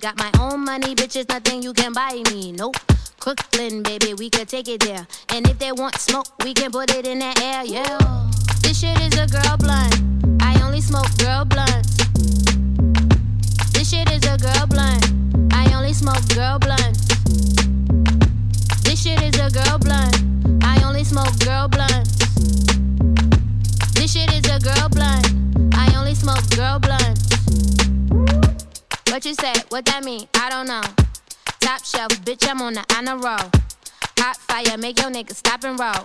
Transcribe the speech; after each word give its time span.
Got 0.00 0.16
my 0.16 0.30
own 0.38 0.64
money, 0.64 0.94
bitches, 0.94 1.28
nothing 1.28 1.60
you 1.60 1.72
can 1.72 1.92
buy 1.92 2.22
me. 2.30 2.52
Nope. 2.52 2.76
Crooklyn, 3.18 3.82
baby, 3.82 4.14
we 4.14 4.30
could 4.30 4.48
take 4.48 4.68
it 4.68 4.80
there. 4.80 5.04
And 5.30 5.48
if 5.48 5.58
they 5.58 5.72
want 5.72 5.96
smoke, 5.96 6.26
we 6.44 6.54
can 6.54 6.70
put 6.70 6.94
it 6.94 7.04
in 7.04 7.18
the 7.18 7.34
air, 7.42 7.64
yeah. 7.64 7.98
This 8.62 8.78
shit 8.78 8.96
is 9.00 9.18
a 9.18 9.26
girl 9.26 9.56
blunt. 9.56 9.96
I 10.40 10.60
only 10.62 10.80
smoke 10.80 11.08
girl 11.18 11.44
blunts. 11.44 11.96
This 13.72 13.90
shit 13.90 14.08
is 14.12 14.24
a 14.24 14.38
girl 14.38 14.66
blunt. 14.68 15.04
I 15.52 15.72
only 15.74 15.92
smoke 15.92 16.22
girl 16.32 16.60
blunts. 16.60 17.08
This 18.84 19.02
shit 19.02 19.20
is 19.20 19.34
a 19.40 19.50
girl 19.50 19.78
blunt. 19.78 20.16
I 20.62 20.80
only 20.84 21.02
smoke 21.02 21.36
girl 21.40 21.66
blunts. 21.66 22.18
This 23.94 24.12
shit 24.12 24.32
is 24.32 24.48
a 24.48 24.60
girl 24.60 24.88
blunt. 24.90 25.26
I 25.74 25.92
only 25.96 26.14
smoke 26.14 26.48
girl 26.54 26.78
blunts. 26.78 28.57
What 29.10 29.24
you 29.24 29.34
said, 29.34 29.64
What 29.70 29.84
that 29.86 30.04
mean? 30.04 30.28
I 30.34 30.50
don't 30.50 30.66
know. 30.66 30.82
Top 31.60 31.84
shelf, 31.84 32.10
bitch, 32.24 32.48
I'm 32.48 32.60
on 32.62 32.74
the 32.74 32.84
honor 32.94 33.16
roll. 33.16 33.50
Hot 34.18 34.36
fire, 34.36 34.76
make 34.78 35.00
your 35.00 35.10
nigga 35.10 35.34
stop 35.34 35.64
and 35.64 35.78
roll. 35.80 36.04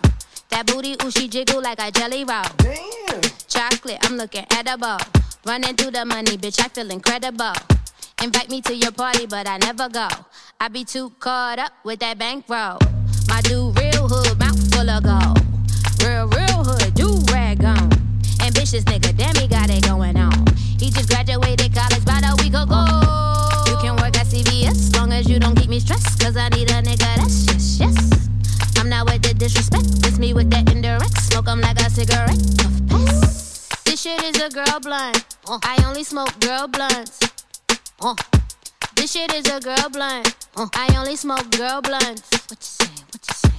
That 0.50 0.66
booty, 0.68 0.96
ooh, 1.04 1.12
she 1.12 1.28
jiggle 1.28 1.62
like 1.62 1.81
a 1.81 1.92
jelly 1.92 2.24
roll. 2.24 2.44
Damn. 2.58 3.22
Chocolate, 3.48 4.00
I'm 4.04 4.18
looking 4.18 4.46
edible. 4.52 4.98
Running 5.46 5.76
through 5.76 5.92
the 5.92 6.06
money, 6.06 6.38
bitch, 6.38 6.64
I 6.64 6.70
feel 6.70 6.90
incredible. 6.92 7.54
Invite 8.24 8.50
me 8.50 8.62
to 8.62 8.76
your 8.76 8.92
party, 8.92 9.26
but 9.26 9.48
I 9.48 9.58
never 9.58 9.90
go. 9.90 10.08
I 10.59 10.70
be 10.70 10.86
too 10.86 11.12
caught 11.20 11.59
up 11.59 11.74
with 11.84 12.00
that 12.00 12.18
bankroll. 12.18 12.80
My 13.28 13.42
dude, 13.42 13.78
real 13.80 14.08
hood, 14.08 14.40
mouth 14.40 14.74
full 14.74 14.90
of 14.90 15.04
gold. 15.04 15.40
Real, 16.02 16.28
real 16.28 16.64
hood, 16.64 16.94
do 16.96 17.20
rag 17.34 17.64
on. 17.66 17.91
Ambitious 18.41 18.85
nigga, 18.85 19.16
damn, 19.16 19.35
he 19.35 19.47
got 19.47 19.70
it 19.70 19.84
going 19.84 20.18
on. 20.18 20.33
Graduated 21.13 21.75
college 21.75 22.01
about 22.01 22.25
a 22.25 22.34
week 22.41 22.53
ago. 22.57 22.81
You 23.69 23.78
can 23.78 23.96
work 24.01 24.18
at 24.18 24.25
CVS, 24.25 24.96
long 24.97 25.13
as 25.13 25.29
you 25.29 25.38
don't 25.38 25.56
keep 25.56 25.69
me 25.69 25.79
stressed. 25.79 26.19
Cause 26.19 26.35
I 26.35 26.50
need 26.50 26.72
a 26.72 26.81
nigga 26.81 27.16
that's 27.22 27.46
yes, 27.46 27.79
yes. 27.79 28.29
I'm 28.79 28.90
not 28.90 29.06
with 29.06 29.22
the 29.22 29.35
disrespect, 29.35 29.85
it's 30.07 30.18
me 30.18 30.34
with 30.34 30.50
that 30.50 30.72
indirect. 30.72 31.16
Smoke 31.22 31.47
'em 31.50 31.62
like 31.62 31.79
a 31.79 31.90
cigarette. 31.91 32.41
Puff 32.57 32.75
pass. 32.90 33.69
This 33.85 34.02
shit 34.02 34.23
is 34.23 34.41
a 34.41 34.50
girl 34.50 34.79
blunt. 34.81 35.23
Uh, 35.47 35.59
I 35.63 35.84
only 35.85 36.03
smoke 36.03 36.34
girl 36.40 36.68
blunts. 36.68 37.19
Uh, 38.02 38.16
this 38.96 39.12
shit 39.13 39.31
is 39.34 39.46
a 39.53 39.59
girl 39.59 39.90
blunt. 39.91 40.34
Uh, 40.56 40.68
I 40.73 40.96
only 40.97 41.16
smoke 41.16 41.47
girl 41.52 41.79
blunts. 41.81 42.25
What 42.50 42.57
you 42.57 42.73
say? 42.81 42.91
What 43.12 43.22
you 43.29 43.35
say? 43.35 43.52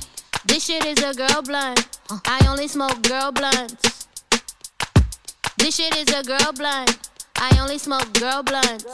This 0.45 0.65
shit 0.67 0.85
is 0.85 0.99
a 1.05 1.15
girl 1.15 1.41
blunt. 1.43 1.87
Uh, 2.11 2.19
I 2.27 2.47
only 2.49 2.67
smoke 2.67 3.01
girl 3.03 3.31
blunts. 3.31 4.09
This 5.57 5.77
shit 5.77 5.95
is 5.97 6.13
a 6.13 6.23
girl 6.25 6.53
blunt. 6.53 6.99
I 7.47 7.59
only 7.61 7.77
smoke 7.77 8.11
girl 8.15 8.43
blunts. 8.43 8.85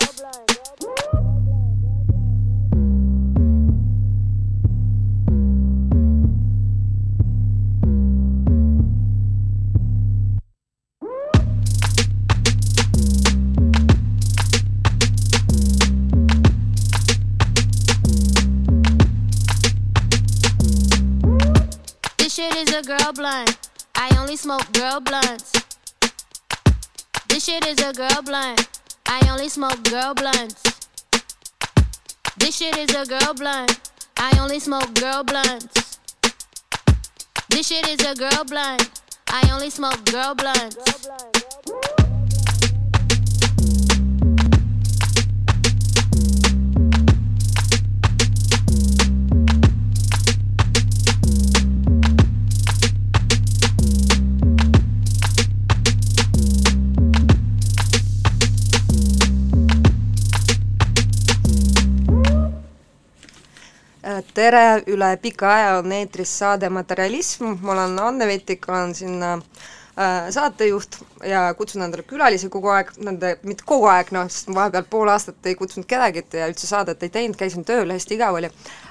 This 22.19 22.35
shit 22.35 22.57
is 22.57 22.75
a 22.75 22.83
girl 22.83 23.13
blunt. 23.13 23.71
I 23.95 24.13
only 24.19 24.35
smoke 24.35 24.73
girl 24.73 24.99
blunts. 24.99 25.70
This 27.31 27.45
shit 27.45 27.65
is 27.65 27.79
a 27.79 27.93
girl 27.93 28.23
blunt. 28.23 28.69
I 29.07 29.21
only 29.31 29.49
smoke 29.49 29.85
girl 29.85 30.15
blunts. 30.15 30.63
This 32.37 32.57
shit 32.57 32.77
is 32.77 32.91
a 32.91 33.07
girl 33.07 33.35
blunt. 33.35 33.79
I 34.17 34.37
only 34.41 34.59
smoke 34.59 34.93
girl 34.95 35.23
blunts. 35.23 36.01
This 37.49 37.69
shit 37.69 37.89
is 37.89 38.05
a 38.05 38.17
girl 38.17 38.45
blunt. 38.45 38.91
I 39.29 39.49
only 39.53 39.71
smoke 39.71 40.05
girl 40.07 40.35
blunts. 40.35 40.77
Tere, 64.35 64.83
üle 64.89 65.11
pika 65.23 65.51
aja 65.55 65.73
on 65.79 65.93
eetris 65.93 66.33
saade 66.43 66.69
Materialism, 66.73 67.57
ma 67.63 67.73
olen 67.73 67.99
Anne 67.99 68.27
Vetik, 68.27 68.69
olen 68.69 68.95
siin 68.95 69.23
äh, 69.23 69.39
saatejuht 70.31 70.97
ja 71.27 71.55
kutsun 71.55 71.83
endale 71.83 72.05
külalisi 72.09 72.49
kogu 72.49 72.71
aeg, 72.73 72.93
nende, 73.05 73.35
mitte 73.45 73.65
kogu 73.67 73.89
aeg, 73.91 74.13
noh, 74.15 74.29
sest 74.31 74.49
ma 74.49 74.63
vahepeal 74.63 74.87
pool 74.91 75.11
aastat 75.13 75.49
ei 75.51 75.57
kutsunud 75.59 75.89
kedagi 75.91 76.23
ja 76.39 76.47
üldse 76.49 76.69
saadet 76.69 77.03
ei 77.03 77.13
teinud, 77.13 77.37
käisin 77.37 77.67
tööl, 77.69 77.91
hästi 77.91 78.17
igav 78.17 78.39
oli 78.39 78.49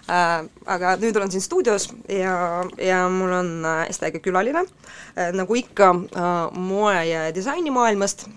äh,. 0.09 0.43
aga 0.69 0.95
nüüd 1.01 1.17
olen 1.17 1.31
siin 1.31 1.41
stuudios 1.41 1.87
ja, 2.11 2.35
ja 2.77 2.99
mul 3.09 3.33
on 3.39 3.49
äh, 3.65 3.79
hästi 3.87 4.09
äge 4.09 4.21
külaline 4.25 4.65
äh,, 4.65 5.31
nagu 5.33 5.55
ikka 5.55 5.89
äh, 5.95 6.59
moe- 6.59 7.05
ja 7.07 7.23
disainimaailmast 7.35 8.27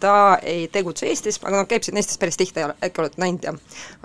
ta 0.00 0.38
ei 0.42 0.68
tegutse 0.68 1.06
Eestis, 1.06 1.40
aga 1.42 1.62
noh, 1.62 1.66
käib 1.70 1.86
siin 1.86 1.98
Eestis 1.98 2.18
päris 2.18 2.38
tihti, 2.38 2.66
äkki 2.82 3.02
olete 3.02 3.20
näinud 3.22 3.48
ja 3.48 3.56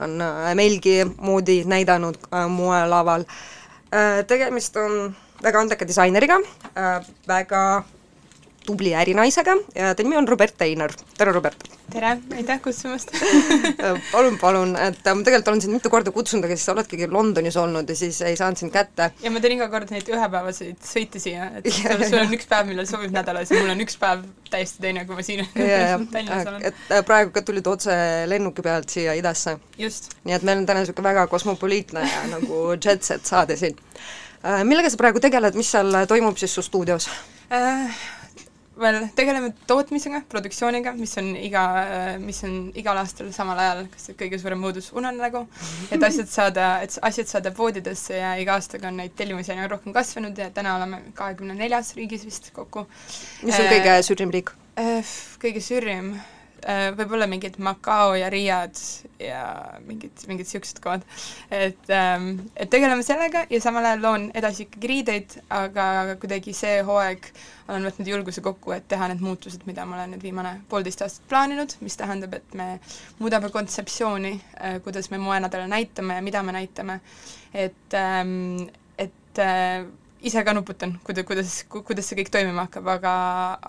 on 0.01 0.17
äh, 0.21 0.55
meilgi 0.55 0.99
moodi 1.17 1.63
näidanud 1.65 2.17
äh, 2.31 2.47
moelaval 2.49 3.27
äh,. 3.91 4.23
tegemist 4.27 4.77
on 4.77 5.15
väga 5.43 5.61
andeka 5.61 5.87
disaineriga 5.87 6.39
äh,, 6.73 7.05
väga 7.27 7.83
tubli 8.67 8.93
ärinaisega 8.95 9.57
ja 9.75 9.95
ta 9.95 10.03
nimi 10.03 10.19
on 10.19 10.27
Robert 10.27 10.57
Teiner. 10.57 10.93
tere, 11.17 11.31
Robert! 11.31 11.69
tere, 11.91 12.17
aitäh 12.35 12.59
kutsumast 12.61 13.13
palun, 14.13 14.35
palun, 14.41 14.73
et 14.81 14.99
ma 15.05 15.23
tegelikult 15.23 15.51
olen 15.53 15.61
sind 15.63 15.75
mitu 15.77 15.91
korda 15.91 16.11
kutsunud, 16.11 16.45
aga 16.47 16.57
siis 16.57 16.67
sa 16.67 16.73
oledki 16.75 17.07
Londonis 17.11 17.57
olnud 17.59 17.89
ja 17.89 17.95
siis 17.95 18.19
ei 18.27 18.35
saanud 18.39 18.59
sind 18.59 18.73
kätte. 18.75 19.09
ja 19.23 19.31
ma 19.31 19.41
teen 19.43 19.55
iga 19.55 19.69
kord 19.71 19.91
neid 19.93 20.09
ühepäevaseid 20.11 20.81
sõite 20.83 21.21
siia, 21.23 21.49
et 21.59 21.69
sul 22.09 22.19
on 22.19 22.35
üks 22.35 22.49
päev, 22.49 22.67
millal 22.71 22.89
sobib 22.89 23.15
nädalas 23.15 23.53
ja 23.53 23.61
mul 23.61 23.71
on 23.75 23.85
üks 23.85 23.95
päev 24.01 24.25
täiesti 24.51 24.83
teine, 24.83 25.05
kui 25.07 25.19
ma 25.19 25.25
siin 25.25 25.45
Tallinnas 26.13 26.51
olen. 26.51 26.67
et 26.67 27.07
praegu 27.07 27.31
ka 27.35 27.45
tulid 27.47 27.71
otse 27.71 27.95
lennuki 28.27 28.65
pealt 28.65 28.91
siia 28.91 29.15
idasse. 29.19 29.55
nii 29.79 30.35
et 30.35 30.43
meil 30.43 30.63
on 30.63 30.67
täna 30.67 30.83
niisugune 30.83 31.07
väga 31.07 31.27
kosmopoliitne 31.31 32.03
ja 32.03 32.27
nagu 32.35 32.61
jet 32.75 33.07
set 33.07 33.25
saade 33.25 33.55
siin. 33.59 33.79
millega 34.67 34.91
sa 34.91 34.99
praegu 34.99 35.23
tegeled, 35.23 35.55
mis 35.55 35.71
seal 35.71 36.03
toimub 36.07 36.37
siis 36.37 36.59
su 36.59 36.67
stuudios 36.67 37.07
äh,? 37.47 38.16
Veel 38.81 38.99
tegeleme 39.17 39.51
tootmisega, 39.69 40.21
produktsiooniga, 40.31 40.93
mis 40.97 41.15
on 41.21 41.31
iga, 41.39 41.63
mis 42.21 42.43
on 42.47 42.57
igal 42.77 43.01
aastal 43.01 43.31
samal 43.35 43.59
ajal 43.63 43.83
kas 43.93 44.11
kõige 44.19 44.39
suurem 44.41 44.63
õudus 44.69 44.91
unenägu, 44.97 45.43
et 45.91 46.03
asjad 46.09 46.31
saada, 46.31 46.69
et 46.85 46.97
asjad 47.09 47.31
saada 47.31 47.51
poodidesse 47.57 48.21
ja 48.21 48.35
iga 48.41 48.57
aastaga 48.57 48.91
on 48.91 49.01
neid 49.01 49.17
tellimusi 49.17 49.53
aina 49.55 49.67
rohkem 49.71 49.95
kasvanud 49.95 50.37
ja 50.37 50.49
täna 50.53 50.77
oleme 50.77 51.01
kahekümne 51.17 51.57
neljas 51.57 51.93
riigis 51.97 52.25
vist 52.27 52.51
kokku. 52.55 52.87
mis 53.43 53.59
on 53.59 53.69
kõige 53.73 53.99
sürrim 54.05 54.33
riik? 54.33 54.55
Kõige 55.41 55.61
sürrim 55.63 56.15
Äh, 56.17 56.36
võib-olla 56.97 57.27
mingid 57.29 57.59
Macao 57.63 58.15
ja 58.17 58.29
Riiad 58.33 58.79
ja 59.21 59.41
mingid, 59.85 60.23
mingid 60.29 60.47
niisugused 60.47 60.79
kohad. 60.83 61.03
et, 61.51 61.89
ähm, 61.89 62.39
et 62.55 62.69
tegeleme 62.69 63.03
sellega 63.03 63.45
ja 63.49 63.61
samal 63.61 63.85
ajal 63.85 64.01
loon 64.01 64.31
edasi 64.35 64.65
ikkagi 64.65 64.91
riideid, 64.91 65.37
aga 65.53 66.15
kuidagi 66.21 66.53
see 66.57 66.81
hooaeg 66.87 67.29
olen 67.67 67.87
võtnud 67.87 68.09
julguse 68.09 68.41
kokku, 68.43 68.71
et 68.75 68.87
teha 68.87 69.09
need 69.11 69.21
muutused, 69.23 69.65
mida 69.67 69.85
ma 69.85 69.97
olen 69.97 70.15
nüüd 70.15 70.23
viimane 70.23 70.53
poolteist 70.71 71.03
aastat 71.03 71.27
plaaninud, 71.31 71.77
mis 71.83 71.97
tähendab, 71.99 72.33
et 72.37 72.57
me 72.57 72.67
muudame 73.19 73.51
kontseptsiooni, 73.53 74.33
äh, 74.61 74.79
kuidas 74.85 75.11
me 75.11 75.19
moenadele 75.21 75.67
näitame 75.71 76.19
ja 76.19 76.25
mida 76.25 76.43
me 76.43 76.55
näitame, 76.55 76.99
et, 77.53 77.97
ähm, 77.97 78.67
et 78.97 79.43
äh, 79.43 79.85
ise 80.27 80.43
ka 80.45 80.53
nuputan, 80.55 80.95
kuida-, 81.07 81.25
kuidas, 81.27 81.57
kuidas 81.71 82.09
see 82.09 82.19
kõik 82.19 82.31
toimima 82.33 82.67
hakkab, 82.67 82.87
aga, 82.97 83.13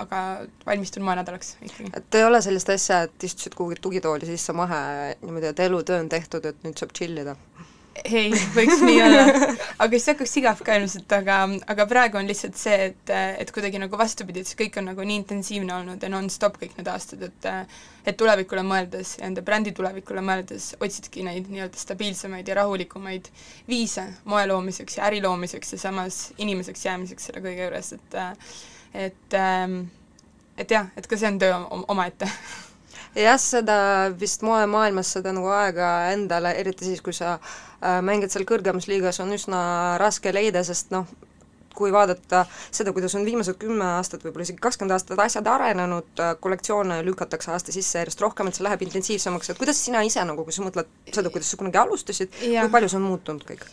aga 0.05 0.23
valmistun 0.67 1.07
moenädalaks 1.07 1.57
ikkagi. 1.63 1.91
et 1.97 2.21
ei 2.21 2.27
ole 2.27 2.43
sellist 2.45 2.71
asja, 2.75 3.03
et 3.09 3.29
istusid 3.31 3.57
kuhugi 3.59 3.81
tugitooli 3.83 4.29
sisse 4.29 4.55
mahe 4.57 4.81
niimoodi, 5.23 5.53
et 5.53 5.67
elutöö 5.69 6.01
on 6.03 6.13
tehtud, 6.13 6.47
et 6.51 6.63
nüüd 6.67 6.79
saab 6.81 6.95
chill 6.99 7.25
ida? 7.25 7.37
Ei, 8.05 8.31
võiks 8.55 8.83
nii 8.85 9.01
olla. 9.03 9.25
aga 9.83 9.91
siis 9.95 10.09
hakkaks 10.13 10.35
igav 10.41 10.63
ka 10.65 10.77
ilmselt, 10.79 11.13
aga, 11.17 11.39
aga 11.75 11.87
praegu 11.91 12.21
on 12.21 12.29
lihtsalt 12.29 12.59
see, 12.59 12.91
et, 12.91 13.13
et 13.43 13.53
kuidagi 13.55 13.81
nagu 13.83 13.99
vastupidi, 14.01 14.43
et 14.43 14.51
see 14.51 14.59
kõik 14.61 14.79
on 14.81 14.91
nagu 14.91 15.07
nii 15.07 15.21
intensiivne 15.23 15.75
olnud 15.77 16.03
ja 16.03 16.11
non-stop 16.13 16.61
kõik 16.63 16.77
need 16.79 16.91
aastad, 16.93 17.25
et 17.29 17.49
et 18.09 18.17
tulevikule 18.17 18.63
mõeldes 18.65 19.17
ja 19.19 19.27
enda 19.27 19.43
brändi 19.45 19.75
tulevikule 19.77 20.23
mõeldes 20.25 20.71
otsidki 20.81 21.27
neid 21.27 21.51
nii-öelda 21.53 21.77
stabiilsemaid 21.77 22.49
ja 22.49 22.57
rahulikumaid 22.63 23.29
viise 23.69 24.07
moe 24.25 24.47
loomiseks 24.49 24.97
ja 24.97 25.05
äri 25.11 25.21
loomiseks 25.21 25.75
ja 25.75 25.81
samas 25.83 26.23
inimeseks 26.41 26.87
jäämiseks 26.87 27.29
selle 27.29 27.45
kõige 27.45 27.67
juures, 27.67 27.93
et 27.99 28.19
et 29.09 29.39
et 30.59 30.73
jah, 30.73 30.89
et 30.97 31.07
ka 31.07 31.21
see 31.21 31.29
on 31.29 31.39
töö 31.43 31.61
omaette 31.93 32.31
jah, 33.19 33.39
seda 33.41 33.79
vist 34.19 34.45
moemaailmas 34.47 35.15
seda 35.17 35.33
nagu 35.37 35.51
aega 35.53 35.89
endale, 36.13 36.55
eriti 36.61 36.89
siis, 36.89 37.03
kui 37.05 37.17
sa 37.17 37.37
äh, 37.39 37.99
mängid 38.05 38.33
seal 38.33 38.47
kõrgemas 38.49 38.89
liigas, 38.91 39.21
on 39.25 39.35
üsna 39.37 39.61
raske 40.01 40.33
leida, 40.35 40.63
sest 40.67 40.93
noh, 40.95 41.09
kui 41.79 41.93
vaadata 41.95 42.43
seda, 42.75 42.93
kuidas 42.95 43.15
on 43.15 43.27
viimased 43.27 43.59
kümme 43.61 43.87
aastat, 43.99 44.25
võib-olla 44.27 44.47
isegi 44.49 44.63
kakskümmend 44.63 44.97
aastat 44.97 45.21
asjad 45.23 45.51
arenenud, 45.51 46.11
äh, 46.23 46.33
kollektsioone 46.43 47.01
lükatakse 47.07 47.53
aasta 47.55 47.75
sisse 47.75 48.03
järjest 48.03 48.25
rohkem, 48.25 48.51
et 48.51 48.59
see 48.59 48.67
läheb 48.67 48.87
intensiivsemaks, 48.87 49.53
et 49.53 49.61
kuidas 49.61 49.83
sina 49.85 50.03
ise 50.07 50.25
nagu, 50.27 50.47
kui 50.47 50.57
sa 50.57 50.67
mõtled 50.67 50.91
seda, 51.13 51.31
kuidas 51.35 51.53
sa 51.53 51.61
kunagi 51.61 51.83
alustasid, 51.83 52.35
kui 52.41 52.73
palju 52.75 52.91
see 52.91 53.01
on 53.01 53.07
muutunud 53.11 53.47
kõik? 53.51 53.69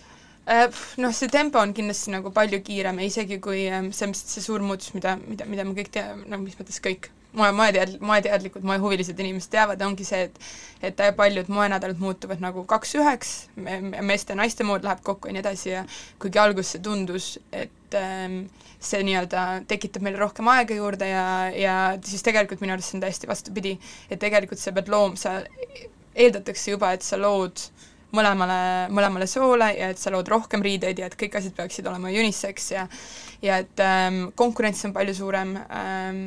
Äh, 0.45 0.67
noh, 1.01 1.13
see 1.17 1.31
tempo 1.33 1.57
on 1.57 1.73
kindlasti 1.73 2.11
nagu 2.13 2.29
palju 2.33 2.59
kiirem 2.65 2.99
ja 3.01 3.09
isegi 3.09 3.39
kui 3.41 3.63
ähm, 3.65 3.89
see, 3.95 4.11
see 4.13 4.43
suur 4.45 4.61
muutus, 4.61 4.91
mida, 4.93 5.15
mida, 5.25 5.47
mida 5.49 5.65
me 5.65 5.73
kõik 5.73 5.89
teame, 5.95 6.27
no 6.29 6.37
mis 6.37 6.57
mõttes 6.59 6.77
kõik, 6.85 7.09
moe, 7.35 7.51
moetead-, 7.55 7.97
moeteadlikud, 8.03 8.65
moehuvilised 8.67 9.19
inimesed 9.19 9.51
teavad, 9.53 9.81
ongi 9.85 10.07
see, 10.07 10.29
et 10.29 10.39
et 10.85 10.99
paljud 11.17 11.47
moenädalad 11.49 11.97
muutuvad 11.97 12.41
nagu 12.43 12.61
kaks 12.69 12.91
üheks, 12.99 13.31
meeste 13.55 14.35
ja 14.35 14.37
naiste 14.37 14.65
mood 14.67 14.83
läheb 14.85 15.01
kokku 15.07 15.31
ja 15.31 15.33
nii 15.33 15.41
edasi 15.41 15.69
ja 15.71 15.81
kuigi 16.21 16.39
alguses 16.41 16.75
see 16.75 16.83
tundus, 16.85 17.29
et 17.51 17.97
ähm, 17.97 18.43
see 18.79 19.01
nii-öelda 19.07 19.45
tekitab 19.71 20.05
meile 20.05 20.19
rohkem 20.21 20.47
aega 20.51 20.77
juurde 20.77 21.09
ja, 21.09 21.25
ja 21.55 21.75
siis 22.05 22.21
tegelikult 22.27 22.61
minu 22.61 22.75
arust 22.75 22.91
see 22.91 22.99
on 22.99 23.05
täiesti 23.07 23.31
vastupidi, 23.31 23.75
et 24.09 24.21
tegelikult 24.21 24.61
sa 24.61 24.75
pead 24.75 24.91
loom-, 24.93 25.17
sa, 25.19 25.39
eeldatakse 26.15 26.75
juba, 26.75 26.93
et 26.95 27.05
sa 27.05 27.17
lood 27.19 27.65
mõlemale, 28.15 28.59
mõlemale 28.93 29.27
soole 29.27 29.71
ja 29.75 29.89
et 29.91 29.99
sa 29.99 30.13
lood 30.13 30.29
rohkem 30.31 30.63
riideid 30.63 30.99
ja 31.01 31.09
et 31.09 31.17
kõik 31.19 31.39
asjad 31.39 31.55
peaksid 31.57 31.87
olema 31.89 32.13
unisex 32.13 32.71
ja 32.75 32.85
ja 33.43 33.59
et 33.63 33.81
ähm, 33.83 34.27
konkurents 34.35 34.85
on 34.87 34.93
palju 34.95 35.15
suurem 35.17 35.55
ähm,, 35.65 36.21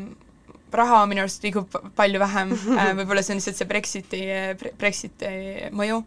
raha 0.74 1.04
minu 1.10 1.22
arust 1.24 1.44
liigub 1.44 1.76
palju 1.96 2.20
vähem 2.22 2.52
äh,, 2.78 2.92
võib-olla 2.98 3.22
see 3.24 3.34
on 3.34 3.40
lihtsalt 3.40 3.60
see 3.60 3.68
Brexiti, 3.70 4.20
Brexiti 4.80 5.30
mõju, 5.76 6.00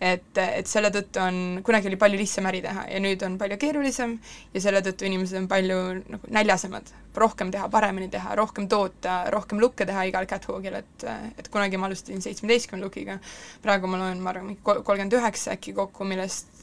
et, 0.00 0.40
et 0.44 0.70
selle 0.70 0.92
tõttu 0.94 1.22
on, 1.22 1.40
kunagi 1.66 1.90
oli 1.90 2.00
palju 2.00 2.20
lihtsam 2.20 2.48
äri 2.50 2.62
teha 2.64 2.86
ja 2.92 3.02
nüüd 3.04 3.24
on 3.26 3.38
palju 3.40 3.58
keerulisem 3.60 4.16
ja 4.54 4.64
selle 4.64 4.82
tõttu 4.86 5.08
inimesed 5.08 5.42
on 5.42 5.48
palju 5.50 5.80
nagu 6.00 6.32
näljasemad, 6.38 6.92
rohkem 7.18 7.50
teha, 7.54 7.68
paremini 7.72 8.10
teha, 8.12 8.36
rohkem 8.38 8.68
toota, 8.70 9.22
rohkem 9.34 9.60
lukke 9.62 9.86
teha 9.88 10.06
igal 10.10 10.28
catwalkil, 10.30 10.78
et 10.82 11.08
et 11.38 11.50
kunagi 11.52 11.78
ma 11.80 11.88
alustasin 11.88 12.22
seitsmeteistkümne 12.24 12.84
lukiga, 12.84 13.18
praegu 13.64 13.90
ma 13.90 14.00
loen, 14.00 14.22
ma 14.22 14.32
arvan, 14.32 14.52
mingi 14.52 14.62
kolmkümmend 14.64 15.18
üheksa 15.18 15.54
äkki 15.56 15.74
kokku, 15.76 16.06
millest 16.08 16.57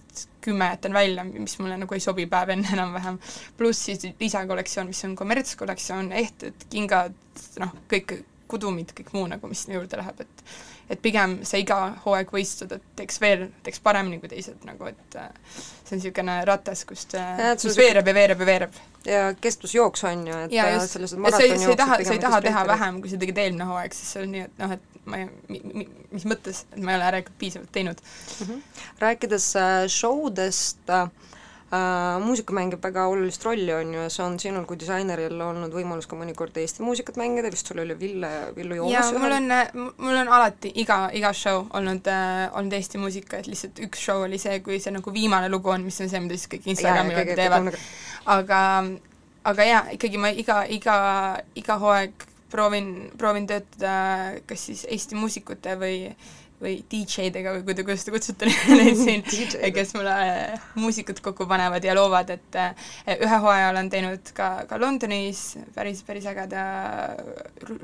kümme 0.46 0.70
jätan 0.74 0.94
välja, 0.94 1.24
mis 1.24 1.58
mulle 1.60 1.80
nagu 1.82 1.98
ei 1.98 2.04
sobi 2.04 2.28
päev 2.30 2.54
enne 2.56 2.72
enam-vähem, 2.78 3.20
pluss 3.58 3.88
siis 3.90 4.06
lisakollektsioon, 4.20 4.88
mis 4.92 5.04
on 5.08 5.18
kommertskollektsioon, 5.20 6.12
ehted, 6.22 6.68
kingad, 6.72 7.18
noh, 7.62 7.76
kõik 7.92 8.20
kudumid, 8.52 8.94
kõik 8.96 9.14
muu 9.16 9.26
nagu, 9.30 9.50
mis 9.50 9.66
sinna 9.66 9.80
juurde 9.80 10.02
läheb, 10.02 10.26
et 10.26 10.48
et 10.90 11.02
pigem 11.02 11.40
sa 11.48 11.58
iga 11.58 11.78
hooaeg 12.04 12.30
võistled, 12.34 12.76
et 12.76 12.84
teeks 13.00 13.18
veel, 13.22 13.48
teeks 13.66 13.82
paremini 13.82 14.20
kui 14.22 14.30
teised 14.30 14.66
nagu, 14.68 14.86
et 14.92 15.18
äh, 15.18 15.32
see 15.56 15.96
on 15.96 16.02
niisugune 16.02 16.36
ratas, 16.46 16.84
äh, 17.18 17.40
ja, 17.42 17.54
mis 17.58 17.80
veereb 17.80 18.12
ja 18.12 18.14
veereb 18.14 18.44
ja 18.44 18.50
veereb. 18.52 18.78
ja 19.06 19.24
kestvusjooks 19.42 20.06
on 20.12 20.28
ju, 20.30 20.42
et 20.46 20.54
ja, 20.54 20.68
just, 20.76 20.94
sellised 20.94 21.22
maratonijooksud 21.26 21.66
sa 21.66 21.72
ei 21.74 21.80
taha, 21.82 21.98
sa 22.06 22.14
ei 22.14 22.22
taha 22.22 22.42
teha 22.46 22.68
vähem, 22.70 23.02
kui 23.02 23.14
sa 23.14 23.22
tegid 23.22 23.42
eelmine 23.42 23.70
hooaeg, 23.72 23.98
siis 23.98 24.14
see 24.14 24.28
on 24.28 24.32
nii, 24.36 24.46
et 24.46 24.62
noh, 24.62 24.76
et 24.78 24.95
ma 25.06 25.22
ei, 25.22 25.30
mi-, 25.52 25.88
mis 26.12 26.26
mõttes, 26.30 26.66
et 26.72 26.82
ma 26.82 26.94
ei 26.94 27.00
ole 27.00 27.08
järelikult 27.10 27.38
piisavalt 27.42 27.72
teinud 27.76 28.02
mm. 28.02 28.48
-hmm. 28.48 28.84
rääkides 29.04 29.48
äh, 29.62 29.78
show 29.92 30.28
dest 30.36 30.90
äh,, 30.90 31.10
äh, 31.72 32.20
muusika 32.24 32.54
mängib 32.54 32.84
väga 32.84 33.06
olulist 33.12 33.46
rolli, 33.46 33.74
on 33.74 33.94
ju, 33.94 34.02
ja 34.02 34.10
see 34.10 34.26
on 34.26 34.40
sinul 34.40 34.66
kui 34.66 34.80
disaineril 34.82 35.42
olnud 35.48 35.74
võimalus 35.74 36.10
ka 36.10 36.18
mõnikord 36.20 36.58
Eesti 36.58 36.84
muusikat 36.84 37.18
mängida, 37.22 37.52
vist 37.54 37.68
sul 37.68 37.82
oli 37.84 38.00
Ville, 38.00 38.32
Villu 38.56 38.82
Joomas 38.82 39.12
jaa, 39.12 39.20
mul 39.20 39.38
on, 39.38 39.52
äh, 39.52 39.74
mul 39.78 40.22
on 40.24 40.32
alati 40.40 40.72
iga, 40.76 41.10
iga 41.14 41.34
show 41.34 41.66
olnud 41.74 42.08
äh,, 42.08 42.46
olnud 42.54 42.74
Eesti 42.74 43.02
muusika, 43.02 43.42
et 43.42 43.52
lihtsalt 43.52 43.82
üks 43.88 44.06
show 44.10 44.26
oli 44.28 44.42
see, 44.42 44.60
kui 44.66 44.80
see 44.80 44.94
nagu 44.96 45.14
viimane 45.14 45.50
lugu 45.50 45.74
on, 45.74 45.86
mis 45.86 46.02
on 46.02 46.10
see, 46.10 46.24
mida 46.24 46.38
siis 46.38 46.52
kõik 46.56 46.72
Instagrami 46.76 47.14
pealt 47.18 47.36
teevad, 47.42 47.84
aga 48.38 48.62
aga 49.46 49.66
jaa, 49.68 49.84
ikkagi 49.94 50.18
ma 50.18 50.32
iga, 50.34 50.64
iga, 50.66 50.96
iga 51.56 51.78
hooaeg 51.82 52.32
proovin, 52.52 53.12
proovin 53.18 53.48
töötada 53.50 54.40
kas 54.48 54.68
siis 54.70 54.86
Eesti 54.90 55.18
muusikute 55.20 55.78
või 55.82 56.00
või 56.62 56.78
DJ-dega 56.92 57.52
või 57.58 57.64
kuida-, 57.68 57.84
kuidas 57.86 58.06
te 58.06 58.14
kutsute 58.14 58.48
neid 58.80 59.00
siin 59.00 59.24
kes 59.76 59.94
mulle 59.98 60.16
muusikat 60.80 61.20
kokku 61.24 61.48
panevad 61.50 61.84
ja 61.84 61.96
loovad, 61.98 62.32
et 62.36 62.58
ühe 63.12 63.40
hooaja 63.44 63.70
olen 63.74 63.90
teinud 63.92 64.32
ka, 64.38 64.50
ka 64.70 64.80
Londonis 64.82 65.44
päris, 65.76 66.04
päris 66.08 66.28
ägeda 66.32 66.66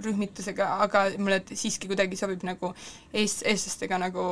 rühmitusega, 0.05 0.69
aga 0.88 1.05
mulle 1.19 1.41
siiski 1.51 1.91
kuidagi 1.91 2.19
sobib 2.19 2.45
nagu 2.47 2.71
eest-, 3.12 3.43
eestlastega 3.43 4.00
nagu 4.01 4.24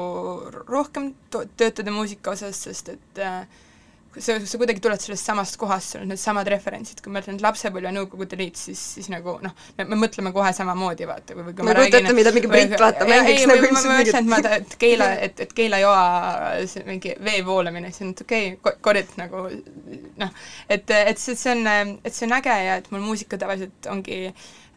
rohkem 0.69 1.11
töötada 1.29 1.91
muusika 1.91 2.37
osas, 2.37 2.63
sest 2.69 2.95
et 2.95 3.23
äh, 3.25 3.43
sa, 4.17 4.35
sa 4.41 4.59
kuidagi 4.59 4.81
tuled 4.83 5.01
sellest 5.01 5.27
samast 5.29 5.57
kohast, 5.61 5.93
sul 5.93 6.03
on 6.03 6.09
needsamad 6.09 6.47
referentsid, 6.49 7.01
kui 7.03 7.13
ma 7.13 7.21
ütlen, 7.21 7.37
et 7.37 7.43
lapsepõlve 7.45 7.91
Nõukogude 7.93 8.37
Liit, 8.39 8.57
siis, 8.57 8.81
siis 8.95 9.09
nagu 9.13 9.35
noh, 9.43 9.53
me, 9.77 9.85
me 9.91 9.99
mõtleme 9.99 10.31
kohe 10.35 10.51
samamoodi, 10.55 11.07
vaata, 11.09 11.35
kui, 11.37 11.45
kui 11.51 11.65
ma, 11.65 11.71
ma 11.71 11.75
räägin 11.77 11.99
ette, 12.01 12.15
mida 12.17 12.33
mingi 12.35 12.51
britt, 12.51 12.75
vaata, 12.81 13.07
mängiks 13.09 13.45
nagu 13.49 13.65
mingit 13.65 13.77
ma 13.77 13.97
mõtlesin, 13.99 14.19
et 14.21 14.31
ma, 14.31 14.39
et 14.57 14.77
keila, 14.81 15.09
et, 15.27 15.43
et 15.45 15.53
keelajoa 15.59 15.99
see 16.71 16.87
mingi 16.87 17.13
vee 17.27 17.43
voolamine, 17.45 17.91
see 17.95 18.07
on 18.07 18.15
okei 18.15 18.55
okay,, 18.55 18.79
korjad 18.85 19.13
nagu 19.21 19.45
noh, 20.23 20.33
et, 20.65 20.95
et 20.97 21.21
see, 21.21 21.37
see 21.37 21.53
on, 21.53 21.93
et 22.01 22.15
see 22.15 22.25
on 22.29 22.37
äge 22.39 22.57
ja 22.65 22.79
et 22.81 22.89
mul 22.93 23.05
muusika 23.05 23.37
tavaliselt 23.41 23.91
ongi 23.93 24.25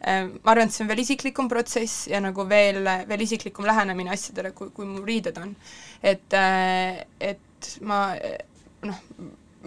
ma 0.03 0.51
arvan, 0.51 0.67
et 0.67 0.75
see 0.75 0.83
on 0.83 0.89
veel 0.91 1.01
isiklikum 1.03 1.47
protsess 1.51 2.09
ja 2.11 2.19
nagu 2.23 2.43
veel, 2.49 2.83
veel 3.07 3.23
isiklikum 3.23 3.65
lähenemine 3.65 4.11
asjadele, 4.11 4.51
kui, 4.55 4.69
kui 4.75 4.87
mu 4.87 5.03
riided 5.07 5.39
on. 5.39 5.53
et, 6.03 6.35
et 7.23 7.69
ma 7.87 8.01
noh, 8.87 8.99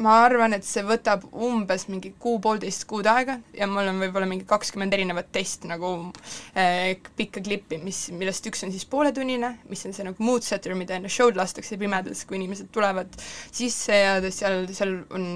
ma 0.02 0.16
arvan, 0.26 0.52
et 0.56 0.64
see 0.66 0.84
võtab 0.84 1.24
umbes 1.32 1.86
mingi 1.88 2.12
kuu-poolteist 2.20 2.84
kuud 2.88 3.06
aega 3.08 3.38
ja 3.56 3.68
mul 3.70 3.88
on 3.88 4.00
võib-olla 4.02 4.28
mingi 4.28 4.44
kakskümmend 4.48 4.92
erinevat 4.92 5.30
testi 5.32 5.70
nagu 5.70 5.92
eh, 6.58 6.98
pikka 7.16 7.40
klippi, 7.44 7.78
mis, 7.82 8.06
millest 8.12 8.46
üks 8.50 8.66
on 8.66 8.74
siis 8.74 8.84
pooletunnine, 8.92 9.54
mis 9.70 9.86
on 9.88 9.96
see 9.96 10.04
nagu 10.06 10.26
mood 10.26 10.44
setter, 10.44 10.76
mida 10.76 10.98
enne 10.98 11.12
show'd 11.12 11.38
lastakse 11.40 11.78
pimedas, 11.80 12.26
kui 12.28 12.36
inimesed 12.40 12.68
tulevad 12.74 13.16
sisse 13.20 13.96
ja 14.02 14.18
seal, 14.28 14.66
seal 14.76 14.98
on 15.16 15.30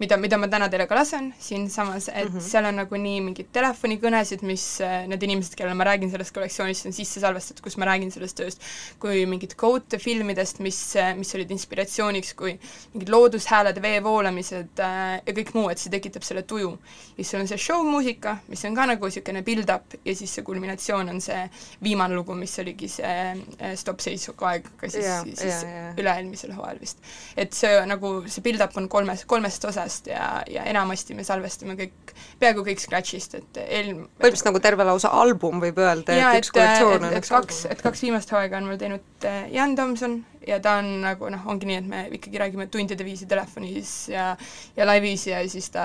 mida, 0.00 0.16
mida 0.16 0.38
ma 0.40 0.48
täna 0.48 0.68
teile 0.72 0.86
ka 0.88 0.96
lasen 0.96 1.28
siinsamas, 1.38 2.08
et 2.08 2.30
mm 2.30 2.36
-hmm. 2.38 2.44
seal 2.48 2.64
on 2.64 2.76
nagunii 2.80 3.20
mingeid 3.20 3.50
telefonikõnesid, 3.52 4.42
mis 4.48 4.64
äh, 4.80 5.06
need 5.08 5.22
inimesed, 5.22 5.54
kellele 5.58 5.76
ma 5.76 5.84
räägin 5.84 6.10
sellest 6.10 6.32
kollektsioonist, 6.34 6.86
on 6.86 6.92
sisse 6.96 7.20
salvestatud, 7.20 7.62
kus 7.64 7.76
ma 7.76 7.84
räägin 7.90 8.10
sellest 8.10 8.36
tööst, 8.40 8.64
kui 8.98 9.26
mingeid 9.26 9.54
quote'e 9.60 10.00
filmidest, 10.00 10.62
mis, 10.64 10.78
äh, 10.96 11.12
mis 11.16 11.34
olid 11.34 11.50
inspiratsiooniks, 11.50 12.32
kui 12.34 12.54
mingid 12.94 13.12
loodushääled, 13.12 13.82
vee 13.82 14.00
voolamised 14.02 14.80
äh, 14.80 15.20
ja 15.26 15.36
kõik 15.36 15.52
muu, 15.54 15.68
et 15.68 15.78
see 15.78 15.92
tekitab 15.92 16.22
selle 16.22 16.42
tuju. 16.42 16.70
ja 16.70 17.24
siis 17.24 17.30
sul 17.30 17.40
on 17.40 17.48
see 17.48 17.58
show-muusika, 17.58 18.36
mis 18.48 18.64
on 18.64 18.74
ka 18.74 18.86
nagu 18.86 19.04
niisugune 19.04 19.42
build-up 19.42 19.98
ja 20.04 20.14
siis 20.16 20.34
see 20.34 20.44
kulminatsioon 20.44 21.08
on 21.08 21.20
see 21.20 21.42
viimane 21.82 22.14
lugu, 22.14 22.34
mis 22.34 22.58
oligi 22.58 22.88
see 22.88 23.36
äh, 23.60 23.76
Stop 23.76 24.00
seisuga 24.00 24.46
aeg, 24.46 24.66
ka 24.76 24.88
siis, 24.88 25.06
siis 25.34 25.64
üle-eelmisel 25.98 26.52
hooajal 26.56 26.80
vist. 26.80 26.98
et 27.36 27.52
see 27.52 27.86
nagu, 27.86 28.24
see 28.28 28.42
build-up 28.42 28.76
on 28.76 28.88
kolmes, 28.88 29.24
kolmest 29.28 29.64
osast 29.64 29.89
ja, 30.10 30.42
ja 30.50 30.64
enamasti 30.70 31.16
me 31.18 31.24
salvestame 31.26 31.76
kõik, 31.78 32.14
peaaegu 32.42 32.64
kõik 32.66 32.82
Scratchist, 32.82 33.36
et 33.38 33.60
eelm-... 33.66 34.06
põhimõtteliselt 34.18 34.50
nagu 34.50 34.62
terve 34.64 34.86
lausa 34.88 35.12
album, 35.22 35.60
võib 35.62 35.80
öelda, 35.82 36.16
et 36.16 36.44
üks 36.44 36.52
kollektsioon 36.54 37.08
on 37.08 37.16
üks 37.20 37.32
kaks, 37.34 37.64
et 37.74 37.82
kaks 37.84 38.04
viimast 38.06 38.32
hooaega 38.34 38.60
on 38.60 38.70
mul 38.70 38.80
teinud 38.80 39.28
äh, 39.28 39.42
Jan 39.54 39.76
Tomson 39.78 40.20
ja 40.46 40.60
ta 40.62 40.78
on 40.80 40.92
nagu 41.04 41.32
noh, 41.32 41.44
ongi 41.52 41.68
nii, 41.68 41.80
et 41.82 41.90
me 41.90 42.06
ikkagi 42.16 42.40
räägime 42.40 42.70
tundide 42.72 43.04
viisi 43.06 43.28
telefonis 43.30 43.94
ja 44.12 44.32
ja 44.76 44.88
laivis 44.88 45.26
ja 45.28 45.42
siis 45.48 45.70
ta 45.74 45.84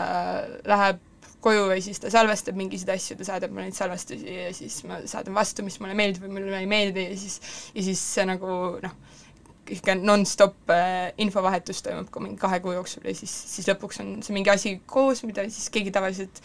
läheb 0.67 1.03
koju 1.45 1.67
või 1.69 1.81
siis 1.85 2.01
ta 2.01 2.09
salvestab 2.13 2.57
mingisuguseid 2.57 2.95
asju, 2.95 3.17
ta 3.19 3.27
saadab 3.27 3.53
mulle 3.53 3.69
neid 3.69 3.77
salvestusi 3.77 4.38
ja 4.39 4.53
siis 4.55 4.79
ma 4.89 5.01
saadan 5.09 5.35
vastu, 5.38 5.65
mis 5.65 5.77
mulle 5.81 5.97
meeldib 5.97 6.25
või 6.25 6.39
mulle 6.39 6.62
ei 6.63 6.69
meeldi 6.69 7.09
ja 7.12 7.17
siis, 7.21 7.38
ja 7.75 7.85
siis 7.85 8.01
see 8.15 8.25
nagu 8.25 8.55
noh, 8.81 8.95
niisugune 9.69 10.05
non-stop 10.05 10.74
äh, 10.74 11.12
infovahetus 11.22 11.81
toimub 11.86 12.12
ka 12.13 12.24
mingi 12.24 12.39
kahe 12.41 12.62
kuu 12.63 12.75
jooksul 12.75 13.07
ja 13.07 13.15
siis, 13.17 13.34
siis 13.55 13.67
lõpuks 13.72 14.01
on 14.03 14.15
see 14.25 14.36
mingi 14.36 14.53
asi 14.53 14.77
koos, 14.86 15.24
mida 15.27 15.48
siis 15.50 15.69
keegi 15.74 15.93
tavaliselt 15.95 16.41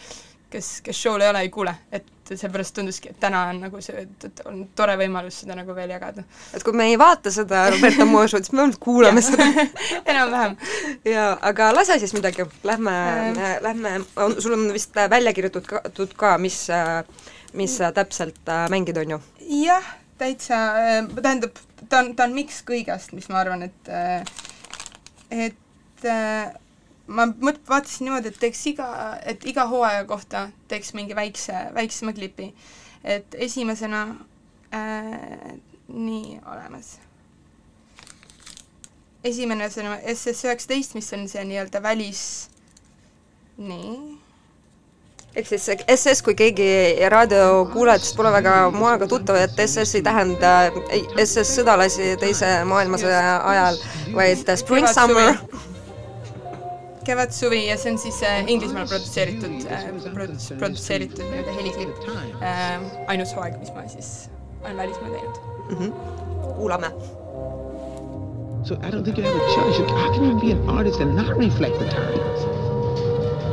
kes, 0.51 0.69
kes 0.85 0.99
show'l 1.03 1.23
ei 1.23 1.29
ole, 1.31 1.43
ei 1.45 1.51
kuule, 1.53 1.73
et 1.93 2.07
seepärast 2.31 2.75
tunduski, 2.75 3.11
et 3.11 3.19
täna 3.19 3.41
on 3.49 3.59
nagu 3.65 3.81
see, 3.83 4.03
et, 4.05 4.41
on 4.47 4.61
tore 4.77 4.95
võimalus 4.99 5.41
seda 5.43 5.55
nagu 5.57 5.75
veel 5.75 5.91
jagada. 5.91 6.23
et 6.55 6.63
kui 6.63 6.75
me 6.77 6.87
ei 6.91 6.97
vaata 6.99 7.31
seda 7.33 7.65
Roberta 7.73 8.07
Moa 8.07 8.27
show'd, 8.31 8.47
siis 8.47 8.55
me 8.55 8.65
ainult 8.65 8.79
kuulame 8.83 9.23
seda 9.25 9.47
enam-vähem. 10.11 10.55
jaa, 11.07 11.31
aga 11.51 11.71
lase 11.75 11.99
siis 12.03 12.15
midagi, 12.15 12.47
lähme 12.67 12.95
äh. 13.31 13.57
lähme, 13.63 13.97
sul 14.39 14.57
on 14.57 14.69
vist 14.75 14.95
välja 14.95 15.33
kirjutatud 15.35 16.15
ka, 16.19 16.37
mis, 16.41 16.63
mis 17.57 17.79
täpselt 17.95 18.43
äh, 18.47 18.67
mängida, 18.71 19.03
on 19.05 19.17
ju? 19.17 19.21
jah, 19.65 19.91
täitsa, 20.21 20.63
äh, 20.79 21.03
tähendab, 21.21 21.59
ta 21.91 21.99
on, 21.99 22.13
ta 22.15 22.27
on 22.29 22.35
miks 22.35 22.61
kõigest, 22.67 23.11
mis 23.17 23.27
ma 23.31 23.41
arvan, 23.43 23.67
et 23.67 23.91
et 25.31 26.07
ma 27.11 27.25
mõt-, 27.27 27.61
vaatasin 27.67 28.07
niimoodi, 28.07 28.31
et 28.31 28.39
teeks 28.41 28.63
iga, 28.71 28.87
et 29.27 29.43
iga 29.51 29.67
hooaja 29.71 30.05
kohta 30.09 30.45
teeks 30.71 30.93
mingi 30.97 31.15
väikse, 31.17 31.67
väiksema 31.75 32.13
klipi. 32.17 32.53
et 33.03 33.35
esimesena 33.35 34.01
äh, 34.73 35.55
nii, 35.87 36.39
olemas. 36.45 36.99
esimene 39.23 39.65
on 39.65 39.97
SS 40.15 40.45
üheksateist, 40.45 40.95
mis 40.95 41.13
on 41.13 41.27
see 41.29 41.43
nii-öelda 41.45 41.81
välis, 41.83 42.49
nii 43.57 44.20
ehk 45.35 45.47
siis 45.47 45.69
SS, 45.95 46.21
kui 46.25 46.35
keegi 46.35 46.69
raadiokuulajatest 47.11 48.17
pole 48.19 48.31
väga 48.35 48.55
moega 48.75 49.07
tuttav, 49.07 49.39
et 49.39 49.59
SS 49.65 49.99
ei 49.99 50.05
tähenda 50.05 50.53
SS 51.23 51.57
sõdalasi 51.59 52.15
Teise 52.19 52.53
maailmasõja 52.67 53.37
ajal, 53.53 53.83
vaid 54.15 54.55
Spring 54.59 54.89
Summer 54.91 55.37
Kevad-suvi 57.05 57.63
ja 57.65 57.77
see 57.81 57.95
on 57.95 57.97
siis 57.97 58.19
äh, 58.23 58.43
Inglismaal 58.51 58.85
produtseeritud 58.87 59.63
äh,, 59.73 59.87
produ-, 60.13 60.57
produtseeritud 60.59 61.23
nii-öelda 61.23 61.55
heliklipp 61.55 62.03
äh,. 62.45 62.83
ainus 63.09 63.33
hooaeg, 63.35 63.57
mis 63.57 63.71
ma 63.73 63.87
siis 63.89 64.11
olen 64.61 64.77
välismaal 64.77 65.15
teinud 65.15 65.39
mm. 65.69 65.77
-hmm. 65.77 66.53
kuulame. 66.59 66.91
So 68.63 68.75
I 68.75 68.91
don't 68.91 69.03
think 69.03 69.17
you 69.17 69.25
have 69.25 69.35
a 69.35 69.47
choice. 69.55 69.79
How 69.91 70.13
can 70.13 70.23
you 70.23 70.39
be 70.39 70.51
an 70.51 70.77
artist 70.77 71.01
and 71.01 71.15
not 71.15 71.37
reflect 71.37 71.79
the 71.79 71.89
times? 71.89 72.45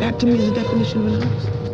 That 0.01 0.19
to 0.19 0.27
me 0.27 0.33
is 0.33 0.53
the 0.53 0.61
definition 0.61 1.07
of 1.07 1.15
an 1.15 1.23
artist. 1.23 1.68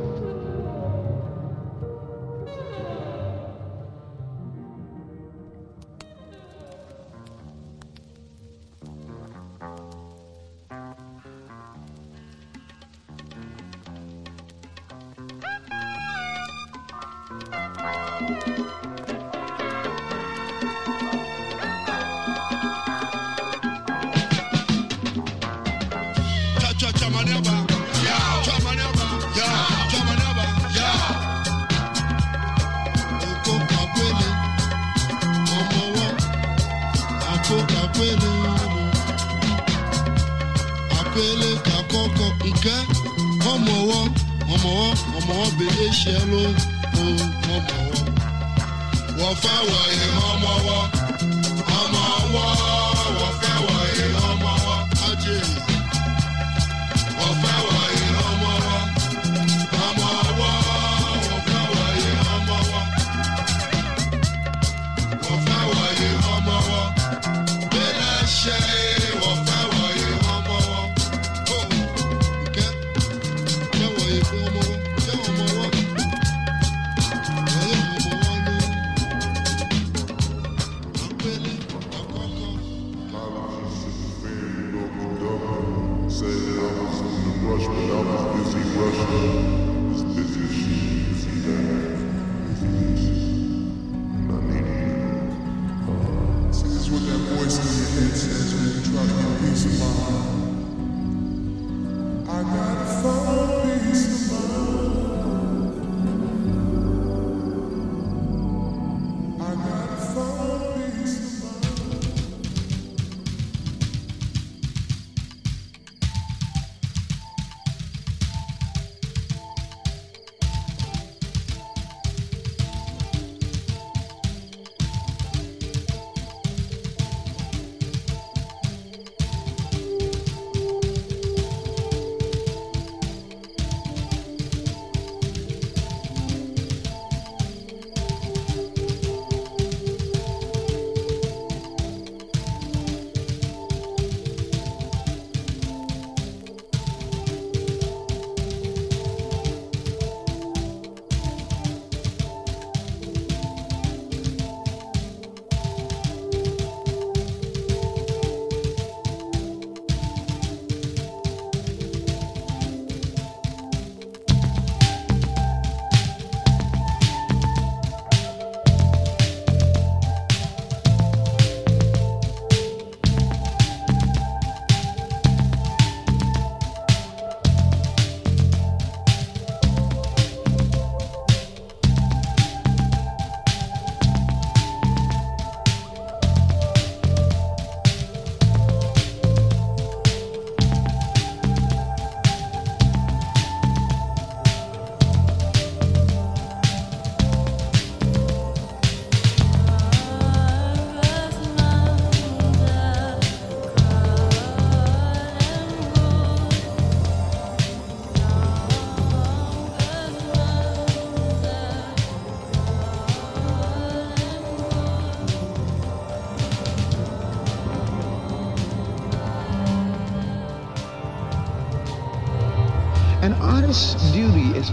Say 86.14 86.26
I 86.26 86.30
was 86.30 87.00
in 87.00 87.25
the 87.25 87.49
rush, 87.49 87.66
but 87.66 87.90
I 87.90 88.00
was 88.06 88.54
busy 88.54 88.62
rushing. 88.78 89.63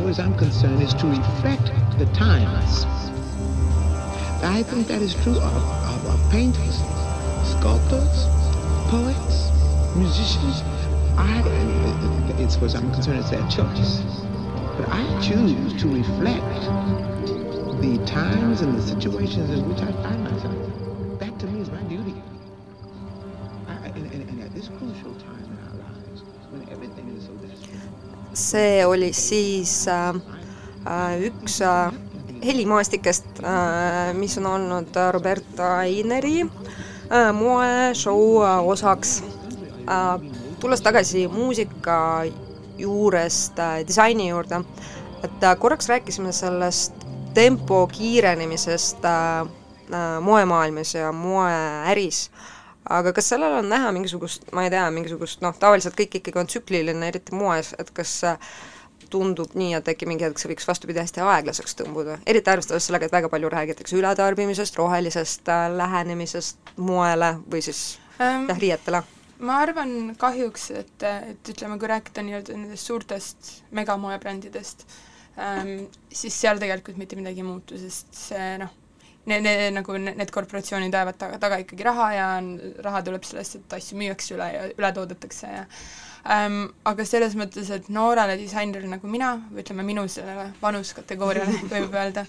As 0.08 0.20
I'm 0.20 0.36
concerned, 0.38 0.81
is 0.81 0.93
to 0.96 1.08
reflect 1.08 1.72
the 1.98 2.05
times. 2.13 2.86
I 4.43 4.63
think 4.63 4.88
that 4.88 5.01
is 5.01 5.13
true 5.13 5.36
of, 5.36 5.43
of, 5.43 6.05
of 6.05 6.31
painters, 6.31 6.77
sculptors, 7.43 8.25
poets, 8.89 9.51
musicians. 9.96 10.62
I, 11.17 11.41
as 12.39 12.55
far 12.55 12.65
as 12.65 12.75
I'm 12.75 12.91
concerned, 12.91 13.20
it's 13.20 13.29
their 13.29 13.48
choice. 13.50 14.01
But 14.77 14.89
I 14.89 15.03
choose 15.22 15.79
to 15.81 15.88
reflect 15.88 16.62
the 17.81 18.01
times 18.05 18.62
and 18.62 18.75
the 18.75 18.81
situations 18.81 19.50
in 19.50 19.67
which 19.70 19.81
I 19.81 19.91
find 20.03 20.20
see 28.51 28.86
oli 28.86 29.13
siis 29.13 29.88
äh, 29.88 30.15
äh, 30.88 31.22
üks 31.29 31.62
äh, 31.62 31.93
helimaastikest 32.46 33.41
mis 34.13 34.38
on 34.38 34.46
olnud 34.46 34.98
Roberta 35.12 35.77
Aineri 35.77 36.41
äh, 36.41 37.31
moeshow 37.34 38.41
osaks. 38.65 39.24
Tulles 40.60 40.81
tagasi 40.81 41.25
muusika 41.27 42.24
juurest 42.77 43.58
disaini 43.88 44.27
juurde, 44.29 44.60
et 45.25 45.46
korraks 45.60 45.89
rääkisime 45.89 46.31
sellest 46.31 46.93
tempo 47.34 47.88
kiirenemisest 47.88 49.08
moemaailmas 50.22 50.93
ja 50.96 51.12
moeäris 51.12 52.29
aga 52.89 53.13
kas 53.13 53.31
sellel 53.33 53.59
on 53.61 53.69
näha 53.69 53.91
mingisugust, 53.95 54.50
ma 54.55 54.65
ei 54.65 54.73
tea, 54.73 54.85
mingisugust 54.93 55.41
noh, 55.45 55.55
tavaliselt 55.59 55.97
kõik 56.00 56.19
ikkagi 56.21 56.41
on 56.41 56.50
tsükliline, 56.50 57.07
eriti 57.07 57.35
moes, 57.38 57.75
et 57.79 57.91
kas 57.95 58.13
äh, 58.27 58.51
tundub 59.11 59.55
nii, 59.59 59.73
et 59.77 59.89
äkki 59.91 60.07
mingi 60.09 60.25
hetk 60.25 60.39
see 60.39 60.50
võiks 60.51 60.67
vastupidi 60.67 61.01
hästi 61.01 61.23
aeglaseks 61.25 61.75
tõmbuda, 61.81 62.19
eriti 62.29 62.53
arvestades 62.53 62.88
sellega, 62.88 63.09
et 63.09 63.15
väga 63.15 63.29
palju 63.29 63.51
räägitakse 63.53 63.97
ületarbimisest, 64.00 64.77
rohelisest 64.79 65.51
äh, 65.51 65.67
lähenemisest 65.77 66.75
moele 66.79 67.35
või 67.51 67.63
siis 67.65 67.83
Ähm, 68.21 68.50
jah, 68.50 68.59
riietele. 68.59 69.03
ma 69.41 69.57
arvan 69.63 70.15
kahjuks, 70.21 70.67
et, 70.77 71.03
et 71.03 71.50
ütleme, 71.53 71.79
kui 71.81 71.89
rääkida 71.89 72.21
nii-öelda 72.25 72.53
nendest 72.53 72.89
suurtest 72.89 73.51
megamoebrändidest 73.73 74.85
ähm,, 75.41 75.88
siis 76.13 76.38
seal 76.43 76.61
tegelikult 76.61 77.00
mitte 77.01 77.17
midagi 77.17 77.41
ei 77.41 77.47
muutu, 77.47 77.79
sest 77.81 78.13
see 78.27 78.51
noh, 78.61 78.69
need, 79.31 79.47
need 79.47 79.73
nagu 79.79 79.97
ne- 79.97 80.15
need 80.19 80.31
korporatsioonid 80.35 80.95
ajavad 80.95 81.19
taga, 81.23 81.39
taga 81.45 81.59
ikkagi 81.63 81.88
raha 81.88 82.07
ja 82.17 82.29
raha 82.88 83.03
tuleb 83.07 83.25
sellest, 83.27 83.59
et 83.61 83.77
asju 83.79 84.00
müüakse 84.01 84.35
üle 84.38 84.47
ja 84.55 84.65
üle 84.75 84.93
toodetakse 84.97 85.51
ja 85.55 85.65
ähm, 86.29 86.63
aga 86.87 87.05
selles 87.07 87.35
mõttes, 87.39 87.69
et 87.74 87.89
noorele 87.93 88.37
disainerile 88.39 88.89
nagu 88.91 89.09
mina, 89.11 89.33
või 89.51 89.63
ütleme, 89.63 89.85
minu 89.87 90.05
sellele 90.11 90.50
vanuskategooriale 90.61 91.61
võib 91.74 91.96
öelda 91.98 92.25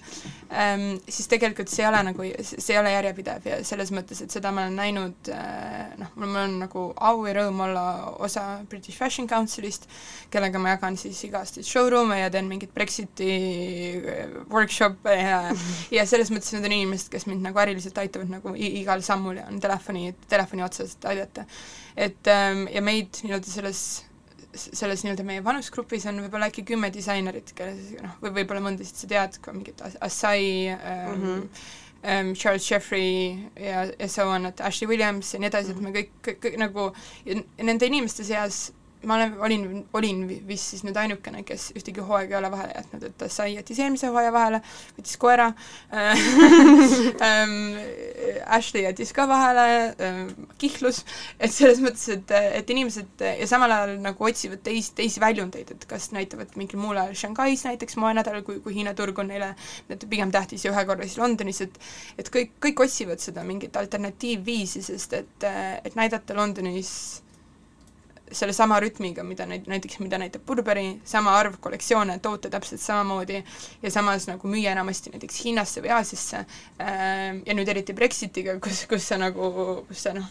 ähm,, 0.49 0.97
siis 1.07 1.29
tegelikult 1.31 1.71
see 1.71 1.85
ei 1.85 1.89
ole 1.89 2.03
nagu, 2.09 2.27
see 2.43 2.73
ei 2.75 2.79
ole 2.81 2.93
järjepidev 2.95 3.49
ja 3.49 3.59
selles 3.67 3.93
mõttes, 3.95 4.23
et 4.23 4.33
seda 4.33 4.53
ma 4.53 4.65
olen 4.65 4.79
näinud 4.81 5.31
äh, 5.33 5.93
noh, 6.01 6.13
mul 6.19 6.41
on 6.43 6.57
nagu 6.65 6.85
au 6.95 7.25
ja 7.27 7.35
rõõm 7.39 7.63
olla 7.67 7.85
osa 8.23 8.45
British 8.69 8.97
Fashion 8.99 9.29
Councilist, 9.29 9.87
kellega 10.33 10.61
ma 10.61 10.75
jagan 10.75 10.97
siis 10.99 11.21
iga-aastaseid 11.27 11.69
showroom'e 11.69 12.21
ja 12.23 12.31
teen 12.33 12.49
mingeid 12.49 12.73
Brexiti 12.75 13.31
äh, 13.99 14.37
workshop'e 14.51 15.17
ja 15.19 15.43
ja 15.97 16.05
selles 16.09 16.31
mõttes 16.33 16.53
need 16.55 16.65
on 16.67 16.77
inimesed, 16.79 17.11
kes 17.13 17.27
mind 17.29 17.45
nagu 17.45 17.59
äriliselt 17.63 17.97
aitavad 18.01 18.31
nagu 18.31 18.55
igal 18.57 19.03
sammul 19.05 19.39
ja 19.41 19.47
on 19.49 19.61
telefoni, 19.63 20.13
telefoni 20.29 20.65
otsas, 20.65 20.97
et 20.97 21.09
aidata. 21.13 21.45
Et 21.95 22.27
ähm, 22.31 22.65
ja 22.73 22.81
meid 22.81 23.21
nii-öelda 23.23 23.51
selles 23.51 23.83
selles 24.53 25.03
nii-öelda 25.03 25.25
meie 25.25 25.43
vanusgrupis 25.45 26.05
on 26.09 26.21
võib-olla 26.23 26.49
äkki 26.51 26.63
kümme 26.67 26.91
disainerit, 26.93 27.53
kelles 27.57 27.93
noh, 28.03 28.17
või 28.21 28.35
võib-olla 28.39 28.61
mõndasid 28.67 28.99
sa 29.01 29.09
tead, 29.09 29.39
mingit 29.53 29.81
As- 29.85 29.97
Assai 30.05 30.43
ähm, 30.73 31.07
mm, 31.15 31.23
-hmm. 31.23 31.63
ähm, 32.03 32.33
Charles 32.37 32.69
Jeffrey 32.69 33.49
ja, 33.57 33.87
ja 33.99 34.09
so 34.09 34.27
on, 34.29 34.45
et 34.45 34.61
Ashley 34.61 34.89
Williams 34.89 35.33
ja 35.33 35.41
nii 35.41 35.49
edasi, 35.49 35.73
et 35.73 35.81
me 35.81 35.93
kõik, 35.95 36.13
kõik, 36.27 36.39
kõik 36.45 36.59
nagu 36.61 36.91
nende 37.25 37.89
inimeste 37.89 38.23
seas 38.27 38.67
ma 39.09 39.15
olen, 39.19 39.35
olin, 39.47 39.63
olin 39.93 40.23
vi- 40.29 40.41
vist 40.47 40.73
siis 40.73 40.83
nüüd 40.87 40.97
ainukene, 40.99 41.43
kes 41.47 41.71
ühtegi 41.77 42.03
hooaega 42.05 42.35
ei 42.35 42.39
ole 42.39 42.51
vahele 42.53 42.73
jätnud, 42.77 43.03
et 43.09 43.25
Assai 43.27 43.53
jättis 43.55 43.79
eelmise 43.83 44.09
hooaja 44.11 44.33
vahele, 44.35 44.59
võttis 44.97 45.17
koera 45.21 45.47
ähm, 47.27 47.55
Ashley 48.57 48.83
jättis 48.85 49.13
ka 49.15 49.27
vahele 49.29 49.65
ähm,, 50.03 50.31
kihlus, 50.61 51.03
et 51.39 51.53
selles 51.53 51.81
mõttes, 51.83 52.05
et, 52.15 52.33
et 52.61 52.73
inimesed 52.75 53.23
ja 53.27 53.47
samal 53.49 53.71
ajal 53.75 53.95
nagu 54.03 54.29
otsivad 54.29 54.63
teisi, 54.65 54.93
teisi 54.97 55.21
väljundeid, 55.23 55.73
et 55.75 55.87
kas 55.89 56.11
näitavad 56.15 56.55
mingil 56.59 56.81
muul 56.81 56.99
ajal 57.01 57.15
Shanghais 57.23 57.65
näiteks 57.67 57.97
moenädalal, 58.01 58.43
kui, 58.47 58.59
kui 58.63 58.75
Hiina 58.79 58.93
turg 58.97 59.19
on 59.21 59.29
neile 59.33 59.53
pigem 60.09 60.31
tähtis 60.33 60.65
ja 60.65 60.73
ühe 60.73 60.85
korra 60.89 61.05
siis 61.07 61.19
Londonis, 61.21 61.61
et 61.67 61.79
et 62.17 62.29
kõik, 62.33 62.55
kõik 62.63 62.83
otsivad 62.85 63.21
seda 63.23 63.43
mingit 63.47 63.75
alternatiivviisi, 63.79 64.81
sest 64.85 65.13
et, 65.17 65.47
et 65.83 65.95
näidata 65.99 66.35
Londonis 66.37 67.22
sellesama 68.37 68.79
rütmiga, 68.83 69.23
mida 69.27 69.47
neid, 69.49 69.67
näiteks 69.69 69.99
mida 70.03 70.19
näitab 70.21 70.45
Burberry, 70.47 70.99
sama 71.07 71.35
arv 71.39 71.57
kollektsioone, 71.63 72.17
toote 72.23 72.51
täpselt 72.53 72.81
samamoodi 72.83 73.41
ja 73.83 73.91
samas 73.93 74.27
nagu 74.29 74.49
müüa 74.49 74.73
enamasti 74.73 75.13
näiteks 75.13 75.41
Hiinasse 75.43 75.83
või 75.83 75.93
Aasiasse. 75.97 76.43
Ja 76.79 77.55
nüüd 77.55 77.69
eriti 77.69 77.95
Brexitiga, 77.97 78.57
kus, 78.63 78.83
kus 78.89 79.07
sa 79.07 79.19
nagu, 79.21 79.51
kus 79.87 80.05
sa 80.07 80.13
noh, 80.17 80.27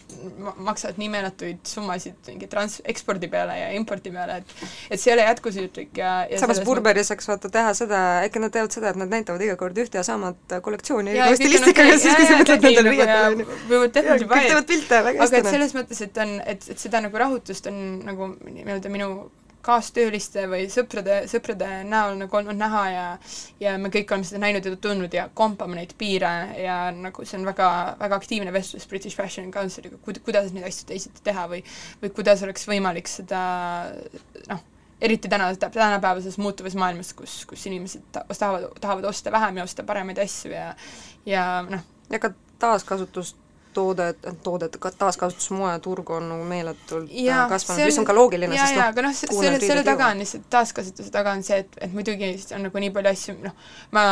maksad 0.63 0.99
nii 1.01 1.09
meeletuid 1.13 1.63
summasid 1.67 2.31
mingi 2.31 2.49
trans-, 2.51 2.81
ekspordi 2.89 3.29
peale 3.31 3.57
ja 3.59 3.71
impordi 3.77 4.11
peale, 4.13 4.41
et 4.41 4.53
et 4.93 5.01
see 5.01 5.11
ei 5.11 5.17
ole 5.17 5.25
jätkusuutlik 5.27 5.97
ja, 5.97 6.11
ja 6.29 6.39
samas 6.41 6.61
Burberry 6.65 7.03
saaks 7.05 7.27
vaata 7.29 7.49
teha 7.53 7.73
seda, 7.77 8.01
äkki 8.27 8.41
nad 8.43 8.53
teevad 8.53 8.73
seda, 8.75 8.91
et 8.93 8.99
nad 8.99 9.11
näitavad 9.11 9.41
iga 9.45 9.55
kord 9.59 9.77
ühte 9.79 9.99
ja 9.99 10.03
samat 10.05 10.57
kollektsiooni 10.65 11.13
Jaa, 11.13 11.29
iga 11.29 11.29
kõik 11.29 11.35
on 11.35 11.41
stilistikaga, 11.41 11.97
siis 12.01 12.17
kui 12.17 12.27
sa 12.27 12.39
mõtled 12.39 12.67
nendele 12.67 12.95
ja 12.97 13.19
riietele, 13.33 14.17
kõik 14.23 14.47
teevad 14.49 14.69
pilte 14.69 15.01
väga 15.07 15.13
aga 15.13 15.23
hästi, 15.23 15.39
et 15.39 15.47
noh. 15.47 15.55
selles 15.57 15.75
mõttes, 15.77 16.03
et 16.07 16.21
on, 16.25 16.33
et, 16.53 16.67
et 16.75 16.83
seda 16.85 17.03
nagu 17.05 17.21
rahutust 17.23 17.69
on 17.71 17.79
nagu 18.03 18.33
nii-öelda 18.43 18.91
minu 18.93 19.09
kaastööliste 19.63 20.43
või 20.51 20.65
sõprade, 20.71 21.21
sõprade 21.31 21.67
näol 21.87 22.17
nagu 22.19 22.37
olnud 22.37 22.57
näha 22.59 22.81
ja 22.91 23.05
ja 23.63 23.77
me 23.79 23.91
kõik 23.93 24.11
oleme 24.11 24.27
seda 24.27 24.41
näinud 24.43 24.65
ja 24.67 24.75
tundnud 24.75 25.15
ja 25.15 25.29
kompame 25.33 25.77
neid 25.79 25.93
piire 25.99 26.31
ja 26.59 26.77
nagu 26.95 27.23
see 27.25 27.39
on 27.39 27.47
väga, 27.47 27.69
väga 28.01 28.19
aktiivne 28.19 28.53
vestlus 28.55 28.87
British 28.91 29.15
Fashion 29.19 29.51
Counciliga, 29.55 29.99
kuid-, 30.03 30.19
kuidas 30.25 30.51
neid 30.51 30.67
asju 30.67 30.89
teisiti 30.91 31.23
teha 31.23 31.47
või 31.51 31.63
või 32.03 32.11
kuidas 32.11 32.43
oleks 32.43 32.67
võimalik 32.67 33.07
seda 33.11 33.43
noh, 34.51 34.65
eriti 35.03 35.31
täna, 35.31 35.47
tänapäevases 35.55 36.37
muutuvas 36.37 36.75
maailmas, 36.79 37.13
kus, 37.13 37.43
kus 37.47 37.65
inimesed 37.67 38.03
ta- 38.11 38.25
tahavad, 38.37 38.67
tahavad 38.81 39.07
osta 39.09 39.31
vähem 39.31 39.57
ja 39.57 39.67
osta 39.67 39.83
paremaid 39.87 40.19
asju 40.23 40.51
ja 40.51 40.73
ja 41.25 41.45
noh, 41.69 41.87
ja 42.11 42.19
ka 42.19 42.33
taaskasutustoodet, 42.59 43.42
toodet, 43.73 44.77
ka 44.79 44.91
taaskasutusmoeturg 45.03 46.13
on 46.17 46.29
nagu 46.33 46.47
meeletult 46.47 47.11
äh, 47.11 47.43
kasvanud, 47.51 47.85
mis 47.89 47.99
on 48.01 48.07
ka 48.09 48.15
loogiline, 48.17 48.59
sest 48.59 48.77
noh, 48.77 48.85
aga 48.91 49.07
noh, 49.07 49.17
selle, 49.17 49.59
selle 49.63 49.83
taga 49.87 50.11
on 50.13 50.23
lihtsalt 50.23 50.47
taaskasutuse 50.53 51.13
taga 51.13 51.35
on 51.37 51.43
see, 51.45 51.63
et, 51.65 51.81
et 51.87 51.93
muidugi 51.95 52.33
on 52.55 52.67
nagu 52.67 52.85
nii 52.85 52.93
palju 52.95 53.13
asju, 53.13 53.37
noh, 53.43 53.57
ma, 53.95 54.05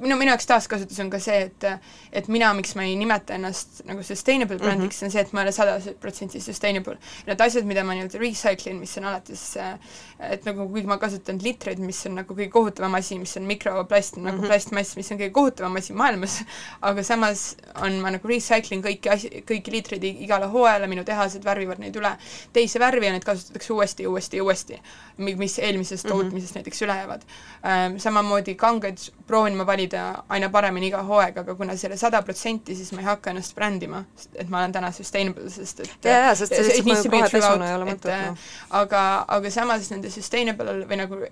minu, 0.00 0.16
minu 0.16 0.30
jaoks 0.30 0.46
taaskasutus 0.46 1.00
on 1.00 1.10
ka 1.10 1.18
see, 1.22 1.40
et 1.48 1.68
et 2.12 2.28
mina, 2.28 2.52
miks 2.54 2.74
ma 2.74 2.84
ei 2.84 2.96
nimeta 2.96 3.34
ennast 3.34 3.82
nagu 3.88 4.02
sustainable 4.02 4.56
Mhm. 4.56 4.64
brändiks 4.64 4.96
mm, 4.96 5.00
-hmm. 5.00 5.04
on 5.04 5.10
see, 5.10 5.20
et 5.20 5.32
ma 5.32 5.40
ei 5.40 5.44
ole 5.44 5.52
sada 5.52 5.94
protsenti 6.00 6.40
sustainable. 6.40 6.96
Need 7.26 7.40
asjad, 7.40 7.64
mida 7.64 7.84
ma 7.84 7.94
nii-öelda 7.94 8.18
recycle 8.18 8.72
in, 8.72 8.80
mis 8.80 8.96
on 8.98 9.04
alates 9.04 9.56
äh, 9.56 9.78
et 10.20 10.44
nagu 10.44 10.66
kuigi 10.68 10.86
ma 10.86 10.98
kasutan 11.00 11.38
litreid, 11.42 11.78
mis 11.78 12.00
on 12.06 12.14
nagu 12.20 12.34
kõige 12.34 12.50
kohutavam 12.52 12.94
asi, 12.98 13.18
mis 13.18 13.36
on 13.36 13.46
mikroplast 13.48 14.16
mm, 14.16 14.22
-hmm. 14.22 14.30
nagu 14.30 14.46
plastmass, 14.46 14.96
mis 14.96 15.10
on 15.12 15.18
kõige 15.18 15.30
kohutavam 15.30 15.76
asi 15.76 15.92
maailmas, 15.92 16.40
aga 16.82 17.02
samas 17.02 17.56
on, 17.74 18.00
ma 18.00 18.10
nagu 18.10 18.28
recycling 18.28 18.84
kõiki 18.84 19.12
asi, 19.12 19.30
kõiki 19.48 19.72
liitreid 19.72 20.04
igale 20.10 20.46
hooajale, 20.52 20.86
minu 20.86 21.04
tehased 21.04 21.44
värvivad 21.44 21.78
neid 21.78 21.96
üle 21.96 22.12
teise 22.52 22.80
värvi 22.80 23.06
ja 23.06 23.12
neid 23.12 23.24
kasutatakse 23.24 23.72
uuesti 23.72 24.02
ja 24.02 24.10
uuesti 24.10 24.36
ja 24.36 24.44
uuesti, 24.44 24.80
mis 25.16 25.58
eelmisest 25.58 26.04
mm 26.04 26.10
-hmm. 26.10 26.14
tootmisest 26.14 26.54
näiteks 26.54 26.82
üle 26.82 26.96
jäävad 26.96 27.22
ähm,. 27.64 27.96
Samamoodi 28.00 28.54
kanged 28.54 28.98
proovin 29.26 29.56
ma 29.56 29.64
valida 29.70 30.04
aina 30.28 30.50
paremini 30.52 30.90
iga 30.90 31.02
hooaega, 31.06 31.44
aga 31.46 31.54
kuna 31.58 31.76
see 31.76 31.88
ei 31.88 31.92
ole 31.92 32.00
sada 32.00 32.20
protsenti, 32.26 32.76
siis 32.78 32.92
ma 32.96 33.04
ei 33.04 33.08
hakka 33.08 33.32
ennast 33.34 33.56
brändima, 33.56 34.02
et 34.34 34.50
ma 34.50 34.60
olen 34.60 34.76
täna 34.76 34.92
sustainable, 34.96 35.48
sest 35.54 35.84
et 35.86 36.10
Jaa, 36.10 36.26
jaa, 36.26 36.36
sest 36.42 36.56
see 36.56 36.66
lihtsalt 36.66 37.14
rohepesuna, 37.14 37.30
throughout, 37.30 37.66
ei 37.68 37.78
ole 37.78 37.88
et, 37.88 37.94
mõtet, 37.94 38.12
äh, 38.14 38.28
noh. 38.28 38.44
aga, 38.82 39.06
aga 39.38 39.54
samas 39.54 39.90
nende 39.94 40.12
sustainable 40.12 40.76
või 40.90 41.00
nagu, 41.00 41.24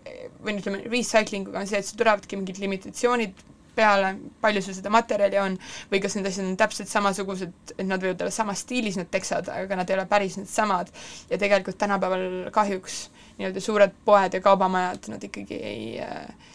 või 0.44 0.58
ütleme, 0.62 0.82
recycling 0.88 1.50
uga 1.50 1.62
on 1.62 1.70
see, 1.70 1.82
et 1.82 1.88
sul 1.88 2.00
tulevadki 2.00 2.40
mingid 2.40 2.60
limitatsioonid 2.62 3.46
peale, 3.78 4.12
palju 4.42 4.62
sul 4.64 4.76
seda 4.76 4.90
materjali 4.92 5.38
on, 5.42 5.54
või 5.92 6.00
kas 6.02 6.16
need 6.18 6.26
asjad 6.30 6.48
on 6.48 6.58
täpselt 6.58 6.90
samasugused, 6.90 7.54
et 7.76 7.86
nad 7.86 8.02
võivad 8.02 8.24
olla 8.24 8.34
samas 8.34 8.64
stiilis, 8.64 8.98
need 8.98 9.10
teksad, 9.12 9.50
aga 9.54 9.78
nad 9.78 9.90
ei 9.90 9.98
ole 9.98 10.06
päris 10.10 10.38
needsamad. 10.40 10.90
ja 11.30 11.38
tegelikult 11.38 11.78
tänapäeval 11.78 12.50
kahjuks 12.54 13.08
nii-öelda 13.38 13.62
suured 13.62 13.94
poed 14.04 14.34
ja 14.34 14.42
kaubamajad, 14.42 15.10
nad 15.12 15.24
ikkagi 15.30 15.60
ei 15.62 15.84
äh, 16.02 16.48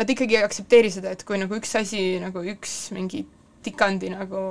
nad 0.00 0.10
ikkagi 0.10 0.38
ei 0.38 0.46
aktsepteeri 0.46 0.90
seda, 0.94 1.12
et 1.14 1.26
kui 1.28 1.38
nagu 1.40 1.58
üks 1.58 1.76
asi, 1.80 2.02
nagu 2.22 2.42
üks 2.54 2.78
mingi 2.96 3.26
tikandi 3.60 4.08
nagu 4.14 4.42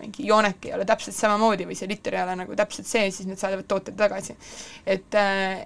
mingi 0.00 0.26
joonek 0.28 0.66
ei 0.68 0.74
ole 0.76 0.84
täpselt 0.88 1.16
samamoodi 1.16 1.64
või 1.68 1.76
see 1.78 1.88
liter 1.88 2.18
ei 2.18 2.22
ole 2.24 2.34
nagu 2.42 2.56
täpselt 2.58 2.88
see, 2.88 3.06
siis 3.14 3.28
nad 3.28 3.40
saadavad 3.40 3.68
tooted 3.70 3.96
tagasi. 3.96 4.36
et, 4.84 5.14
äh, 5.16 5.64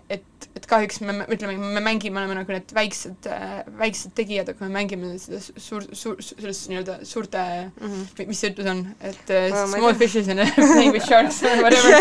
et 0.55 0.63
et 0.63 0.69
kahjuks 0.71 1.01
me, 1.03 1.13
me 1.17 1.25
ütleme, 1.35 1.57
me 1.59 1.81
mängime, 1.83 2.21
oleme 2.21 2.37
nagu 2.39 2.55
need 2.55 2.73
väiksed 2.77 3.27
äh,, 3.31 3.63
väiksed 3.81 4.15
tegijad, 4.19 4.53
aga 4.53 4.69
me 4.69 4.77
mängime 4.77 5.11
seda 5.21 5.41
suur, 5.43 5.85
suur, 5.99 6.21
sellest 6.23 6.69
nii-öelda 6.71 6.99
suurte 7.09 7.43
mm, 7.43 7.89
-hmm. 7.89 8.29
mis 8.31 8.43
see 8.43 8.53
ütlus 8.53 8.69
on, 8.71 8.83
et 9.01 9.33
ma 9.33 9.65
ei 9.65 9.73
small 9.73 9.97
fishes 9.99 10.31
and 10.33 10.45
playing 10.73 10.95
with 10.95 11.07
sharks 11.07 11.43
or 11.43 11.57
whatever. 11.65 11.97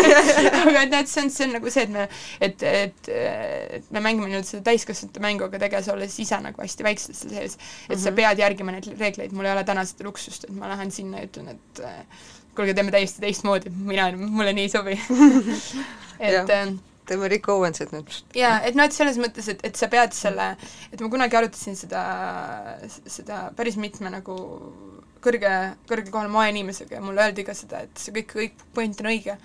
Aga 0.62 0.84
et 0.84 0.94
näed, 0.94 1.10
see 1.10 1.24
on, 1.24 1.32
see 1.34 1.48
on 1.48 1.56
nagu 1.58 1.72
see, 1.74 1.86
et 1.88 1.94
me, 1.96 2.06
et, 2.40 2.62
et, 2.62 3.10
et 3.80 3.90
me 3.90 4.04
mängime 4.04 4.30
nii-öelda 4.30 4.50
seda 4.52 4.62
täiskasvanute 4.70 5.24
mängu, 5.24 5.48
aga 5.48 5.64
tegelikult 5.64 5.96
olles 5.96 6.18
ise 6.22 6.38
nagu 6.44 6.62
hästi 6.62 6.86
väiksed 6.86 7.18
seal 7.18 7.34
sees, 7.34 7.58
et 7.90 8.04
sa 8.04 8.14
pead 8.14 8.44
järgima 8.44 8.76
neid 8.76 8.86
reegleid, 9.00 9.34
mul 9.34 9.50
ei 9.50 9.56
ole 9.56 9.66
täna 9.66 9.84
seda 9.88 10.06
luksust, 10.06 10.46
et 10.46 10.54
ma 10.54 10.70
lähen 10.70 10.94
sinna 10.94 11.24
ja 11.24 11.30
ütlen, 11.30 11.50
et 11.56 11.82
kuulge, 12.54 12.76
teeme 12.78 12.94
täiesti 12.94 13.24
teistmoodi, 13.24 13.74
mina, 13.74 14.12
mulle 14.14 14.54
nii 14.54 14.68
ei 14.68 14.72
sobi. 14.72 14.98
Et 16.22 16.36
Jah. 16.36 16.46
Teeme 17.08 17.28
Rick 17.28 17.48
Owensit 17.52 17.92
nüüd. 17.94 18.12
jaa, 18.38 18.60
et 18.66 18.78
noh, 18.78 18.86
et 18.86 18.96
selles 18.96 19.18
mõttes, 19.20 19.48
et, 19.52 19.62
et 19.66 19.78
sa 19.78 19.88
pead 19.92 20.14
selle, 20.16 20.52
et 20.92 21.00
ma 21.02 21.10
kunagi 21.12 21.38
arutasin 21.38 21.78
seda, 21.78 22.02
seda 22.88 23.44
päris 23.58 23.78
mitme 23.80 24.12
nagu 24.12 24.36
kõrge, 25.22 25.50
kõrge 25.90 26.14
kohal 26.14 26.30
moeinimesega 26.32 26.98
ja 26.98 27.02
mulle 27.04 27.24
öeldi 27.26 27.44
ka 27.46 27.54
seda, 27.56 27.84
et 27.86 27.98
see 27.98 28.14
kõik, 28.18 28.32
kõik 28.36 28.64
point 28.76 29.02
on 29.02 29.10
õige, 29.12 29.36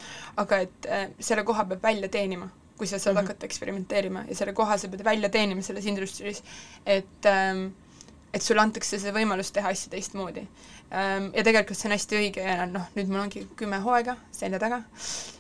aga 0.44 0.62
et 0.68 0.88
äh, 0.92 1.10
selle 1.20 1.46
koha 1.48 1.68
peab 1.72 1.84
välja 1.86 2.10
teenima, 2.14 2.50
kui 2.78 2.88
sa 2.88 3.00
saad 3.00 3.16
mm 3.16 3.20
-hmm. 3.20 3.28
hakata 3.28 3.46
eksperimenteerima 3.46 4.26
ja 4.30 4.36
selle 4.36 4.54
koha 4.54 4.78
sa 4.78 4.88
pead 4.88 5.04
välja 5.06 5.30
teenima 5.30 5.62
selles 5.62 5.86
industry's, 5.86 6.44
et 6.86 7.26
ähm, 7.26 7.70
et 8.34 8.44
sulle 8.44 8.62
antakse 8.62 9.00
see 9.00 9.14
võimalus 9.16 9.52
teha 9.56 9.72
asju 9.74 9.90
teistmoodi. 9.94 10.48
Ja 10.90 11.44
tegelikult 11.44 11.76
see 11.76 11.90
on 11.90 11.94
hästi 11.98 12.18
õige 12.22 12.44
ja 12.46 12.66
noh, 12.70 12.86
nüüd 12.96 13.10
mul 13.12 13.20
ongi 13.26 13.42
kümme 13.60 13.80
hooaega 13.84 14.14
selja 14.32 14.60
taga 14.62 14.78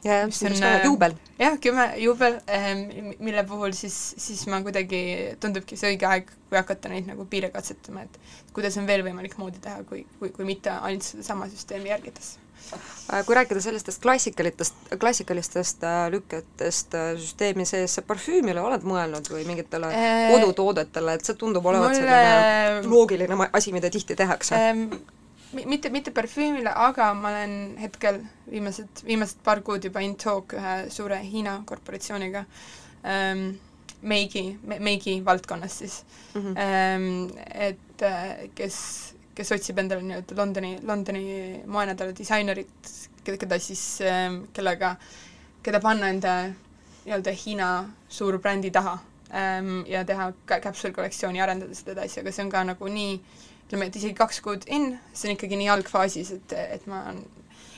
ja 0.03 0.17
Mis 0.27 0.41
on, 0.43 0.55
äh, 0.59 0.81
juubel. 0.83 1.15
jah, 1.39 1.55
kümme 1.63 1.85
juubel 2.03 2.39
ähm,, 2.51 3.13
mille 3.23 3.45
puhul 3.47 3.71
siis, 3.77 3.95
siis 4.19 4.43
ma 4.51 4.59
kuidagi, 4.65 4.99
tundubki 5.39 5.79
see 5.79 5.93
õige 5.93 6.09
aeg, 6.09 6.33
kui 6.49 6.59
hakata 6.59 6.91
neid 6.91 7.07
nagu 7.07 7.23
piire 7.31 7.51
katsetama, 7.53 8.03
et 8.03 8.19
kuidas 8.55 8.75
on 8.81 8.89
veel 8.89 9.05
võimalik 9.07 9.37
moodi 9.39 9.63
teha, 9.63 9.85
kui, 9.87 10.03
kui, 10.19 10.33
kui 10.35 10.47
mitte 10.47 10.73
ainult 10.75 11.07
sedasama 11.07 11.47
süsteemi 11.51 11.93
järgides. 11.93 12.35
Äh, 12.67 13.21
kui 13.23 13.35
rääkida 13.37 13.61
sellistest 13.63 14.01
klassikalitest, 14.03 14.75
klassikalistest 14.99 15.83
äh, 15.87 16.07
lüketest 16.11 16.97
süsteemi 17.21 17.63
sees, 17.69 17.95
sa 17.95 18.03
parfüümile 18.03 18.59
oled 18.59 18.83
mõelnud 18.83 19.29
või 19.31 19.45
mingitele 19.47 19.93
kodutoodetele, 20.33 21.15
et 21.15 21.29
see 21.29 21.39
tundub 21.39 21.65
olevat 21.71 21.93
mulle- 21.93 22.01
selline 22.01 22.89
loogiline 22.91 23.47
asi, 23.53 23.71
mida 23.71 23.93
tihti 23.93 24.17
tehakse. 24.19 24.59
Mi- 25.53 25.65
mitte, 25.65 25.89
mitte 25.89 26.11
parfüümile, 26.11 26.71
aga 26.75 27.13
ma 27.13 27.29
olen 27.29 27.77
hetkel 27.81 28.19
viimased, 28.51 29.03
viimased 29.07 29.39
paar 29.43 29.61
kuud 29.61 29.83
juba 29.87 30.01
in 30.01 30.15
talk 30.15 30.53
ühe 30.57 30.75
suure 30.91 31.19
Hiina 31.23 31.61
korporatsiooniga 31.65 32.45
ähm,, 33.05 33.55
meigi, 34.01 34.57
meigi 34.79 35.21
valdkonnas 35.25 35.77
siis 35.79 36.03
Mhm. 36.35 36.57
ähm,, 36.57 37.29
et 37.55 38.01
äh, 38.03 38.49
kes, 38.55 39.13
kes 39.35 39.51
otsib 39.51 39.79
endale 39.79 40.01
nii-öelda 40.05 40.35
Londoni, 40.37 40.77
Londoni 40.85 41.23
moenädala 41.65 42.13
disainerit, 42.17 42.91
keda, 43.25 43.57
siis 43.59 44.01
ähm,, 44.01 44.43
kellega, 44.53 44.95
keda 45.63 45.79
panna 45.79 46.09
enda 46.13 46.35
nii-öelda 47.05 47.31
Hiina 47.45 47.69
suurbrändi 48.09 48.71
taha 48.71 48.97
ähm, 49.33 49.83
ja 49.87 50.03
teha 50.05 50.31
ka 50.45 50.59
capsule 50.59 50.93
kollektsiooni, 50.93 51.41
arendada 51.41 51.73
seda 51.75 51.95
edasi, 51.97 52.19
aga 52.21 52.31
see 52.31 52.43
on 52.45 52.51
ka 52.53 52.63
nagu 52.63 52.87
nii 52.91 53.19
ütleme, 53.67 53.89
et 53.89 53.97
isegi 53.99 54.15
kaks 54.17 54.39
kuud 54.45 54.67
in, 54.71 54.93
see 55.13 55.29
on 55.29 55.35
ikkagi 55.35 55.59
nii 55.59 55.71
algfaasis, 55.75 56.31
et, 56.39 56.55
et 56.77 56.87
ma 56.87 57.03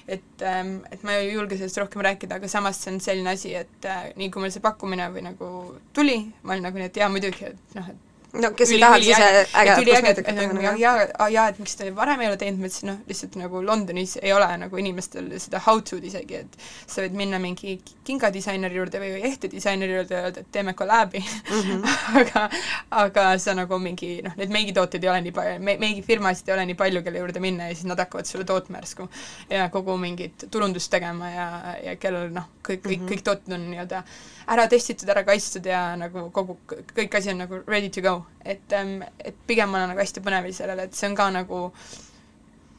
et 0.10 0.42
ähm,, 0.42 0.80
et 0.92 1.04
ma 1.06 1.20
ei 1.20 1.34
julge 1.34 1.58
sellest 1.58 1.78
rohkem 1.82 2.02
rääkida, 2.06 2.40
aga 2.40 2.50
samas 2.50 2.80
see 2.82 2.94
on 2.94 3.02
selline 3.04 3.34
asi, 3.34 3.54
et 3.58 3.86
äh, 3.86 4.10
nii 4.18 4.32
kui 4.34 4.42
mul 4.42 4.54
see 4.54 4.64
pakkumine 4.64 5.10
või 5.14 5.26
nagu 5.28 5.50
tuli, 5.94 6.18
ma 6.44 6.56
olin 6.56 6.66
nagu 6.70 6.82
et 6.82 6.98
jaa 6.98 7.10
muidugi, 7.14 7.52
et 7.52 7.76
noh, 7.78 7.92
et 7.94 8.09
no 8.34 8.52
kes 8.54 8.72
ei 8.76 8.80
tahaks 8.82 9.08
ise 9.10 9.28
et 9.42 9.54
kosmeetikat 9.90 10.38
teha 10.38 10.74
ja, 10.78 10.92
ja, 11.34 11.46
et 11.50 11.60
miks 11.62 11.74
te 11.80 11.90
varem 11.96 12.22
ei 12.22 12.30
ole 12.30 12.38
teinud, 12.42 12.62
ma 12.62 12.70
ütlesin 12.70 12.92
noh, 12.92 13.00
lihtsalt 13.10 13.38
nagu 13.42 13.62
Londonis 13.66 14.18
ei 14.22 14.34
ole 14.36 14.50
nagu 14.62 14.82
inimestel 14.82 15.32
seda 15.42 15.62
how 15.66 15.82
to'd 15.82 16.06
isegi, 16.06 16.44
et 16.44 16.58
sa 16.86 17.02
võid 17.02 17.18
minna 17.18 17.40
mingi 17.42 17.80
kingadisaineri 18.06 18.78
juurde 18.78 19.02
või 19.02 19.24
ehtedisaineri 19.32 19.98
juurde 19.98 20.18
ja 20.18 20.24
öelda, 20.28 20.44
et 20.46 20.52
teeme 20.54 20.76
kolläbi 20.78 21.24
mm. 21.24 21.62
-hmm. 21.62 21.98
aga 22.22 22.46
aga 23.04 23.28
sa 23.42 23.58
nagu 23.58 23.82
mingi 23.82 24.20
noh, 24.26 24.38
neid 24.38 24.54
meigitooteid 24.54 25.04
ei 25.04 25.14
ole 25.14 25.26
nii 25.26 25.36
palju 25.40 25.58
me,, 25.66 25.78
meigifirmasid 25.82 26.50
ei 26.50 26.58
ole 26.58 26.68
nii 26.70 26.80
palju, 26.84 27.04
kelle 27.06 27.24
juurde 27.24 27.44
minna 27.44 27.72
ja 27.72 27.76
siis 27.76 27.90
nad 27.90 28.00
hakkavad 28.00 28.30
sulle 28.30 28.46
tootma 28.46 28.84
järsku 28.84 29.10
ja 29.50 29.70
kogu 29.74 29.98
mingit 29.98 30.50
turundust 30.52 30.92
tegema 30.94 31.34
ja, 31.34 31.48
ja 31.84 31.96
kellel 31.98 32.30
noh, 32.36 32.46
kõik, 32.62 32.84
kõik 32.86 33.00
mm, 33.00 33.06
-hmm. 33.06 33.14
kõik 33.14 33.26
tooted 33.26 33.58
on 33.58 33.72
nii-öelda 33.72 34.04
ära 34.50 34.66
testitud, 34.70 35.10
ära 35.10 35.24
kaitstud 35.28 35.66
ja 35.70 35.82
nagu 36.00 36.30
kogu, 36.34 36.58
kõik 36.70 37.18
asi 37.18 37.34
on 37.34 37.44
nagu 37.44 37.62
ready 37.68 37.90
to 37.94 38.02
go. 38.06 38.19
et, 38.46 38.76
et 39.26 39.42
pigem 39.48 39.72
ma 39.72 39.82
olen 39.82 39.94
nagu 39.94 40.04
hästi 40.04 40.24
põnevil 40.26 40.56
sellele, 40.56 40.88
et 40.88 40.98
see 40.98 41.10
on 41.10 41.18
ka 41.18 41.30
nagu 41.34 41.62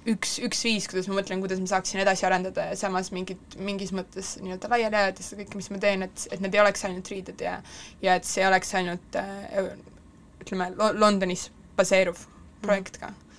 üks, 0.08 0.38
üks 0.46 0.64
viis, 0.64 0.88
kuidas 0.90 1.08
ma 1.10 1.18
mõtlen, 1.18 1.42
kuidas 1.44 1.60
ma 1.62 1.68
saaksin 1.70 2.02
edasi 2.04 2.26
arendada 2.28 2.70
ja 2.70 2.76
samas 2.78 3.12
mingit, 3.14 3.56
mingis 3.60 3.92
mõttes 3.96 4.36
nii-öelda 4.40 4.70
laiali 4.72 5.00
ajada 5.02 5.24
seda 5.24 5.42
kõike, 5.42 5.60
mis 5.60 5.70
ma 5.72 5.80
teen, 5.82 6.06
et, 6.08 6.26
et 6.32 6.44
need 6.44 6.56
ei 6.56 6.62
oleks 6.64 6.84
ainult 6.88 7.10
riided 7.12 7.44
ja 7.44 7.58
ja 8.02 8.16
et 8.20 8.28
see 8.28 8.46
oleks 8.46 8.74
ainult 8.80 9.20
äh, 9.20 9.72
ütleme, 10.40 10.70
Londonis 10.96 11.50
baseeruv 11.76 12.24
projekt 12.64 13.00
ka. 13.02 13.12
Äh, 13.12 13.29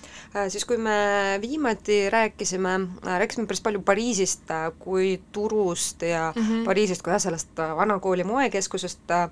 siis 0.48 0.64
kui 0.64 0.76
me 0.80 1.38
viimati 1.40 2.10
rääkisime, 2.10 2.80
rääkisime 3.04 3.46
päris 3.46 3.60
palju 3.60 3.82
Pariisist 3.84 4.50
äh, 4.50 4.72
kui 4.78 5.20
turust 5.32 6.02
ja 6.02 6.32
mm. 6.36 6.42
-hmm. 6.42 6.64
Pariisist 6.64 7.02
kui 7.02 7.12
jah, 7.12 7.20
sellest 7.20 7.58
äh, 7.58 7.76
vanakooli 7.76 8.24
moekeskusest 8.24 9.10
äh, 9.10 9.30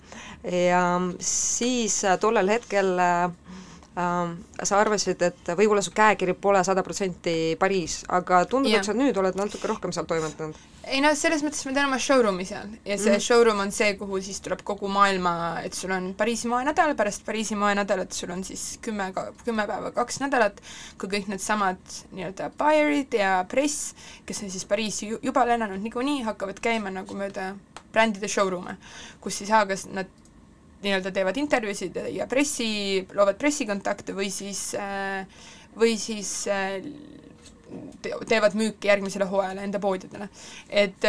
ja 0.70 1.00
siis 1.20 2.04
äh, 2.04 2.18
tollel 2.18 2.48
hetkel 2.48 2.98
äh, 2.98 3.24
äh, 3.24 4.36
sa 4.62 4.80
arvasid, 4.80 5.22
et 5.22 5.48
võib-olla 5.48 5.82
su 5.82 5.90
käekiri 5.90 6.34
pole 6.34 6.64
sada 6.64 6.82
protsenti 6.82 7.56
Pariis, 7.58 8.04
aga 8.08 8.44
tundub, 8.44 8.74
et 8.74 8.84
sa 8.84 8.92
nüüd 8.92 9.16
oled 9.16 9.34
natuke 9.34 9.68
rohkem 9.68 9.92
seal 9.92 10.04
toimetanud. 10.06 10.56
Ei 10.90 11.00
no 11.02 11.10
selles 11.18 11.42
mõttes 11.44 11.62
ma 11.66 11.72
teen 11.76 11.86
oma 11.88 11.98
showroom'i 12.02 12.44
seal 12.48 12.70
ja 12.84 12.96
see 12.98 13.12
mm. 13.12 13.22
showroom 13.24 13.62
on 13.62 13.72
see, 13.74 13.92
kuhu 13.98 14.20
siis 14.24 14.40
tuleb 14.44 14.62
kogu 14.66 14.90
maailma, 14.92 15.32
et 15.64 15.76
sul 15.76 15.92
on 15.94 16.10
Pariisi 16.18 16.50
moenädal, 16.50 16.94
pärast 16.98 17.24
Pariisi 17.26 17.58
moenädalat 17.58 18.16
sul 18.16 18.32
on 18.34 18.42
siis 18.46 18.64
kümme, 18.84 19.10
kümme 19.44 19.66
päeva, 19.70 19.92
kaks 19.96 20.20
nädalat, 20.24 20.58
kui 21.00 21.12
kõik 21.14 21.30
needsamad 21.30 21.80
nii-öelda 22.14 22.50
buyer'id 22.60 23.18
ja 23.20 23.32
press, 23.50 23.94
kes 24.28 24.42
on 24.44 24.52
siis 24.52 24.66
Pariisi 24.70 25.12
ju- 25.12 25.20
juba 25.22 25.46
lennanud 25.48 25.82
niikuinii, 25.84 26.24
hakkavad 26.28 26.58
käima 26.62 26.92
nagu 26.94 27.18
mööda 27.18 27.52
brändide 27.94 28.30
showroom'e, 28.30 28.76
kus 29.22 29.40
siis 29.42 29.54
A, 29.54 29.64
kas 29.70 29.86
nad 29.90 30.10
nii-öelda 30.80 31.12
teevad 31.12 31.36
intervjuusid 31.40 31.96
ja 32.14 32.26
pressi, 32.30 32.68
loovad 33.14 33.38
pressikontakte 33.40 34.14
või 34.16 34.30
siis 34.32 34.70
äh, 34.78 35.26
või 35.76 35.96
siis 36.00 36.30
äh, 36.50 36.80
teevad 38.28 38.54
müüki 38.58 38.88
järgmisele 38.88 39.26
hooajale 39.30 39.62
enda 39.66 39.78
poodidele. 39.82 40.28
et, 40.68 41.04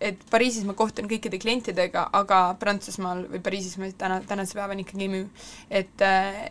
et 0.00 0.24
Pariisis 0.30 0.64
ma 0.68 0.74
kohtun 0.78 1.08
kõikide 1.10 1.38
klientidega, 1.42 2.08
aga 2.12 2.40
Prantsusmaal 2.60 3.24
või 3.30 3.40
Pariisis 3.44 3.78
ma 3.78 3.90
täna, 3.98 4.20
tänase 4.28 4.58
päevani 4.58 4.82
ikkagi 4.86 5.06
ei 5.06 5.12
müü. 5.12 5.28
et, 5.70 6.02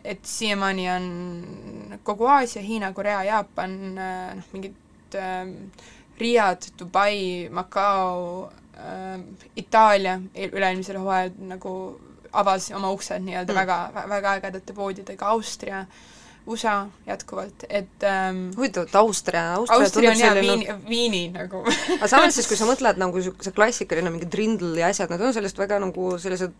et 0.03 0.25
siiamaani 0.25 0.87
on 0.95 1.05
kogu 2.03 2.25
Aasia, 2.31 2.61
Hiina, 2.61 2.93
Korea, 2.93 3.23
Jaapan, 3.27 3.77
noh, 3.99 4.49
mingid 4.53 5.19
äh, 5.19 5.45
Riad, 6.19 6.69
Dubai, 6.79 7.49
Macao 7.51 8.49
äh,, 8.77 9.19
Itaalia 9.55 10.19
eel- 10.33 10.53
üle-eelmisel 10.55 10.97
hooajal 11.03 11.33
nagu 11.51 11.73
avas 12.35 12.69
oma 12.75 12.89
uksed 12.91 13.23
nii-öelda 13.23 13.53
Mm. 13.53 13.59
väga, 13.61 14.05
väga 14.09 14.31
ägedate 14.39 14.73
poodidega, 14.75 15.27
Austria, 15.31 15.85
USA 16.45 16.75
jätkuvalt, 17.07 17.65
et 17.69 18.03
ähm, 18.05 18.51
huvitav, 18.57 18.85
et 18.85 18.95
Austria, 18.95 19.55
Austria, 19.55 19.79
Austria 19.81 20.11
on 20.11 20.19
jaa, 20.19 20.33
Viini, 20.37 20.67
Viini 20.89 21.23
nagu. 21.33 21.63
Aga 21.97 22.09
samas 22.11 22.37
siis, 22.37 22.45
kui 22.49 22.59
sa 22.59 22.67
mõtled 22.71 23.01
nagu 23.01 23.17
niisuguse 23.17 23.53
klassikaline 23.55 24.13
mingi 24.13 24.29
trindl 24.29 24.77
ja 24.77 24.91
asjad, 24.93 25.09
need 25.09 25.25
on 25.25 25.33
sellest 25.33 25.57
väga 25.57 25.79
nagu 25.81 26.11
sellised 26.21 26.53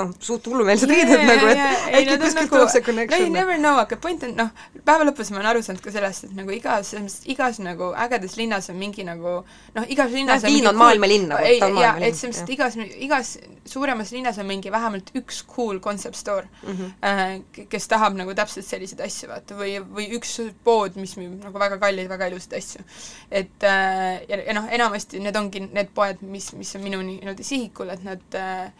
noh, 0.00 0.12
suht 0.20 0.46
hullumeelsed 0.50 0.90
riided 0.90 1.24
nagu, 1.28 1.48
et 1.50 2.00
äkki 2.00 2.18
kuskilt 2.22 2.52
tuleb 2.52 2.72
see 2.72 2.82
no 2.82 2.86
connection 2.86 3.26
you. 3.26 3.32
never 3.34 3.58
know, 3.60 3.78
aga 3.80 3.98
point 4.00 4.24
on 4.26 4.34
noh, 4.38 4.50
päeva 4.86 5.06
lõpus 5.08 5.32
ma 5.32 5.40
olen 5.40 5.50
aru 5.52 5.64
saanud 5.66 5.82
ka 5.84 5.92
sellest, 5.94 6.28
et 6.28 6.36
nagu 6.38 6.52
igas, 6.54 6.92
igas 7.32 7.60
nagu 7.64 7.92
ägedas 8.06 8.36
linnas 8.40 8.70
on 8.72 8.78
mingi 8.80 9.06
nagu 9.06 9.38
noh, 9.42 9.88
igas 9.92 10.12
linnas 10.14 10.44
Noh, 10.46 10.52
Viin 10.52 10.68
on 10.70 10.78
maailmalinn 10.78 11.28
nagu, 11.30 11.44
ei 11.46 11.60
ta 11.60 11.70
on, 11.70 11.78
jaa, 11.80 11.94
maailmalinn, 11.94 12.12
et 12.12 12.20
selles 12.20 12.42
mõttes, 12.42 12.44
et 12.44 12.54
igas, 12.56 12.78
igas 13.08 13.32
suuremas 13.66 14.12
linnas 14.14 14.38
on 14.42 14.48
mingi 14.48 14.72
vähemalt 14.72 15.12
üks 15.18 15.42
cool 15.50 15.80
concept 15.82 16.18
store 16.18 16.46
mm. 16.62 16.72
-hmm. 16.76 17.66
kes 17.72 17.88
tahab 17.88 18.16
nagu 18.18 18.34
täpselt 18.34 18.66
selliseid 18.66 19.00
asju 19.06 19.30
vaata 19.30 19.58
või, 19.58 19.76
või 19.80 20.08
üks 20.18 20.36
pood, 20.64 20.96
mis 21.00 21.16
müüb 21.18 21.38
nagu 21.44 21.58
väga 21.58 21.78
kalleid, 21.82 22.08
väga 22.08 22.30
ilusaid 22.30 22.58
asju. 22.60 22.84
et 23.30 23.64
äh, 23.64 24.22
ja, 24.28 24.42
ja 24.46 24.56
noh, 24.56 24.68
enamasti 24.70 25.20
need 25.20 25.36
ongi 25.36 25.66
need 25.66 25.92
poed, 25.94 26.22
mis, 26.22 26.52
mis 26.52 26.74
on 26.76 26.84
minu 26.84 27.02
nii-öelda 27.02 27.44
sihikul, 27.46 27.90
et 27.94 28.04
nad 28.04 28.38
äh, 28.38 28.70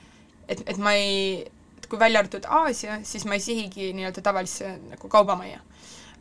et, 0.48 0.62
et 0.66 0.78
ma 0.82 0.94
ei, 0.96 1.44
kui 1.88 1.98
välja 1.98 2.22
arvatud 2.22 2.46
Aasia, 2.50 3.00
siis 3.06 3.24
ma 3.28 3.36
ei 3.36 3.42
sihigi 3.42 3.92
nii-öelda 3.96 4.22
tavalisse 4.24 4.76
nagu 4.90 5.08
kaubamajja. 5.08 5.60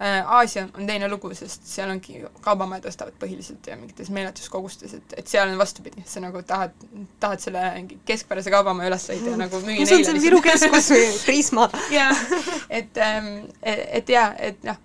äh, 0.01 0.31
Aasia 0.37 0.67
on 0.77 0.87
teine 0.87 1.09
lugu, 1.09 1.31
sest 1.37 1.67
seal 1.69 1.89
ongi, 1.89 2.19
kaubamajad 2.45 2.89
ostavad 2.91 3.15
põhiliselt 3.21 3.67
ja 3.69 3.77
mingites 3.79 4.09
meeletus 4.13 4.49
kogustes, 4.51 4.93
et, 4.97 5.15
et 5.17 5.27
seal 5.31 5.49
on 5.49 5.57
vastupidi, 5.57 6.03
sa 6.05 6.23
nagu 6.23 6.41
tahad, 6.47 6.75
tahad 7.19 7.43
selle 7.43 7.63
keskpärase 8.05 8.53
kaubamaja 8.53 8.91
üles 8.91 9.07
leida 9.11 9.35
ja 9.35 9.39
nagu 9.45 9.61
müüa 9.63 9.87
see 9.87 10.01
on 10.01 10.09
see 10.09 10.25
Viru 10.25 10.41
keskus 10.45 10.91
või 10.93 11.07
Prisma? 11.27 11.69
jah, 11.93 12.25
et, 12.69 12.99
et, 12.99 13.87
et 14.01 14.13
jaa, 14.17 14.27
et 14.49 14.67
noh, 14.67 14.81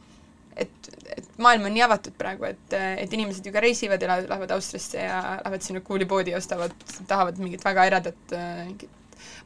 et, 0.61 0.89
et 1.17 1.29
maailm 1.43 1.67
on 1.67 1.75
nii 1.75 1.85
avatud 1.89 2.15
praegu, 2.21 2.47
et, 2.53 2.79
et 3.03 3.19
inimesed 3.19 3.45
ju 3.45 3.53
ka 3.53 3.65
reisivad 3.65 4.01
ja 4.03 4.15
lähevad 4.15 4.55
Austriasse 4.55 5.03
ja 5.03 5.21
lähevad 5.43 5.67
sinna 5.67 5.83
kuulipoodi 5.85 6.37
ja 6.37 6.39
ostavad, 6.39 6.73
tahavad 7.11 7.43
mingit 7.43 7.67
väga 7.67 7.91
eredat 7.91 8.39
mingit 8.71 9.00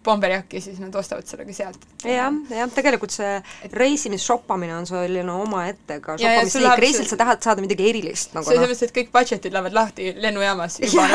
bomberjakki, 0.05 0.61
siis 0.65 0.79
nad 0.83 0.95
ostavad 0.99 1.27
selle 1.29 1.47
ka 1.49 1.57
sealt. 1.57 1.87
jah, 2.05 2.35
jah, 2.51 2.71
tegelikult 2.75 3.15
see 3.15 3.33
reisimis, 3.73 4.25
shoppamine 4.25 4.77
on 4.77 4.89
selline 4.89 5.33
omaette 5.33 5.99
ka 6.05 6.19
shoppamisliik, 6.21 6.79
reisil 6.83 7.09
sa 7.09 7.19
tahad 7.21 7.43
saada 7.45 7.65
midagi 7.65 7.89
erilist 7.91 8.35
nagu 8.37 8.45
noh. 8.45 8.53
sellepärast, 8.53 8.87
et 8.89 8.95
kõik 8.99 9.13
budget'id 9.15 9.55
lähevad 9.55 9.77
lahti 9.77 10.13
lennujaamas 10.21 10.81
juba. 10.85 11.09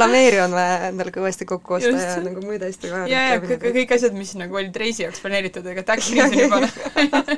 lameeri 0.00 0.40
on 0.44 0.54
vaja 0.54 0.90
endale 0.90 1.14
kõvasti 1.14 1.48
kokku 1.48 1.78
osta 1.78 1.90
Just. 1.90 2.06
ja 2.06 2.24
nagu 2.24 2.44
muid 2.44 2.62
hästi 2.64 2.92
vaja. 2.92 3.06
ja, 3.10 3.26
ja 3.34 3.40
kõik, 3.42 3.66
kõik 3.80 3.96
asjad, 3.98 4.16
mis 4.16 4.34
nagu 4.38 4.60
olid 4.62 4.76
reisi 4.84 5.04
jaoks 5.04 5.22
planeeritud, 5.24 5.66
ega 5.74 5.86
tax-free 5.86 6.24
on 6.24 6.38
juba 6.38 6.60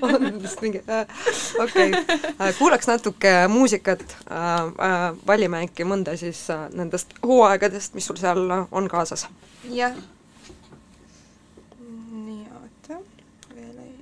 on 0.03 0.43
vist 0.43 0.61
mingi, 0.65 0.83
okei, 1.63 1.93
äh, 1.93 2.53
kuulaks 2.59 2.87
natuke 2.91 3.35
muusikat, 3.49 4.05
äh, 4.31 5.09
valime 5.27 5.65
äkki 5.67 5.87
mõnda 5.89 6.17
siis 6.21 6.45
äh, 6.53 6.67
nendest 6.77 7.15
hooaegadest, 7.25 7.97
mis 7.97 8.07
sul 8.11 8.21
seal 8.21 8.45
on 8.71 8.91
kaasas 8.91 9.27
jah. 9.71 9.93
nii, 12.11 12.47
oota, 12.63 12.99
veel 13.55 13.79
ei. 13.79 13.95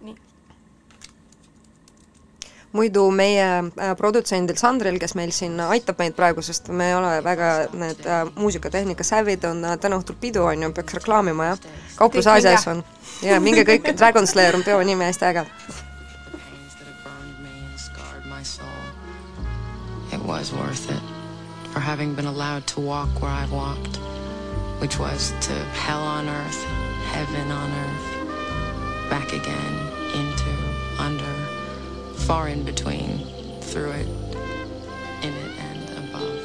nii. 0.00 0.16
muidu 2.72 3.10
meie 3.10 3.44
äh, 3.44 3.96
produtsendil 3.96 4.56
Sandril, 4.56 4.98
kes 4.98 5.14
meil 5.14 5.32
siin 5.36 5.60
aitab 5.60 6.00
meid 6.00 6.16
praegu, 6.16 6.42
sest 6.42 6.72
me 6.72 6.88
ei 6.88 6.96
ole 6.96 7.14
väga 7.24 7.52
need 7.72 8.06
äh, 8.06 8.24
muusikatehnika 8.34 9.04
sävid 9.04 9.44
on 9.44 9.64
äh, 9.64 9.78
täna 9.78 10.00
õhtul 10.00 10.16
pidu 10.20 10.48
on 10.48 10.62
ju, 10.62 10.72
peaks 10.72 11.00
reklaamima 11.00 11.52
jah. 11.52 11.70
kauplus 11.96 12.26
Aasias 12.26 12.66
on. 12.72 12.84
ja 13.22 13.40
minge 13.40 13.68
kõik, 13.68 13.92
Dragon 13.98 14.26
Slayer 14.26 14.56
on 14.56 14.64
peo 14.64 14.80
nimi 14.82 15.04
hästi 15.04 15.30
äge 15.34 15.48
worth 20.52 20.90
it 20.90 21.02
for 21.72 21.80
having 21.80 22.14
been 22.14 22.26
allowed 22.26 22.66
to 22.66 22.80
walk 22.80 23.22
where 23.22 23.30
I 23.30 23.46
walked, 23.46 23.96
which 24.78 24.98
was 24.98 25.32
to 25.40 25.52
hell 25.52 26.02
on 26.02 26.28
earth, 26.28 26.62
heaven 27.12 27.50
on 27.50 27.70
earth, 27.70 29.10
back 29.10 29.32
again, 29.32 29.74
into, 30.14 30.50
under, 30.98 31.34
far 32.14 32.48
in 32.48 32.62
between, 32.62 33.24
through 33.62 33.92
it, 33.92 34.06
in 35.22 35.32
it, 35.32 35.58
and 35.58 36.08
above. 36.08 36.42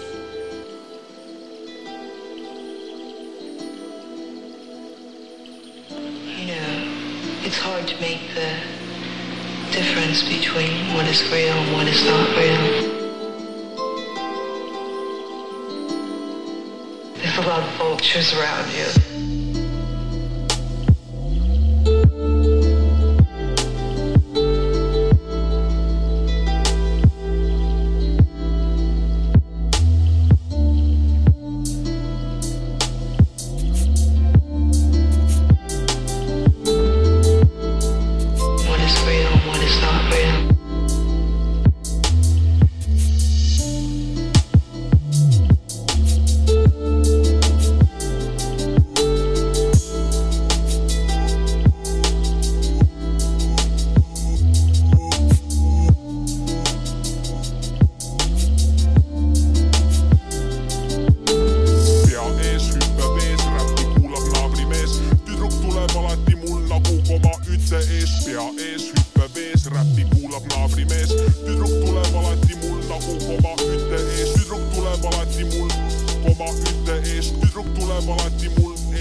You 6.39 6.47
know, 6.47 7.43
it's 7.43 7.59
hard 7.59 7.85
to 7.85 7.99
make 7.99 8.33
the 8.33 8.55
difference 9.71 10.23
between 10.23 10.93
what 10.93 11.05
is 11.07 11.21
real 11.31 11.53
and 11.53 11.73
what 11.73 11.87
is 11.87 12.05
not 12.05 12.29
real. 12.37 13.06
There's 17.47 17.59
a 17.59 17.61
lot 17.61 17.69
of 17.69 17.77
vultures 17.77 18.33
around 18.33 18.73
you. 18.73 19.06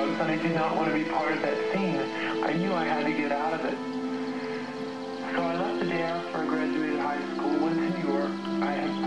drugs 0.00 0.20
and 0.20 0.30
I 0.30 0.36
did 0.36 0.54
not 0.54 0.76
want 0.76 0.88
to 0.88 0.94
be 0.94 1.04
part 1.04 1.32
of 1.32 1.42
that 1.42 1.72
scene. 1.72 2.00
I 2.42 2.52
knew 2.54 2.72
I 2.72 2.84
had 2.84 3.04
to 3.04 3.12
get 3.12 3.32
out 3.32 3.52
of 3.52 3.64
it. 3.64 3.76
So 5.34 5.42
I 5.42 5.54
left 5.56 5.80
the 5.80 5.86
day 5.86 6.02
after 6.02 6.38
I 6.38 6.46
graduated 6.46 7.00
high 7.00 7.20
school, 7.34 7.58
went 7.60 7.76
to 7.76 7.98
New 7.98 8.08
York. 8.08 8.30
I 8.62 8.72
had 8.72 8.99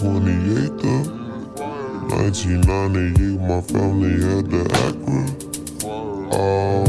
28th 0.00 0.80
up. 0.80 1.60
1998, 2.10 3.38
my 3.38 3.60
family 3.60 4.16
had 4.24 4.48
the 4.48 4.64
Acura. 4.80 5.26
Oh, 6.32 6.84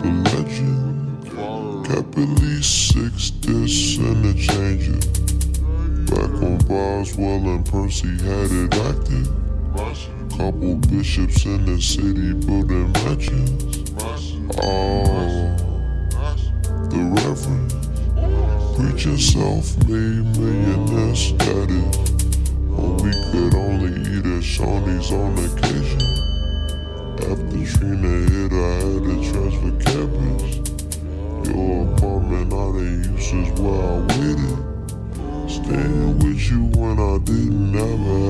the 0.00 0.10
legend. 0.24 1.86
Kept 1.86 2.16
at 2.16 2.30
least 2.40 2.72
six 2.94 3.28
discs 3.28 3.98
and 3.98 4.24
a 4.24 4.32
changer. 4.32 5.00
Back 6.08 6.32
when 6.40 6.56
Boswell 6.66 7.44
and 7.44 7.66
Percy 7.66 8.16
had 8.24 8.50
it 8.50 8.74
active. 8.88 9.28
Couple 10.30 10.76
bishops 10.76 11.44
in 11.44 11.66
the 11.66 11.78
city 11.78 12.32
building 12.32 12.90
mansions. 13.04 13.84
Oh, 14.62 15.52
the 16.88 17.00
Reverend. 17.20 17.68
Preaching 18.78 19.18
self-made 19.18 20.24
status. 21.18 21.96
When 22.70 22.96
we 23.02 23.12
could 23.30 23.54
only 23.54 23.92
eat 24.14 24.26
at 24.26 24.42
Shawnee's 24.42 25.10
on 25.10 25.34
occasion. 25.46 26.04
After 27.18 27.58
Trina 27.66 28.14
hit, 28.30 28.52
I 28.52 28.70
had 28.78 29.02
to 29.08 29.14
transfer 29.28 29.74
campus. 29.82 30.52
Your 31.48 31.92
apartment, 31.92 32.52
I 32.52 32.72
didn't 32.72 33.04
use 33.16 33.32
is 33.32 33.60
where 33.60 33.82
I 33.82 33.98
waited. 34.06 34.58
Staying 35.50 36.18
with 36.20 36.50
you 36.50 36.62
when 36.78 36.96
I 37.00 37.18
didn't 37.18 37.74
have 37.74 38.27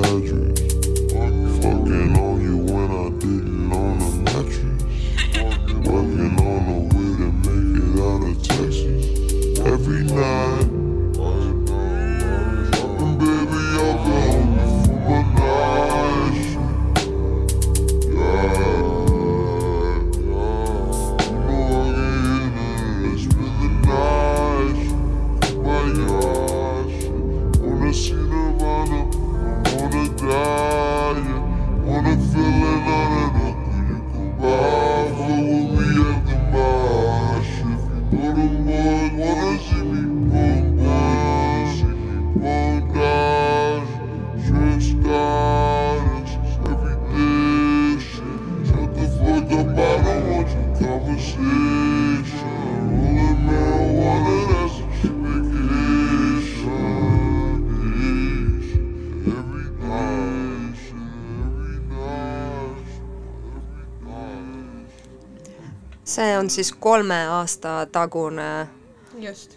on 66.49 66.53
siis 66.53 66.71
kolme 66.71 67.17
aasta 67.29 67.85
tagune, 67.91 68.67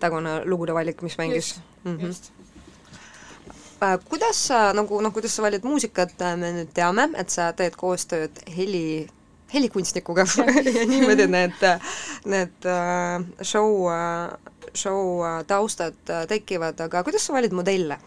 tagune 0.01 0.43
lugude 0.45 0.75
valik, 0.77 1.03
mis 1.03 1.17
mängis 1.19 1.61
mm. 1.85 1.97
-hmm. 1.97 2.07
just. 2.07 2.33
kuidas 4.09 4.47
sa 4.49 4.73
nagu, 4.73 5.01
noh 5.01 5.13
kuidas 5.13 5.37
sa 5.37 5.43
valid 5.43 5.65
muusikat, 5.65 6.13
me 6.37 6.53
nüüd 6.53 6.73
teame, 6.75 7.09
et 7.17 7.31
sa 7.31 7.53
teed 7.53 7.75
koostööd 7.77 8.31
heli, 8.57 9.09
helikunstnikuga 9.55 10.25
ja 10.37 10.85
niimoodi 10.93 11.27
need, 11.27 11.65
need 12.25 12.69
äh, 12.69 13.25
show, 13.43 13.89
show 14.75 15.25
äh, 15.25 15.45
taustad 15.47 15.97
äh, 16.11 16.27
tekivad, 16.29 16.81
aga 16.81 17.03
kuidas 17.03 17.27
sa 17.27 17.33
valid 17.33 17.53
modelle? 17.53 17.99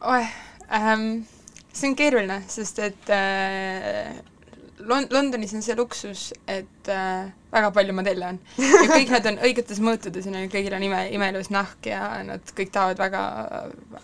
oeh 0.00 0.28
ähm,, 0.74 1.22
see 1.72 1.88
on 1.88 1.96
keeruline, 1.96 2.42
sest 2.48 2.78
et 2.78 3.10
äh, 3.10 4.31
Lon-, 4.88 5.08
Londonis 5.10 5.54
on 5.56 5.62
see 5.64 5.76
luksus, 5.78 6.30
et 6.50 6.90
äh, 6.90 7.30
väga 7.52 7.70
palju 7.74 7.94
modelle 7.96 8.32
on. 8.32 8.40
ja 8.58 8.82
kõik 8.90 9.12
nad 9.14 9.28
on 9.30 9.38
õigetes 9.48 9.82
mõõtudes 9.84 10.26
ja 10.28 10.34
neil 10.34 10.50
kõigil 10.52 10.74
on 10.76 10.86
ime, 10.88 11.04
imeilus 11.16 11.52
nahk 11.54 11.88
ja 11.90 12.02
nad 12.26 12.54
kõik 12.56 12.72
tahavad 12.74 13.00
väga, 13.02 13.22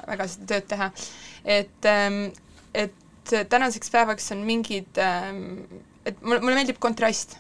väga 0.05 0.29
seda 0.35 0.49
tööd 0.55 0.71
teha. 0.75 0.91
et 1.59 1.91
ähm,, 1.91 2.23
et 2.75 3.35
tänaseks 3.51 3.91
päevaks 3.93 4.33
on 4.33 4.45
mingid 4.47 5.01
ähm,, 5.03 5.43
et 6.07 6.21
mulle, 6.23 6.41
mulle 6.41 6.61
meeldib 6.61 6.81
kontrast 6.83 7.37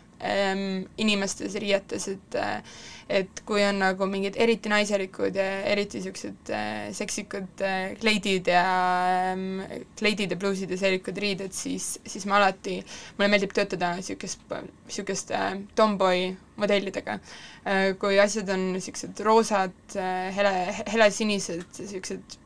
inimestes 0.99 1.55
riietes, 1.62 2.09
et 2.11 2.35
äh, 2.35 2.62
et 3.09 3.41
kui 3.49 3.62
on 3.64 3.79
nagu 3.81 4.05
mingid 4.05 4.35
eriti 4.37 4.69
naiselikud 4.69 5.37
ja 5.39 5.45
eriti 5.71 5.97
niisugused 5.97 6.51
äh, 6.53 6.89
seksikud 6.93 7.62
äh, 7.64 7.95
kleidid 8.03 8.51
ja 8.53 8.64
ähm, 9.31 9.62
kleidid 9.97 10.35
ja 10.35 10.37
pluusid 10.37 10.75
ja 10.75 10.77
seelikud 10.81 11.16
riided, 11.23 11.55
siis, 11.57 11.87
siis 12.05 12.27
ma 12.29 12.37
alati, 12.37 12.75
mulle 13.16 13.31
meeldib 13.33 13.55
töötada 13.57 13.95
niisugust, 13.97 14.43
niisugust 14.89 15.33
tomboy 15.79 16.35
modellidega. 16.59 17.19
Kui 18.01 18.19
asjad 18.21 18.49
on 18.51 18.62
niisugused 18.75 19.21
roosad 19.25 19.97
hele, 20.35 20.53
helesinised, 20.93 21.64
niisugused 21.79 22.37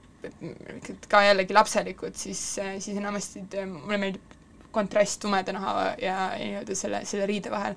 ka 1.10 1.24
jällegi 1.26 1.56
lapselikud, 1.56 2.14
siis, 2.18 2.42
siis 2.82 2.98
enamasti 2.98 3.42
mulle 3.66 3.98
meeldib 4.04 4.38
kontrast 4.74 5.20
tumeda 5.22 5.54
naha 5.56 5.92
ja, 6.02 6.16
nii-öelda 6.40 6.76
selle, 6.78 7.04
selle 7.08 7.26
riide 7.30 7.52
vahel. 7.52 7.76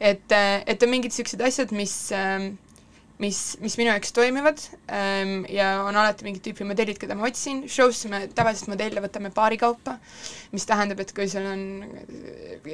et, 0.00 0.34
et 0.66 0.82
on 0.82 0.90
mingid 0.92 1.12
niisugused 1.12 1.42
asjad, 1.48 1.72
mis 1.76 1.94
ähm, 2.16 2.52
mis, 3.22 3.40
mis 3.62 3.76
minu 3.78 3.92
jaoks 3.92 4.14
toimivad 4.16 4.60
ähm, 4.90 5.42
ja 5.50 5.82
on 5.86 5.96
alati 5.98 6.26
mingit 6.26 6.44
tüüpi 6.46 6.66
modellid, 6.66 6.98
keda 7.00 7.16
ma 7.18 7.28
otsin, 7.28 7.64
show'sse 7.70 8.10
me 8.12 8.24
tavaliselt 8.34 8.70
modelle 8.72 9.02
võtame 9.04 9.30
paari 9.34 9.58
kaupa, 9.60 9.96
mis 10.52 10.66
tähendab, 10.68 11.00
et 11.02 11.12
kui 11.16 11.28
sul 11.30 11.46
on, 11.48 11.62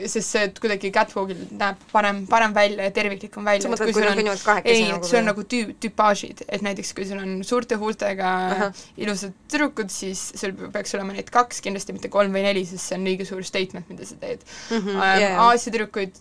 sest 0.05 0.25
see 0.25 0.47
et 0.49 0.61
kuidagi 0.63 0.91
catwalk'il 0.95 1.45
näeb 1.59 1.83
parem, 1.93 2.23
parem 2.31 2.55
välja 2.57 2.89
ja 2.89 2.95
terviklikum 2.95 3.47
välja. 3.47 3.67
sa 3.67 3.73
mõtled, 3.73 3.93
kui 3.93 4.07
kõnnivad 4.07 4.45
kahekesi 4.45 4.83
ei, 4.83 4.89
nagu 4.93 5.11
see 5.11 5.21
on 5.21 5.29
nagu 5.31 5.45
tüü-, 5.55 5.77
tüpaažid, 5.85 6.45
et 6.49 6.65
näiteks 6.67 6.95
kui 6.97 7.09
sul 7.09 7.23
on 7.23 7.39
suurte 7.47 7.79
huultega 7.81 8.33
Ahah. 8.49 8.83
ilusad 9.01 9.37
tüdrukud, 9.53 9.93
siis 9.93 10.25
sul 10.39 10.57
peaks 10.75 10.97
olema 10.99 11.17
neid 11.17 11.33
kaks, 11.35 11.63
kindlasti 11.65 11.97
mitte 11.97 12.11
kolm 12.13 12.35
või 12.35 12.45
neli, 12.47 12.65
sest 12.69 12.91
see 12.91 12.99
on 12.99 13.07
liiga 13.09 13.27
suur 13.29 13.45
statement, 13.47 13.89
mida 13.93 14.09
sa 14.09 14.19
teed 14.21 14.45
mm. 14.73 14.91
jaa, 14.97 15.15
jaa. 15.23 15.49
Aasia 15.49 15.75
tüdrukuid 15.75 16.19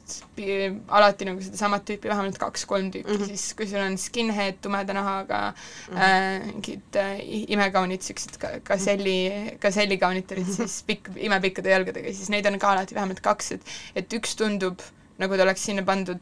alati 1.00 1.28
nagu 1.28 1.42
sedasamat 1.44 1.88
tüüpi, 1.88 2.12
vähemalt 2.12 2.38
kaks-kolm 2.42 2.92
tüüpi 2.94 3.10
mm. 3.10 3.22
-hmm. 3.22 3.34
siis 3.34 3.58
kui 3.58 3.70
sul 3.70 3.82
on 3.82 3.98
skinhead 4.18 4.58
tumeda 4.66 4.94
nahaga 4.98 5.40
mm. 5.54 5.96
-hmm. 5.96 6.02
äh, 6.02 6.46
mingid 6.50 6.96
äh, 7.06 7.20
i- 7.22 7.46
imekaunid 7.54 8.02
siuksed 8.02 8.38
ka- 8.42 8.58
gaselli, 8.66 9.18
gasellikaunitarid 9.62 10.46
Mhm. 10.48 10.54
siis 10.60 10.82
pikk, 10.88 11.10
imepikkade 11.16 11.70
jalgadega, 11.70 12.14
siis 12.14 12.30
neid 12.34 12.46
on 12.50 12.60
ka 12.60 12.72
alati 12.74 12.96
vähemalt 12.98 13.22
kaks, 13.22 13.52
et 13.52 13.62
et 13.96 14.14
üks 14.14 14.36
tundub 14.36 14.80
nagu 15.18 15.38
ta 15.38 15.44
oleks 15.44 15.64
sinna 15.66 15.82
pandud 15.82 16.20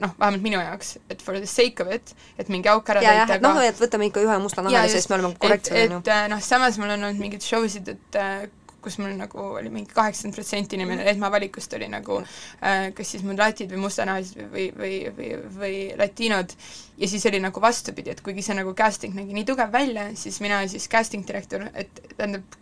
noh, 0.00 0.12
vähemalt 0.20 0.42
minu 0.42 0.56
jaoks, 0.60 0.94
et 1.10 1.22
for 1.22 1.34
the 1.36 1.46
sake 1.46 1.82
of 1.84 1.90
it, 1.94 2.14
et 2.38 2.48
mingi 2.48 2.68
auk 2.72 2.88
ära 2.88 3.00
täita, 3.00 3.34
et 3.36 3.42
noh, 3.44 3.58
et 3.62 3.76
võtame 3.80 4.06
ikka 4.08 4.20
ühe 4.24 4.38
musta 4.40 4.62
nahalise, 4.62 4.94
just, 4.96 5.08
sest 5.08 5.10
me 5.10 5.16
oleme 5.18 5.34
korrektsed, 5.38 5.76
on 5.76 5.90
ju 5.92 5.98
et. 5.98 6.08
äh, 6.08 6.28
noh, 6.32 6.40
samas 6.40 6.78
mul 6.78 6.88
on 6.94 7.02
olnud 7.04 7.20
mingeid 7.20 7.42
show 7.44 7.66
sid, 7.68 7.88
et 7.88 8.16
äh, 8.16 8.48
kus 8.82 8.98
mul 9.02 9.14
nagu 9.18 9.42
oli 9.58 9.70
mingi 9.72 9.94
kaheksakümmend 9.94 10.36
protsenti 10.38 10.78
inimene 10.78 11.06
esmavalikust 11.12 11.74
oli 11.78 11.88
nagu 11.90 12.20
äh, 12.22 12.88
kas 12.94 13.14
siis 13.14 13.24
mudlatid 13.26 13.72
või 13.74 13.82
mustanahalised 13.86 14.38
või, 14.52 14.68
või, 14.76 14.94
või, 15.16 15.32
või 15.56 15.74
latiinod 15.98 16.54
ja 16.98 17.10
siis 17.10 17.26
oli 17.30 17.42
nagu 17.42 17.62
vastupidi, 17.62 18.14
et 18.14 18.22
kuigi 18.24 18.44
see 18.46 18.56
nagu 18.58 18.74
casting 18.78 19.18
nägi 19.18 19.36
nii 19.36 19.48
tugev 19.48 19.74
välja, 19.74 20.08
siis 20.18 20.40
mina 20.44 20.62
siis 20.70 20.88
casting 20.90 21.26
direktor, 21.26 21.66
et 21.74 22.02
tähendab, 22.14 22.58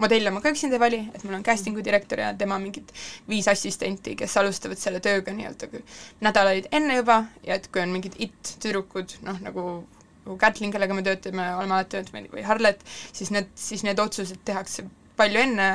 modelle 0.00 0.32
ma 0.34 0.42
ka 0.42 0.50
üksinda 0.50 0.76
ei 0.76 0.82
vali, 0.82 1.00
et 1.14 1.24
mul 1.24 1.38
on 1.38 1.44
casting'u 1.46 1.84
direktor 1.86 2.20
ja 2.24 2.32
tema 2.38 2.58
mingid 2.58 2.90
viis 3.30 3.48
assistenti, 3.50 4.16
kes 4.18 4.36
alustavad 4.40 4.80
selle 4.80 5.00
tööga 5.04 5.34
nii-öelda 5.36 5.68
nädalaid 6.24 6.66
enne 6.74 6.98
juba 6.98 7.20
ja 7.46 7.60
et 7.60 7.70
kui 7.70 7.84
on 7.84 7.94
mingid 7.94 8.18
it-tüdrukud, 8.18 9.20
noh 9.28 9.38
nagu 9.44 9.68
nagu 10.24 10.38
Kätlin, 10.40 10.72
kellega 10.72 10.94
me 10.96 11.02
töötame, 11.04 11.50
oleme 11.58 11.74
alati 11.76 11.98
töötanud, 11.98 12.30
või 12.32 12.44
Harlet, 12.48 12.80
siis 13.12 13.30
need, 13.34 13.50
siis 13.60 13.84
need 13.84 14.00
otsused 14.00 14.40
tehakse 14.48 14.86
palju 15.16 15.40
enne, 15.40 15.66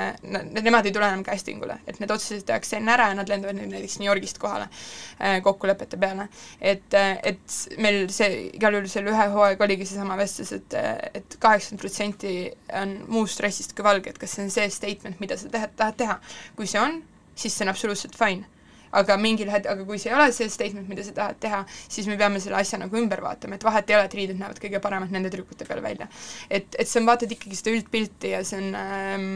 nemad 0.60 0.88
ei 0.88 0.94
tule 0.96 1.08
enam 1.08 1.24
casting 1.24 1.62
ule, 1.64 1.78
et 1.88 2.00
need 2.02 2.12
otsused 2.12 2.44
tehakse 2.48 2.78
enne 2.80 2.92
ära 2.96 3.10
ja 3.12 3.18
nad 3.20 3.32
lendavad 3.32 3.56
nüüd 3.58 3.72
näiteks 3.72 4.00
New 4.02 4.10
Yorgist 4.10 4.40
kohale 4.42 4.68
äh, 4.68 5.40
kokkulepete 5.46 6.00
peale. 6.02 6.28
et, 6.60 6.94
äh, 6.94 7.18
et 7.32 7.58
meil 7.80 8.02
see, 8.14 8.50
igal 8.60 8.76
juhul 8.76 8.92
seal 8.92 9.08
ühe 9.12 9.30
hooaeg 9.36 9.64
oligi 9.64 9.88
seesama 9.88 10.20
vestlus, 10.20 10.52
et, 10.60 10.76
äh, 10.76 10.96
et 11.22 11.40
kaheksakümmend 11.40 11.86
protsenti 11.86 12.36
on 12.82 12.96
muust 13.08 13.40
rassist 13.46 13.76
kui 13.76 13.88
valge, 13.88 14.12
et 14.12 14.20
kas 14.20 14.36
see 14.36 14.48
on 14.48 14.54
see 14.54 14.70
statement, 14.74 15.20
mida 15.24 15.40
sa 15.40 15.52
tahad, 15.52 15.76
tahad 15.80 16.00
teha. 16.04 16.20
kui 16.60 16.68
see 16.68 16.82
on, 16.82 17.02
siis 17.36 17.56
see 17.56 17.68
on 17.68 17.76
absoluutselt 17.76 18.20
fine 18.20 18.59
aga 18.92 19.18
mingil 19.22 19.52
hetkel, 19.54 19.76
aga 19.76 19.86
kui 19.88 20.00
see 20.02 20.12
ei 20.12 20.18
ole 20.18 20.32
see 20.36 20.50
statement, 20.52 20.90
mida 20.90 21.06
sa 21.06 21.14
tahad 21.18 21.40
teha, 21.44 21.62
siis 21.88 22.08
me 22.10 22.18
peame 22.20 22.42
selle 22.44 22.60
asja 22.60 22.80
nagu 22.82 22.98
ümber 23.00 23.22
vaatama, 23.26 23.60
et 23.60 23.68
vahet 23.68 23.90
ei 23.90 23.98
ole, 24.00 24.08
et 24.10 24.18
riided 24.20 24.40
näevad 24.40 24.62
kõige 24.64 24.82
paremad 24.84 25.14
nende 25.14 25.32
tüdrukute 25.34 25.68
peal 25.70 25.84
välja. 25.86 26.10
et, 26.50 26.76
et 26.80 26.90
sa 26.90 27.04
vaatad 27.06 27.32
ikkagi 27.36 27.60
seda 27.60 27.76
üldpilti 27.76 28.34
ja 28.34 28.44
see 28.48 28.62
on 28.62 28.76
ähm, 28.80 29.30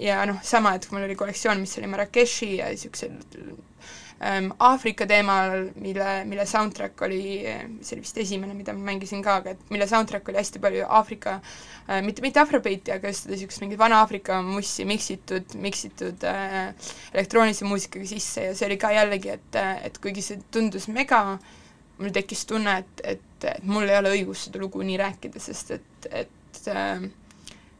ja 0.00 0.22
noh, 0.28 0.40
sama, 0.42 0.74
et 0.76 0.86
kui 0.86 0.98
mul 0.98 1.08
oli 1.08 1.18
kollektsioon, 1.18 1.60
mis 1.62 1.76
oli 1.80 1.90
Marrakechi 1.90 2.56
ja 2.60 2.70
niisugused 2.72 3.66
Aafrika 4.20 5.06
teemal, 5.08 5.70
mille, 5.80 6.24
mille 6.28 6.44
soundtrack 6.46 7.00
oli, 7.06 7.40
see 7.80 7.94
oli 7.96 8.02
vist 8.04 8.18
esimene, 8.20 8.52
mida 8.52 8.74
ma 8.76 8.90
mängisin 8.90 9.22
ka, 9.24 9.38
aga 9.40 9.54
et 9.54 9.70
mille 9.72 9.86
soundtrack 9.88 10.28
oli 10.28 10.36
hästi 10.36 10.60
palju 10.60 10.82
Aafrika 10.98 11.38
äh,, 11.38 12.02
mitte, 12.04 12.20
mitte 12.20 12.42
afrobeiti, 12.42 12.92
aga 12.92 13.08
just 13.08 13.30
niisugust 13.30 13.64
mingit 13.64 13.80
Vana-Aafrika 13.80 14.42
mussi 14.44 14.84
miksitud, 14.84 15.56
miksitud 15.64 16.26
äh, 16.28 16.74
elektroonilise 17.14 17.64
muusikaga 17.64 18.10
sisse 18.12 18.44
ja 18.50 18.58
see 18.58 18.68
oli 18.68 18.76
ka 18.82 18.92
jällegi, 18.92 19.32
et, 19.38 19.58
et 19.88 19.96
kuigi 20.04 20.26
see 20.26 20.44
tundus 20.52 20.90
mega, 20.92 21.22
mul 21.96 22.12
tekkis 22.12 22.44
tunne, 22.52 22.76
et, 22.84 23.04
et, 23.14 23.48
et 23.54 23.64
mul 23.64 23.88
ei 23.88 23.96
ole 24.02 24.12
õigus 24.18 24.44
seda 24.50 24.60
lugu 24.60 24.84
nii 24.84 25.00
rääkida, 25.00 25.40
sest 25.40 25.78
et, 25.78 26.12
et 26.12 26.62
äh, 26.68 27.08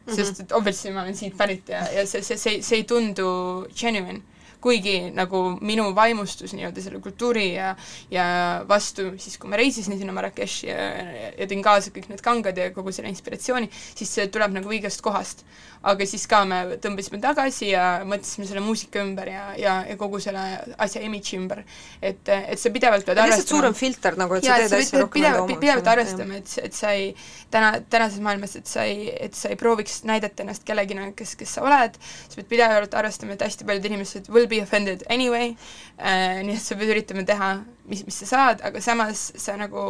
sest 0.09 0.41
et 0.47 0.57
obviously 0.57 0.97
ma 0.97 1.05
olen 1.05 1.21
siit 1.21 1.37
pärit 1.37 1.69
ja, 1.69 1.85
ja 2.01 2.09
see, 2.09 2.25
see, 2.25 2.41
see, 2.41 2.65
see 2.65 2.81
ei 2.81 2.89
tundu 2.89 3.29
genuine 3.77 4.23
kuigi 4.61 4.97
nagu 5.17 5.43
minu 5.65 5.91
vaimustus 5.97 6.53
nii-öelda 6.57 6.85
selle 6.85 7.01
kultuuri 7.03 7.47
ja 7.55 7.75
ja 8.11 8.25
vastu 8.69 9.11
siis, 9.19 9.39
kui 9.41 9.51
ma 9.51 9.59
reisisin 9.61 9.99
sinna 9.99 10.15
Marrakechi 10.15 10.69
ja, 10.69 10.77
ja, 10.77 11.33
ja 11.39 11.49
tõin 11.51 11.65
kaasa 11.65 11.93
kõik 11.95 12.11
need 12.11 12.23
kangad 12.25 12.59
ja 12.59 12.71
kogu 12.75 12.93
selle 12.95 13.11
inspiratsiooni, 13.13 13.71
siis 13.71 14.13
see 14.17 14.29
tuleb 14.33 14.55
nagu 14.59 14.71
õigest 14.71 15.03
kohast. 15.05 15.45
aga 15.81 16.05
siis 16.05 16.27
ka 16.29 16.43
me 16.45 16.77
tõmbasime 16.77 17.17
tagasi 17.23 17.71
ja 17.71 18.03
mõtlesime 18.05 18.45
selle 18.45 18.61
muusika 18.61 19.01
ümber 19.01 19.31
ja, 19.33 19.45
ja, 19.57 19.79
ja 19.89 19.95
kogu 19.97 20.19
selle 20.21 20.43
asja 20.77 21.01
imidži 21.01 21.39
ümber. 21.39 21.63
et, 22.03 22.29
et 22.29 22.61
sa 22.61 22.73
pidevalt 22.75 23.07
pead 23.07 23.17
arvestama 23.17 23.41
lihtsalt 23.41 23.55
suurem 23.57 23.77
filter 23.79 24.19
nagu, 24.21 24.37
et 24.37 24.45
sa 24.45 24.59
teed 24.61 24.77
asju 24.77 25.01
rohkem 25.01 25.25
enda 25.25 25.43
omaks. 25.47 25.61
pidevalt 25.63 25.89
arvestama, 25.95 26.43
et, 26.43 26.53
et 26.65 26.77
sa 26.77 26.93
ei, 26.93 27.15
täna, 27.51 27.73
tänases 27.89 28.21
maailmas, 28.21 28.59
et 28.61 28.69
sa 28.69 28.85
ei, 28.85 29.09
et 29.09 29.35
sa 29.39 29.49
ei 29.49 29.57
prooviks 29.61 30.03
näidata 30.11 30.45
ennast 30.45 30.67
kellegina, 30.69 31.09
kes, 31.17 31.33
kes 31.41 31.57
sa 31.57 31.65
oled, 31.65 31.97
sa 32.03 32.37
pead 32.37 32.51
pidevalt 32.53 33.01
arvestama, 33.01 33.39
et 33.39 33.49
hästi 33.49 33.69
paljud 33.69 33.89
inimesed 33.89 34.29
will 34.29 34.50
be 34.51 34.61
offended 34.65 35.05
anyway 35.11 35.53
äh,, 35.99 36.41
nii 36.47 36.57
et 36.57 36.65
sa 36.65 36.77
pead 36.81 36.93
üritama 36.95 37.25
teha, 37.29 37.51
mis, 37.91 38.05
mis 38.07 38.21
sa 38.23 38.29
saad, 38.35 38.65
aga 38.67 38.83
samas 38.85 39.25
sa 39.41 39.57
nagu 39.61 39.87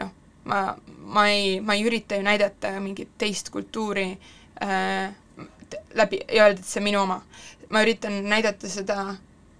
noh, 0.00 0.10
ma, 0.48 0.60
ma 1.16 1.28
ei, 1.32 1.58
ma 1.60 1.76
ei 1.78 1.84
ürita 1.88 2.18
ju 2.18 2.26
näidata 2.26 2.74
mingit 2.84 3.12
teist 3.20 3.52
kultuuri 3.54 4.10
äh, 4.64 5.10
läbi 5.94 6.20
ja 6.32 6.46
öelda, 6.48 6.60
et 6.60 6.66
see 6.68 6.80
on 6.80 6.86
minu 6.88 7.02
oma. 7.04 7.20
ma 7.70 7.82
üritan 7.84 8.14
näidata 8.24 8.68
seda 8.72 8.94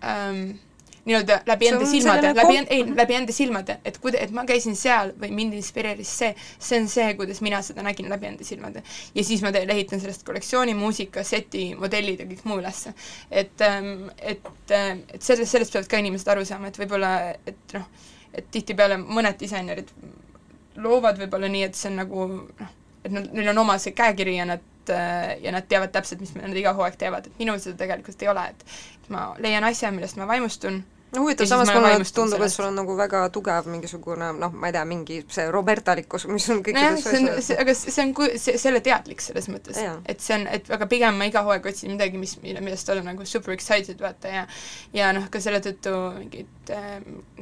ähm, 0.00 0.56
nii-öelda 1.08 1.40
läbi 1.48 1.70
enda 1.70 1.86
silmade, 1.88 2.32
läbi, 2.36 2.58
ei, 2.74 2.84
läbi 2.96 3.16
enda 3.16 3.34
silmade, 3.34 3.78
et 3.88 3.98
kuida-, 4.02 4.20
et 4.24 4.34
ma 4.34 4.44
käisin 4.48 4.76
seal 4.78 5.14
või 5.20 5.32
mind 5.34 5.56
inspireeris 5.58 6.12
see, 6.20 6.34
see 6.58 6.82
on 6.82 6.88
see, 6.92 7.08
kuidas 7.18 7.40
mina 7.44 7.60
seda 7.64 7.84
nägin 7.86 8.10
läbi 8.12 8.28
enda 8.30 8.46
silmade. 8.46 8.82
ja 9.14 9.24
siis 9.24 9.42
ma 9.44 9.52
teen, 9.54 9.70
ehitan 9.72 10.02
sellest 10.02 10.26
kollektsiooni, 10.28 10.76
muusika, 10.78 11.24
seti, 11.24 11.70
modellid 11.78 12.22
ja 12.22 12.28
kõik 12.28 12.44
muu 12.48 12.60
ülesse. 12.62 12.94
et, 13.30 13.56
ähm, 13.64 14.08
et, 14.18 14.46
äh, 14.70 14.98
et 15.14 15.22
sellest, 15.22 15.52
sellest 15.52 15.72
peavad 15.74 15.90
ka 15.90 16.02
inimesed 16.04 16.32
aru 16.34 16.44
saama, 16.48 16.68
et 16.68 16.80
võib-olla, 16.80 17.12
et 17.46 17.76
noh, 17.76 17.86
et 18.34 18.50
tihtipeale 18.52 19.00
mõned 19.00 19.38
disainerid 19.40 19.92
loovad 20.82 21.18
võib-olla 21.22 21.48
nii, 21.50 21.64
et 21.68 21.78
see 21.78 21.90
on 21.90 22.02
nagu 22.02 22.26
noh, 22.28 22.74
et 23.04 23.14
nad, 23.14 23.32
neil 23.32 23.52
on 23.54 23.64
oma 23.64 23.78
see 23.80 23.96
käekiri 23.96 24.36
ja 24.36 24.46
nad 24.48 24.92
äh, 24.92 25.38
ja 25.42 25.54
nad 25.54 25.66
teavad 25.68 25.92
täpselt, 25.94 26.20
mis 26.20 26.34
nad 26.36 26.56
iga 26.56 26.74
hooaeg 26.76 27.00
teevad, 27.00 27.26
et 27.26 27.40
minul 27.40 27.60
seda 27.62 27.78
tegelikult 27.80 28.22
ei 28.22 28.30
ole, 28.32 28.46
et 28.52 29.10
ma 29.12 29.32
leian 29.42 29.64
asja, 29.64 29.90
millest 29.94 30.20
ma 30.20 30.28
vaimustun 30.28 30.82
no 31.14 31.22
huvitav, 31.22 31.48
samas 31.48 31.70
mulle 31.72 31.92
tundub, 32.14 32.42
et 32.44 32.52
sul 32.52 32.66
on 32.68 32.76
nagu 32.76 32.94
väga 32.98 33.22
tugev 33.32 33.68
mingisugune 33.70 34.28
noh, 34.36 34.52
ma 34.52 34.68
ei 34.68 34.74
tea, 34.76 34.84
mingi 34.88 35.18
see 35.32 35.46
robertalikkus, 35.54 36.26
mis 36.30 36.48
on 36.52 36.60
kõikides 36.66 37.06
no 37.06 37.12
asjades. 37.12 37.50
aga 37.64 37.74
see 37.78 38.04
on 38.04 38.12
see, 38.34 38.56
see 38.56 38.68
ei 38.68 38.72
ole 38.74 38.82
teadlik 38.84 39.24
selles 39.24 39.48
mõttes, 39.52 39.80
et 39.80 40.24
see 40.24 40.36
on, 40.36 40.46
et 40.52 40.68
aga 40.76 40.88
pigem 40.90 41.18
ma 41.18 41.28
iga 41.30 41.42
hooaeg 41.46 41.70
otsin 41.72 41.94
midagi, 41.94 42.20
mis, 42.20 42.36
mille, 42.44 42.62
millest 42.64 42.92
olla 42.92 43.04
nagu 43.06 43.26
super 43.28 43.56
excited, 43.56 44.00
vaata, 44.04 44.32
ja 44.34 44.46
ja 44.96 45.10
noh, 45.16 45.28
ka 45.32 45.40
selle 45.42 45.62
tõttu 45.64 45.94
mingid 46.18 46.72
äh, 46.74 46.98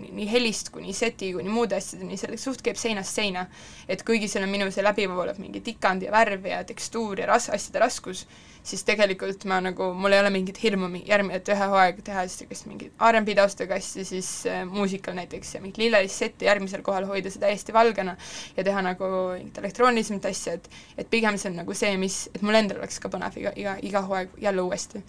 nii 0.07 0.29
helist 0.31 0.71
kuni 0.75 0.95
seti 0.97 1.33
kuni 1.35 1.53
muude 1.53 1.79
asjadeni, 1.81 2.19
see 2.21 2.39
suht 2.41 2.63
käib 2.67 2.79
seinast 2.81 3.19
seina. 3.19 3.47
et 3.89 4.03
kuigi 4.07 4.29
seal 4.31 4.47
on 4.47 4.53
minu 4.53 4.71
see 4.75 4.85
läbivoolav 4.87 5.41
mingi 5.43 5.63
tikand 5.65 6.07
ja 6.07 6.15
värv 6.15 6.47
ja 6.47 6.63
tekstuur 6.67 7.21
ja 7.23 7.31
ras-, 7.31 7.51
asjade 7.55 7.83
raskus, 7.83 8.27
siis 8.67 8.83
tegelikult 8.87 9.45
ma 9.51 9.61
nagu, 9.63 9.93
mul 9.95 10.15
ei 10.15 10.21
ole 10.23 10.31
mingit 10.35 10.59
hirmu 10.63 10.89
järgmine, 11.07 11.39
et 11.41 11.51
ühe 11.55 11.69
hooaega 11.73 12.05
teha 12.09 12.25
niisugust 12.27 12.69
mingit 12.71 13.05
R&B 13.11 13.37
taustaga 13.39 13.79
asja, 13.79 14.05
siis 14.09 14.31
äh, 14.51 14.65
muusikal 14.69 15.17
näiteks 15.19 15.55
ja 15.57 15.63
mingit 15.63 15.79
lillelist 15.83 16.25
setti 16.25 16.49
järgmisel 16.49 16.83
kohal 16.87 17.07
hoida 17.11 17.33
see 17.33 17.43
täiesti 17.43 17.75
valgena 17.77 18.17
ja 18.57 18.67
teha 18.67 18.83
nagu 18.87 19.11
mingit 19.37 19.61
elektroonilisemat 19.63 20.31
asja, 20.33 20.57
et 20.59 20.71
et 20.99 21.11
pigem 21.11 21.39
see 21.39 21.53
on 21.53 21.61
nagu 21.63 21.77
see, 21.79 21.93
mis, 22.01 22.25
et 22.35 22.43
mul 22.43 22.59
endal 22.59 22.83
oleks 22.83 22.99
ka 23.03 23.13
põnev 23.13 23.39
iga, 23.41 23.55
iga, 23.57 23.77
iga 23.83 24.03
hooaeg 24.09 24.35
jälle 24.43 24.67
uuesti. 24.67 25.05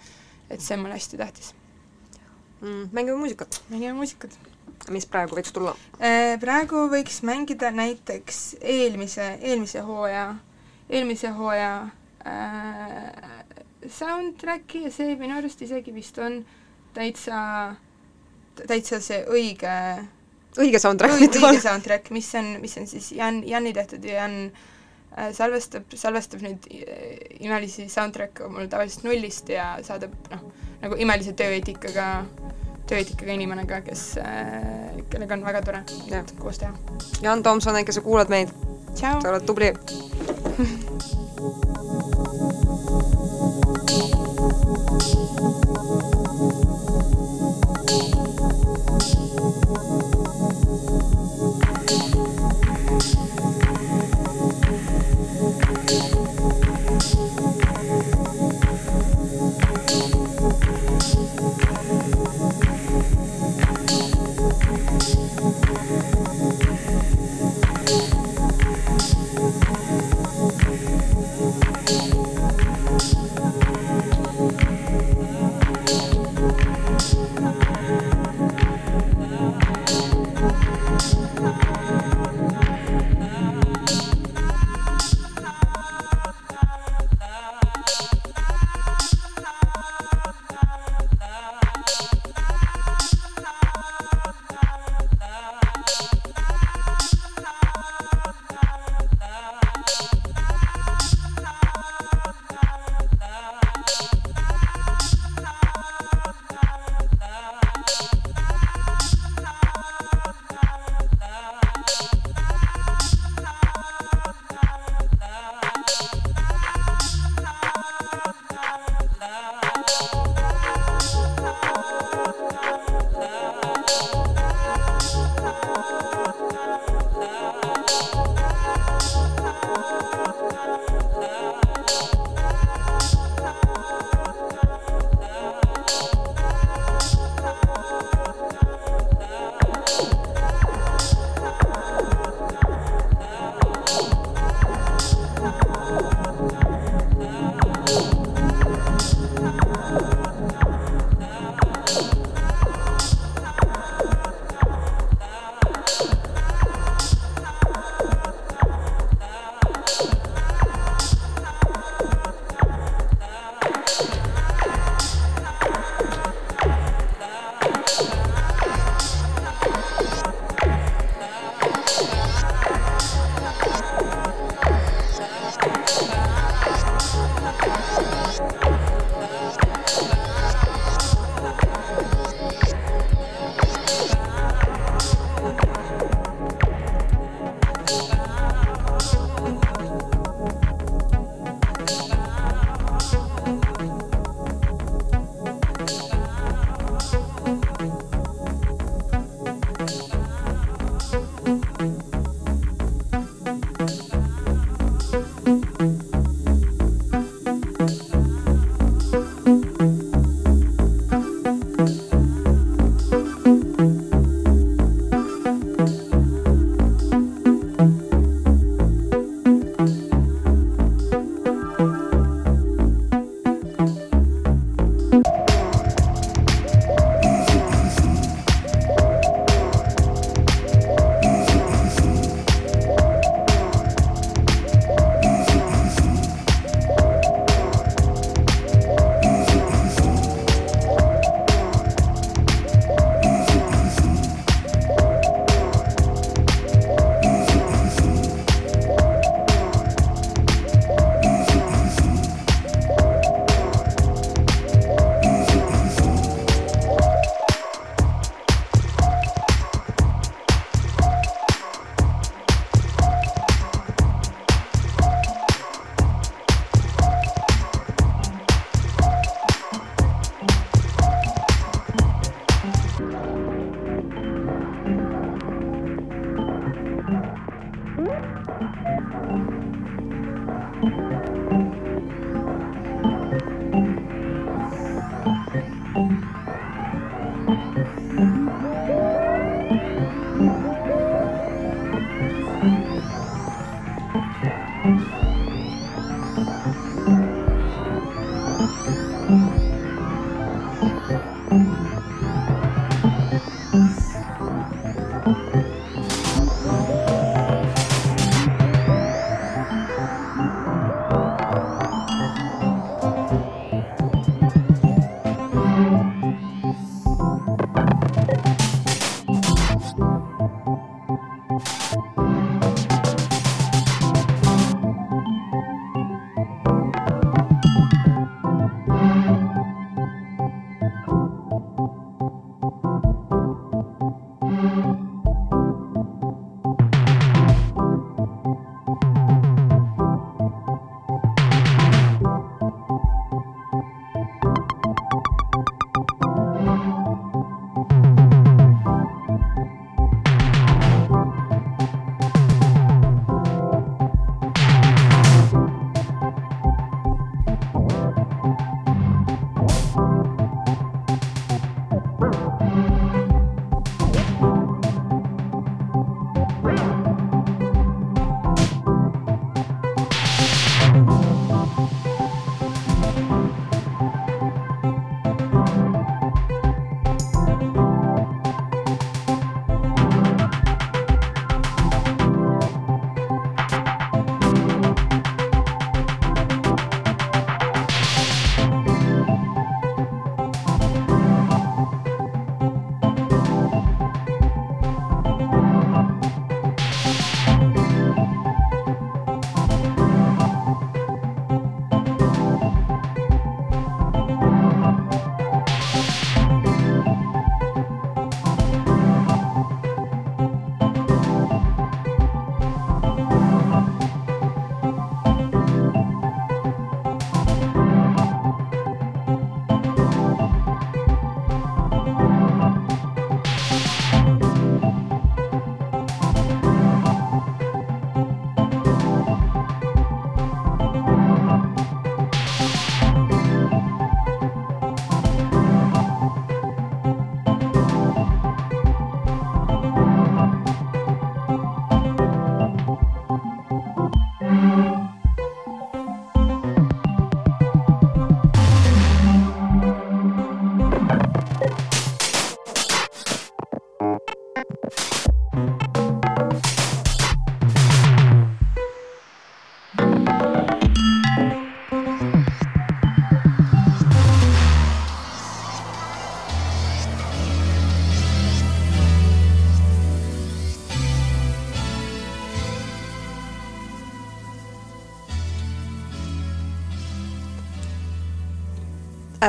et 0.50 0.60
see 0.64 0.76
on 0.76 0.86
mulle 0.86 0.96
hästi 0.96 1.18
tähtis 1.20 1.54
mm,. 2.60 2.88
mängime 2.92 3.16
muusikat. 3.16 3.62
mängime 3.70 3.92
muusikat 3.92 4.38
mis 4.94 5.06
praegu 5.10 5.36
võiks 5.38 5.52
tulla? 5.54 5.74
Äh, 5.98 6.36
praegu 6.40 6.86
võiks 6.92 7.22
mängida 7.26 7.70
näiteks 7.74 8.58
eelmise, 8.60 9.32
eelmise 9.42 9.82
hooaja, 9.86 10.28
eelmise 10.88 11.32
hooaja 11.36 11.72
äh, 12.26 13.47
soundtracki 13.86 14.82
ja 14.86 14.92
see 14.92 15.14
minu 15.18 15.36
arust 15.38 15.62
isegi 15.62 15.94
vist 15.94 16.18
on 16.18 16.40
täitsa, 16.96 17.40
täitsa 18.66 19.00
see 19.04 19.20
õige 19.30 19.74
õige 20.58 20.80
soundtrack 20.82 21.14
õige, 21.14 21.38
õige 21.38 21.62
soundtrack, 21.62 22.10
mis 22.14 22.30
on, 22.38 22.56
mis 22.62 22.74
on 22.80 22.88
siis 22.90 23.12
Jan, 23.16 23.42
Janni 23.46 23.72
tehtud 23.76 24.04
ja 24.04 24.22
Jan 24.22 24.36
äh, 24.48 25.30
salvestab, 25.36 25.94
salvestab 25.94 26.42
neid 26.46 26.66
äh, 26.72 27.18
imelisi 27.44 27.88
soundtrack'e 27.92 28.50
mul 28.52 28.70
tavaliselt 28.72 29.06
nullist 29.06 29.52
ja 29.52 29.74
saadab 29.86 30.14
noh, 30.32 30.46
nagu 30.82 30.98
imelise 30.98 31.34
tööeetikaga, 31.38 32.08
tööeetikaga 32.90 33.36
inimene 33.36 33.66
ka, 33.70 33.82
kes 33.86 34.10
äh,, 34.22 34.98
kellega 35.12 35.38
on 35.38 35.46
väga 35.46 35.64
tore 35.66 35.84
koos 36.40 36.62
teha. 36.62 36.74
Jaan 37.22 37.46
Tomson, 37.46 37.78
äkki 37.78 37.94
sa 37.94 38.04
kuulad 38.04 38.32
meid? 38.32 38.54
sa 38.98 39.18
oled 39.22 39.44
tubli 39.46 39.68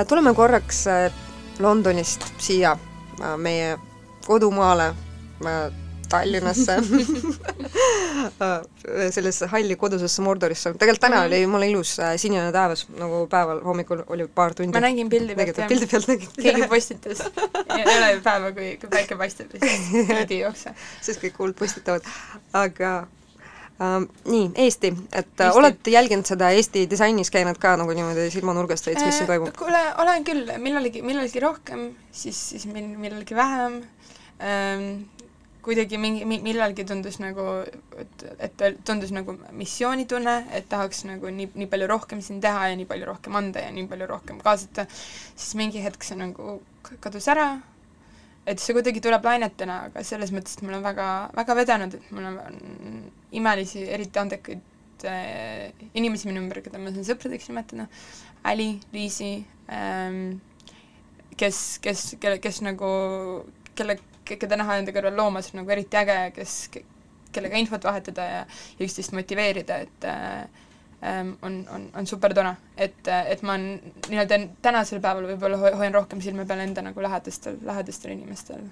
tuleme 0.06 0.34
korraks 0.34 0.88
äh, 0.88 1.12
Londonist 1.60 2.24
siia 2.38 2.78
äh, 3.22 3.38
meie 3.38 3.78
kodumaale, 4.28 4.94
Tallinnasse 6.10 6.76
sellesse 9.16 9.48
halli 9.48 9.76
kodusesse 9.76 10.22
Mordorisse. 10.26 10.72
tegelikult 10.74 11.00
täna 11.02 11.16
Mhm. 11.20 11.26
oli 11.28 11.42
jumala 11.42 11.66
ilus 11.66 11.98
sinine 12.18 12.52
taevas, 12.52 12.88
nagu 12.98 13.28
päeval 13.30 13.62
hommikul 13.64 14.02
oli 14.08 14.28
paar 14.28 14.54
tundi. 14.54 14.74
ma 14.74 14.80
nägin 14.88 15.10
pildi 15.10 15.36
pealt, 15.36 15.58
jah. 15.58 15.68
pildi 15.68 15.88
pealt 15.88 16.08
nägid? 16.08 16.30
keegi 16.42 16.68
postitas. 16.68 17.20
ei 17.78 17.86
ole 17.98 18.12
ju 18.14 18.22
päeva, 18.26 18.52
kui, 18.52 18.78
kui 18.82 18.90
päike 18.90 19.16
paistab 19.16 19.48
ja 19.54 19.60
siis 19.60 19.80
pildi 20.10 20.34
ei 20.34 20.40
jookse. 20.40 20.74
siis 21.02 21.18
kõik 21.22 21.34
hullud 21.40 21.56
postitavad, 21.60 22.02
aga 22.54 23.08
ähm, 23.84 24.08
nii, 24.26 24.50
Eesti, 24.56 24.94
et 25.12 25.16
Eesti. 25.16 25.44
Eesti. 25.44 25.60
olete 25.60 25.94
jälginud 25.96 26.30
seda 26.30 26.50
Eesti 26.56 26.86
disainis 26.90 27.32
käinud 27.34 27.60
ka 27.62 27.76
nagu 27.80 27.96
niimoodi 27.96 28.30
silmanurgast 28.34 28.90
veits, 28.90 29.04
mis 29.06 29.22
siin 29.22 29.30
toimub? 29.30 29.54
kuule, 29.60 29.84
olen 30.04 30.28
küll, 30.28 30.52
millalgi, 30.58 31.04
millalgi 31.06 31.44
rohkem, 31.44 31.90
siis, 32.12 32.42
siis 32.54 32.68
mil-, 32.72 32.98
millalgi 33.00 33.38
vähem 33.38 33.82
ähm, 34.40 34.92
kuidagi 35.62 35.98
mingi, 35.98 36.26
mi-, 36.26 36.42
millalgi 36.44 36.86
tundus 36.88 37.20
nagu, 37.22 37.46
et, 38.00 38.24
et 38.40 38.64
tundus 38.88 39.12
nagu 39.16 39.36
missioonitunne, 39.56 40.36
et 40.56 40.70
tahaks 40.72 41.04
nagu 41.10 41.32
nii, 41.36 41.50
nii 41.60 41.70
palju 41.72 41.90
rohkem 41.92 42.24
siin 42.26 42.40
teha 42.44 42.70
ja 42.72 42.78
nii 42.80 42.88
palju 42.90 43.10
rohkem 43.10 43.36
anda 43.40 43.66
ja 43.66 43.74
nii 43.76 43.88
palju 43.92 44.08
rohkem 44.10 44.40
kaasata, 44.44 44.88
siis 45.36 45.54
mingi 45.60 45.84
hetk 45.84 46.06
see 46.08 46.18
nagu 46.20 46.60
kadus 47.04 47.28
ära, 47.32 47.52
et 48.50 48.62
see 48.64 48.76
kuidagi 48.78 49.04
tuleb 49.04 49.26
lainetena, 49.30 49.84
aga 49.90 50.04
selles 50.08 50.32
mõttes, 50.36 50.58
et 50.58 50.66
mul 50.66 50.80
on 50.80 50.86
väga, 50.86 51.10
väga 51.38 51.58
vedanud, 51.60 51.98
et 52.00 52.14
mul 52.16 52.30
on 52.32 52.62
imelisi, 53.38 53.84
eriti 53.92 54.20
andekaid 54.22 55.06
äh, 55.10 55.72
inimesi 55.94 56.30
minu 56.30 56.42
ümber, 56.44 56.62
keda 56.66 56.82
ma 56.82 56.94
saan 56.96 57.08
sõpradeks 57.08 57.50
nimetada, 57.52 57.88
Äli, 58.50 58.70
Liisi 58.94 59.34
ähm,, 59.76 60.38
kes, 61.40 61.80
kes, 61.84 62.06
kelle, 62.20 62.40
kes 62.44 62.62
nagu, 62.66 62.90
kelle, 63.76 63.98
keda 64.30 64.58
näha 64.60 64.80
enda 64.80 64.94
kõrval 64.96 65.18
loomas 65.20 65.52
on 65.54 65.62
nagu 65.62 65.74
eriti 65.76 66.00
äge, 66.00 66.18
kes, 66.36 66.56
kellega 67.36 67.60
infot 67.62 67.84
vahetada 67.86 68.26
ja, 68.26 68.42
ja 68.80 68.88
üksteist 68.88 69.14
motiveerida, 69.16 69.78
et 69.86 70.08
äh, 70.08 70.66
ähm, 71.06 71.34
on, 71.46 71.60
on, 71.76 71.90
on 71.96 72.08
super 72.10 72.34
tore, 72.36 72.56
et, 72.78 73.00
et 73.08 73.44
ma 73.46 73.56
olen 73.56 73.94
nii-öelda 74.10 74.40
tänasel 74.66 75.02
päeval 75.04 75.30
võib-olla 75.34 75.60
ho- 75.62 75.76
hoian 75.82 75.96
rohkem 75.96 76.24
silme 76.26 76.48
peal 76.50 76.64
enda 76.66 76.84
nagu 76.86 77.04
lähedastel, 77.06 77.60
lähedastel 77.68 78.16
inimestel, 78.16 78.66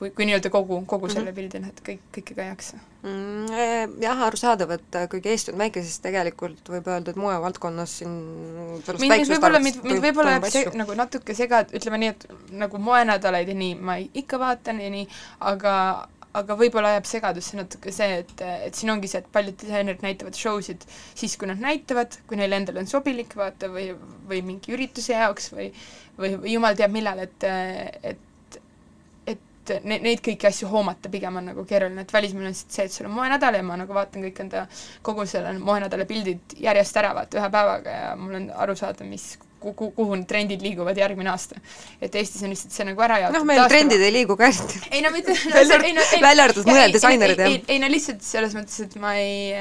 kui, 0.00 0.10
kui 0.16 0.26
nii-öelda 0.28 0.50
kogu, 0.52 0.78
kogu 0.88 1.10
selle 1.12 1.32
pildil, 1.36 1.66
et 1.68 1.80
kõik, 1.84 2.04
kõike 2.16 2.36
ka 2.36 2.44
ei 2.44 2.50
jaksa. 2.50 2.78
Mm, 3.04 3.50
eh, 3.52 3.96
jah, 4.04 4.22
arusaadav, 4.26 4.72
et 4.76 4.96
äh, 4.96 5.08
kuigi 5.12 5.32
Eesti 5.32 5.52
on 5.52 5.60
väike, 5.60 5.82
siis 5.84 6.00
tegelikult 6.04 6.70
võib 6.72 6.88
öelda, 6.88 7.12
et 7.12 7.20
moevaldkonnas 7.20 7.96
siin 8.00 8.14
mind, 8.14 9.02
mind 9.02 9.34
võib-olla, 9.34 9.60
mind, 9.64 9.82
mind 9.84 10.04
võib-olla 10.04 10.36
jääb 10.38 10.48
see 10.52 10.72
nagu 10.80 10.96
natuke 10.98 11.36
sega-, 11.36 11.66
ütleme 11.76 12.00
nii, 12.00 12.14
et 12.14 12.56
nagu 12.62 12.80
moenädalaid 12.80 13.52
ja 13.52 13.58
nii 13.60 13.76
ma 13.76 13.98
ikka 14.00 14.40
vaatan 14.40 14.80
ja 14.84 14.88
nii, 14.96 15.04
aga 15.52 15.74
aga 16.38 16.54
võib-olla 16.54 16.92
ajab 16.94 17.08
segadusse 17.10 17.56
natuke 17.58 17.90
see, 17.90 18.20
et, 18.22 18.42
et 18.68 18.76
siin 18.78 18.92
ongi 18.92 19.08
see, 19.10 19.18
et 19.18 19.32
paljud 19.34 19.56
disainerid 19.58 20.04
näitavad 20.06 20.36
show 20.38 20.60
sid 20.62 20.84
siis, 21.18 21.34
kui 21.34 21.48
nad 21.50 21.58
näitavad, 21.58 22.20
kui 22.30 22.38
neile 22.38 22.60
endale 22.60 22.84
on 22.84 22.86
sobilik, 22.86 23.34
vaata, 23.34 23.66
või, 23.72 23.88
või 24.30 24.44
mingi 24.46 24.76
ürituse 24.76 25.16
jaoks 25.16 25.50
või 25.56 25.72
või, 26.20 26.34
või 26.38 26.54
jumal 26.54 26.76
teab 26.78 26.94
millal, 26.94 27.22
et, 27.24 27.46
et 28.12 28.29
et 29.76 29.84
ne-, 29.88 30.00
neid 30.04 30.22
kõiki 30.24 30.48
asju 30.50 30.70
hoomata 30.70 31.12
pigem 31.12 31.36
on 31.40 31.50
nagu 31.52 31.66
keeruline, 31.68 32.06
et 32.06 32.14
välismaal 32.14 32.46
on 32.48 32.54
lihtsalt 32.54 32.78
see, 32.78 32.88
et 32.88 32.96
sul 32.96 33.10
on 33.10 33.14
moenädal 33.18 33.60
ja 33.60 33.66
ma 33.66 33.78
nagu 33.80 33.96
vaatan 33.96 34.24
kõik 34.28 34.42
enda, 34.46 34.64
kogu 35.06 35.26
selle 35.30 35.52
moenädala 35.58 36.08
pildid 36.08 36.58
järjest 36.60 36.98
ära, 37.02 37.14
vaata, 37.16 37.40
ühe 37.40 37.52
päevaga 37.52 38.00
ja 38.02 38.10
mul 38.18 38.40
on 38.40 38.50
aru 38.66 38.76
saada, 38.78 39.06
mis 39.06 39.32
kuhu, 39.60 39.90
kuhu 39.96 40.16
need 40.16 40.28
trendid 40.28 40.62
liiguvad 40.64 40.98
järgmine 40.98 41.30
aasta. 41.30 41.60
et 42.00 42.14
Eestis 42.14 42.42
on 42.42 42.52
lihtsalt 42.54 42.74
see 42.74 42.86
nagu 42.88 43.04
ära 43.04 43.18
jaotatud. 43.24 43.40
noh, 43.40 43.48
meil 43.52 43.64
trendid 43.72 44.04
ei 44.06 44.14
liigu 44.14 44.36
ka 44.40 44.48
eriti. 44.48 44.80
ei 44.96 45.02
no 45.04 45.12
mitte 45.14 45.36
arvatud, 45.36 46.22
välja 46.24 46.46
arvatud 46.46 46.70
mõned 46.70 46.96
disainerid, 46.96 47.42
jah. 47.44 47.52
ei, 47.52 47.64
ei 47.76 47.82
no 47.82 47.90
lihtsalt 47.92 48.24
selles 48.26 48.56
mõttes, 48.56 48.80
et 48.86 48.96
ma 49.02 49.14
ei 49.20 49.52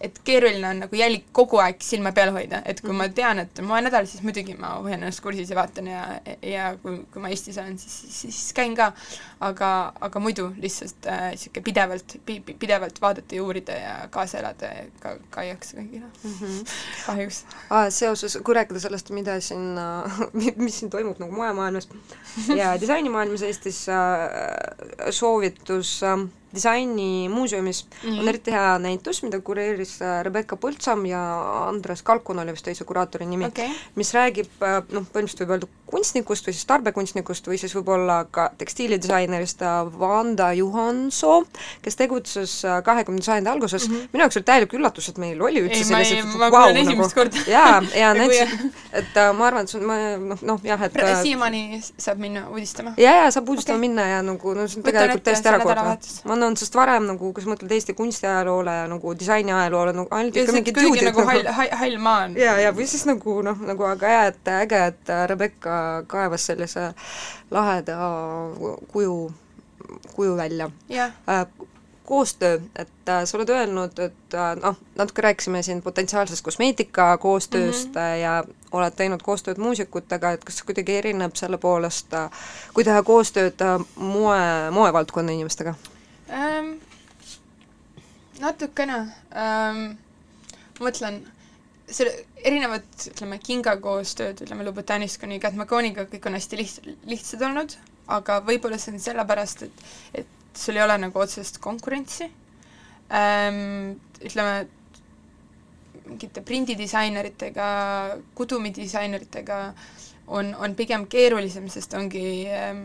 et 0.00 0.18
keeruline 0.24 0.68
on 0.68 0.82
nagu 0.84 0.98
jälg 0.98 1.26
kogu 1.34 1.58
aeg 1.62 1.80
silma 1.82 2.12
peal 2.14 2.30
hoida, 2.34 2.60
et 2.68 2.80
kui 2.80 2.92
ma 2.92 3.06
mhm. 3.08 3.14
tean, 3.16 3.42
et 3.42 3.58
on 3.62 3.68
moenädal, 3.70 4.06
siis 4.10 4.22
muidugi 4.26 4.54
ma 4.58 4.76
hoian 4.78 5.02
ennast 5.02 5.22
kursis 5.24 5.50
ja 5.50 5.58
vaatan 5.58 5.90
ja, 5.90 6.02
ja 6.44 6.68
kui, 6.82 7.00
kui 7.12 7.22
ma 7.22 7.32
Eestis 7.32 7.58
olen, 7.58 7.78
siis, 7.78 7.96
siis, 8.04 8.20
siis 8.22 8.52
käin 8.56 8.76
ka. 8.78 8.92
aga, 9.40 9.92
aga 10.02 10.20
muidu 10.20 10.48
lihtsalt 10.58 11.06
niisugune 11.06 11.60
äh, 11.60 11.64
pidevalt 11.64 12.14
pi,, 12.26 12.40
pidevalt 12.58 12.96
vaadata 13.00 13.36
ja 13.36 13.42
uurida 13.44 13.76
ja 13.78 13.92
kaasa 14.10 14.40
elada 14.40 14.70
ka, 14.98 15.12
ka 15.30 15.44
ei 15.44 15.52
jaksa 15.52 15.76
kõigile 15.76 16.08
mm 16.08 16.32
-hmm. 16.40 16.72
kahjuks 17.06 17.44
ah,. 17.70 17.86
seoses, 17.90 18.38
kui 18.42 18.54
rääkida 18.58 18.80
sellest, 18.80 19.10
mida 19.10 19.38
siin 19.40 19.78
äh,, 19.78 20.18
mis 20.64 20.78
siin 20.78 20.90
toimub 20.90 21.22
nagu 21.22 21.32
moemaailmas 21.32 21.88
ja 22.56 22.74
disainimaailmas 22.80 23.42
Eestis 23.42 23.86
äh,, 23.88 25.10
soovitus 25.10 26.02
äh, 26.02 26.18
disainimuuseumis 26.54 27.86
mm 28.04 28.10
-hmm. 28.10 28.20
on 28.20 28.28
eriti 28.28 28.52
hea 28.52 28.78
näitus, 28.78 29.22
mida 29.22 29.40
kureeris 29.40 30.02
äh, 30.02 30.24
Rebecca 30.24 30.56
Põldsam 30.56 31.06
ja 31.06 31.20
Andres 31.68 32.02
Kalkun 32.02 32.38
oli 32.38 32.52
vist 32.52 32.64
teise 32.64 32.84
kuraatori 32.84 33.26
nimi 33.26 33.44
okay., 33.44 33.68
mis 33.94 34.14
räägib 34.14 34.48
äh, 34.62 34.82
noh, 34.92 35.04
põhimõtteliselt 35.12 35.40
võib 35.44 35.50
öelda 35.50 35.68
kunstnikust 35.86 36.46
või 36.46 36.52
siis 36.52 36.66
tarbekunstnikust 36.66 37.46
või 37.48 37.58
siis 37.58 37.74
võib-olla 37.76 38.24
ka 38.30 38.50
tekstiilidisainerist 38.58 39.62
äh, 39.62 39.98
Vanda 39.98 40.52
Juhansoo, 40.52 41.44
kes 41.82 41.96
tegutses 41.96 42.62
kahekümnenda 42.84 43.24
sajandi 43.24 43.50
alguses 43.50 43.88
mm, 43.88 43.94
-hmm. 43.94 44.08
minu 44.12 44.22
jaoks 44.22 44.36
oli 44.36 44.44
täielik 44.44 44.72
üllatus, 44.72 45.08
et 45.08 45.18
meil 45.18 45.42
oli 45.42 45.60
üldse 45.60 45.84
selliseid 45.84 46.24
ma 46.24 46.50
kuulen 46.50 46.86
wow, 46.86 47.08
nagu, 47.08 47.42
jaa, 47.46 47.82
ja 47.94 48.14
näiteks, 48.20 48.72
et 48.92 49.20
ma 49.36 49.46
arvan, 49.46 49.62
et 49.62 49.68
see 49.68 49.80
on, 49.80 49.86
ma 49.86 49.98
noh, 50.16 50.42
noh 50.42 50.60
jah, 50.64 50.82
et 50.82 50.96
siiamaani 51.22 51.82
saab 51.98 52.18
minna 52.18 52.48
uudistama? 52.48 52.94
jaa, 52.96 53.14
jaa, 53.22 53.30
saab 53.30 53.48
uudistama 53.48 53.76
okay. 53.76 53.88
minna 53.88 54.08
ja 54.08 54.22
nagu 54.22 54.54
no 54.54 54.68
see 54.68 54.80
on 54.80 54.88
tegelikult 54.88 55.24
täiesti 55.28 55.48
ära 55.48 56.37
ma 56.38 56.46
annan, 56.46 56.56
sest 56.56 56.76
varem 56.78 57.06
nagu, 57.08 57.32
kui 57.34 57.44
sa 57.44 57.50
mõtled 57.50 57.72
Eesti 57.74 57.94
kunstiajaloole 57.98 58.74
ja 58.80 58.86
nagu 58.90 59.14
disainiajaloole, 59.18 59.94
nagu 59.96 60.14
ainult 60.14 60.36
ikka 60.38 60.54
mingid 60.56 60.80
juudid 60.82 61.08
nagu 61.10 61.24
hall, 61.26 61.50
hall, 61.58 61.72
hall 61.80 61.98
maa 62.02 62.26
on. 62.26 62.36
ja, 62.38 62.56
ja 62.62 62.72
või 62.74 62.86
siis 62.90 63.04
nagu 63.08 63.40
noh, 63.46 63.58
nagu 63.68 63.88
aga 63.88 64.12
hea, 64.12 64.26
et 64.32 64.52
äge, 64.58 64.82
et 64.92 65.12
Rebecca 65.32 65.78
kaevas 66.10 66.46
sellise 66.50 66.92
laheda 67.54 67.98
kuju, 68.92 69.16
kuju 70.14 70.36
välja 70.38 70.70
yeah. 70.90 71.12
äh, 71.28 71.46
koostöö, 72.08 72.60
et 72.76 73.08
äh, 73.08 73.24
sa 73.24 73.38
oled 73.38 73.50
öelnud, 73.52 73.98
et 73.98 74.38
äh, 74.38 74.54
noh, 74.62 74.78
natuke 74.96 75.26
rääkisime 75.26 75.62
siin 75.62 75.82
potentsiaalsest 75.82 76.44
kosmeetika 76.44 77.16
koostööst 77.18 77.88
mm 77.88 78.00
-hmm. 78.00 78.16
ja 78.22 78.44
oled 78.72 78.96
teinud 78.96 79.22
koostööd 79.22 79.58
muusikutega, 79.58 80.32
et 80.32 80.44
kas 80.44 80.60
see 80.60 80.70
kuidagi 80.70 80.96
erineb 80.96 81.34
selle 81.34 81.58
poolest 81.58 82.12
kui 82.74 82.84
teha 82.84 83.02
koostööd 83.02 83.64
moe, 83.96 84.40
moevaldkonna 84.70 85.32
inimestega 85.32 85.74
ähm,? 86.30 86.76
natukene 88.38 88.98
ähm,, 89.34 89.84
mõtlen, 90.78 91.20
selle 91.90 92.12
erinevad, 92.46 92.84
ütleme, 93.10 93.38
Kinga 93.42 93.74
koostööd, 93.82 94.42
ütleme, 94.44 94.66
Louboutinist 94.66 95.18
kuni 95.22 95.40
Cat 95.42 95.56
Maconiga, 95.58 96.04
kõik 96.10 96.28
on 96.30 96.36
hästi 96.38 96.58
liht-, 96.60 96.90
lihtsad 97.08 97.42
olnud, 97.48 97.74
aga 98.14 98.38
võib-olla 98.46 98.78
see 98.80 98.94
on 98.94 99.02
sellepärast, 99.02 99.64
et, 99.66 99.86
et 100.22 100.58
sul 100.58 100.78
ei 100.78 100.84
ole 100.84 100.98
nagu 101.02 101.22
otsest 101.22 101.58
konkurentsi 101.64 102.28
ähm,, 103.14 103.96
ütleme, 104.22 104.66
mingite 106.08 106.40
prindidisaineritega, 106.46 107.66
kudumidisaineritega 108.38 109.58
on, 110.32 110.54
on 110.56 110.76
pigem 110.78 111.04
keerulisem, 111.10 111.68
sest 111.72 111.94
ongi 111.98 112.46
ähm,, 112.52 112.84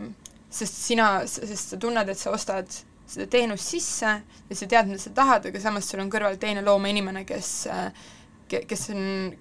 sest 0.54 0.76
sina, 0.90 1.08
sest 1.28 1.72
sa 1.74 1.78
tunned, 1.80 2.08
et 2.12 2.20
sa 2.20 2.34
ostad 2.34 2.68
seda 3.06 3.26
teenust 3.30 3.68
sisse 3.68 4.10
ja 4.48 4.56
sa 4.56 4.66
tead, 4.66 4.88
mida 4.88 5.00
sa 5.02 5.12
tahad, 5.14 5.46
aga 5.50 5.60
samas 5.60 5.88
sul 5.90 6.00
on 6.04 6.10
kõrval 6.12 6.38
teine 6.40 6.64
loomeinimene, 6.64 7.24
kes 7.28 7.50
kes 8.48 8.90
on 8.92 9.34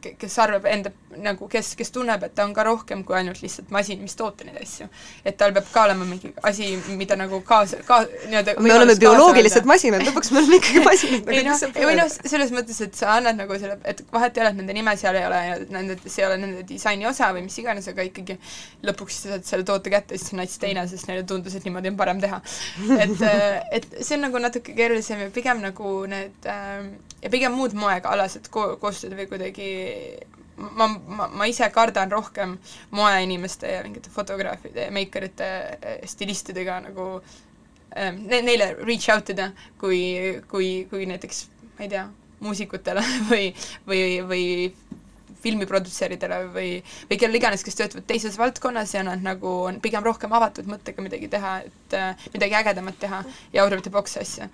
kes 0.00 0.38
arvab 0.42 0.66
enda 0.70 0.92
nagu, 1.20 1.48
kes, 1.50 1.72
kes 1.78 1.90
tunneb, 1.94 2.22
et 2.26 2.34
ta 2.36 2.44
on 2.46 2.52
ka 2.54 2.64
rohkem 2.66 3.02
kui 3.06 3.16
ainult 3.18 3.40
lihtsalt 3.42 3.70
masin, 3.74 3.98
mis 4.02 4.14
toote 4.18 4.46
neid 4.46 4.60
asju. 4.62 4.86
et 5.24 5.36
tal 5.40 5.52
peab 5.56 5.66
ka 5.72 5.84
olema 5.88 6.06
mingi 6.06 6.30
asi, 6.46 6.70
mida 6.98 7.16
nagu 7.18 7.40
kaasa, 7.46 7.80
ka 7.86 8.00
nii-öelda 8.06 8.54
me 8.62 8.74
oleme 8.74 8.96
bioloogilised 9.00 9.66
masinad, 9.68 10.04
lõpuks 10.06 10.30
me 10.34 10.42
oleme 10.42 10.60
ikkagi 10.60 10.84
masinad 10.86 11.32
ei 11.34 11.42
noh, 11.46 11.64
või 11.76 11.96
noh, 11.98 12.12
selles 12.34 12.54
mõttes, 12.54 12.78
et 12.86 12.96
sa 12.98 13.16
annad 13.16 13.40
nagu 13.40 13.58
selle, 13.58 13.78
et 13.90 14.04
vahet 14.12 14.38
ei 14.38 14.44
ole, 14.44 14.54
et 14.54 14.60
nende 14.62 14.78
nime 14.78 14.96
seal 15.00 15.18
ei 15.18 15.26
ole 15.26 15.42
ja 15.48 15.58
nende, 15.74 15.98
see 16.06 16.24
ei 16.24 16.28
ole 16.28 16.38
nende 16.44 16.64
disaini 16.68 17.10
osa 17.10 17.32
või 17.34 17.44
mis 17.48 17.58
iganes, 17.62 17.90
aga 17.90 18.06
ikkagi 18.06 18.38
lõpuks 18.86 19.20
sa 19.24 19.34
saad 19.34 19.50
selle 19.50 19.66
toote 19.66 19.92
kätte 19.92 20.14
ja 20.14 20.22
siis 20.22 20.34
on 20.34 20.42
nats 20.44 20.58
teine, 20.62 20.86
sest 20.90 21.10
neile 21.10 21.26
tundus, 21.28 21.58
et 21.58 21.66
niimoodi 21.66 21.90
on 21.90 21.98
parem 21.98 22.22
teha. 22.22 22.40
et, 22.96 23.26
et 23.80 23.90
see 23.98 24.16
on 24.18 24.28
nagu 24.28 24.42
natuke 24.42 24.78
keerulisem 24.78 25.26
ja 25.26 25.30
pigem 25.34 25.62
nagu 25.64 25.94
need 26.10 26.50
äh, 26.50 26.86
ja 27.20 27.30
pigem 27.32 27.54
muud 27.56 27.74
moega 27.76 28.12
alased 28.14 28.48
ko-, 28.52 28.74
koostööd 28.80 29.14
või 29.18 29.28
kuidagi 29.30 29.68
ma, 30.60 30.88
ma, 30.88 31.28
ma 31.28 31.48
ise 31.48 31.68
kardan 31.72 32.10
rohkem 32.12 32.56
moeinimeste 32.96 33.72
ja 33.74 33.82
mingite 33.84 34.12
fotograafide 34.12 34.88
ja 34.88 34.94
meikarite, 34.94 35.50
eh, 35.80 36.00
stilistidega 36.08 36.80
nagu 36.88 37.08
ähm, 37.96 38.24
ne-, 38.26 38.42
neile 38.46 38.72
reach 38.82 39.10
out 39.14 39.32
ida, 39.32 39.50
kui, 39.80 40.00
kui, 40.50 40.70
kui 40.90 41.08
näiteks, 41.10 41.44
ma 41.78 41.86
ei 41.86 41.92
tea, 41.92 42.06
muusikutele 42.44 43.04
või, 43.30 43.50
või, 43.88 44.02
või 44.28 44.46
filmiprodutseeridele 45.40 46.42
või, 46.52 46.72
või 47.08 47.16
kellele 47.20 47.40
iganes, 47.40 47.64
kes 47.64 47.78
töötavad 47.78 48.04
teises 48.08 48.36
valdkonnas 48.38 48.92
ja 48.94 49.04
nad 49.06 49.22
nagu 49.24 49.54
on 49.70 49.80
pigem 49.80 50.04
rohkem 50.04 50.32
avatud 50.36 50.68
mõttega 50.68 51.04
midagi 51.04 51.30
teha, 51.32 51.54
et 51.70 51.96
äh, 51.96 52.28
midagi 52.34 52.58
ägedamat 52.60 53.00
teha 53.00 53.22
ja 53.54 53.64
out 53.64 53.76
of 53.76 53.84
the 53.86 53.92
box 53.92 54.18
asja 54.20 54.50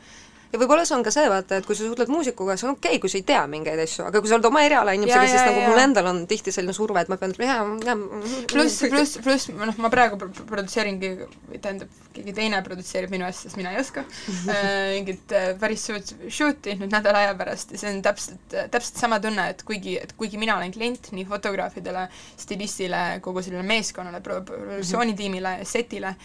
ja 0.53 0.61
võib-olla 0.61 0.85
see 0.87 0.97
on 0.97 1.05
ka 1.07 1.13
see, 1.15 1.27
vaata, 1.31 1.61
et 1.61 1.67
kui 1.69 1.77
sa 1.77 1.87
suhtled 1.87 2.11
muusikuga, 2.13 2.57
see 2.59 2.69
on 2.69 2.77
okei 2.77 2.97
okay,, 2.97 3.03
kui 3.03 3.13
sa 3.13 3.19
ei 3.21 3.27
tea 3.27 3.43
mingeid 3.51 3.83
asju, 3.83 4.07
aga 4.09 4.23
kui 4.23 4.31
sa 4.31 4.39
oled 4.39 4.49
oma 4.49 4.63
eriala 4.67 4.95
inimesega, 4.97 5.27
siis 5.27 5.41
ja, 5.41 5.47
nagu 5.51 5.63
ja. 5.63 5.71
mul 5.73 5.83
endal 5.83 6.11
on 6.13 6.23
tihti 6.31 6.55
selline 6.55 6.75
surve, 6.77 7.03
et 7.03 7.13
ma 7.13 7.19
pean 7.21 7.35
ütlema 7.35 8.07
pluss, 8.53 8.81
pluss, 8.93 9.19
pluss 9.25 9.51
noh, 9.53 9.81
ma 9.83 9.91
praegu 9.93 10.19
produtseeringi, 10.21 11.13
tähendab, 11.57 11.93
keegi 12.17 12.35
teine 12.37 12.63
produtseerib 12.65 13.13
minu 13.13 13.27
asja, 13.29 13.51
sest 13.51 13.61
mina 13.61 13.75
ei 13.75 13.81
oska 13.83 14.07
äh, 14.55 14.97
mingit 14.97 15.37
äh, 15.37 15.51
päris 15.61 15.85
suurt 15.89 16.15
shoot'i 16.33 16.77
nüüd 16.81 16.95
nädala 16.95 17.27
aja 17.27 17.37
pärast 17.39 17.75
ja 17.75 17.83
see 17.83 17.93
on 17.93 18.03
täpselt, 18.07 18.57
täpselt 18.73 19.03
sama 19.03 19.21
tunne, 19.23 19.51
et 19.53 19.63
kuigi, 19.67 19.99
et 20.01 20.15
kuigi 20.17 20.41
mina 20.41 20.57
olen 20.57 20.73
klient 20.75 21.11
nii 21.17 21.27
fotograafidele, 21.29 22.07
stilistile, 22.41 23.05
kogu 23.25 23.45
sellele 23.45 23.67
meeskonnale, 23.67 24.23
produktsioonitiimile, 24.25 25.59
setile, 25.69 26.17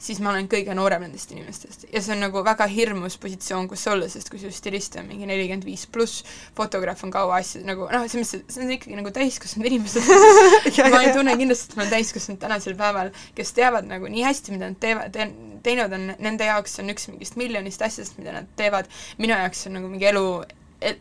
siis 0.00 0.20
ma 0.24 0.32
olen 0.32 0.48
kõige 0.50 0.74
noorem 0.76 1.04
nendest 1.04 1.32
inimestest. 1.34 1.84
ja 1.92 2.00
see 2.02 2.14
on 2.14 2.22
nagu 2.24 2.42
väga 2.44 2.66
hirmus 2.70 3.18
positsioon, 3.20 3.68
kus 3.70 3.86
olla, 3.90 4.08
sest 4.08 4.30
kui 4.32 4.40
su 4.40 4.50
stilist 4.54 4.96
on 5.00 5.08
mingi 5.10 5.28
nelikümmend 5.28 5.66
viis 5.68 5.86
pluss, 5.92 6.24
fotograaf 6.56 7.04
on 7.04 7.12
kaua 7.14 7.40
asju 7.40 7.62
nagu 7.68 7.88
noh, 7.92 8.06
selles 8.08 8.32
mõttes, 8.34 8.54
see 8.56 8.64
on 8.64 8.72
ikkagi 8.76 8.98
nagu 8.98 9.12
täiskasvanud 9.16 9.70
inimesed 9.70 10.08
ma 10.94 11.02
ei 11.04 11.12
tunne 11.16 11.36
kindlasti, 11.40 11.72
et 11.72 11.76
ma 11.76 11.84
olen 11.84 11.94
täiskasvanud 11.96 12.40
tänasel 12.46 12.78
päeval, 12.80 13.12
kes 13.36 13.52
teavad 13.56 13.88
nagu 13.90 14.08
nii 14.12 14.24
hästi, 14.24 14.56
mida 14.56 14.70
nad 14.70 14.80
teevad 14.80 15.12
te,, 15.16 15.28
teinud 15.66 15.98
on, 15.98 16.08
nende 16.22 16.48
jaoks 16.48 16.80
on 16.80 16.94
üks 16.94 17.10
mingist 17.12 17.36
miljonist 17.40 17.84
asjast, 17.84 18.16
mida 18.20 18.34
nad 18.38 18.48
teevad, 18.56 18.88
minu 19.20 19.36
jaoks 19.36 19.66
on 19.68 19.76
nagu 19.78 19.92
mingi 19.92 20.08
elu, 20.08 20.24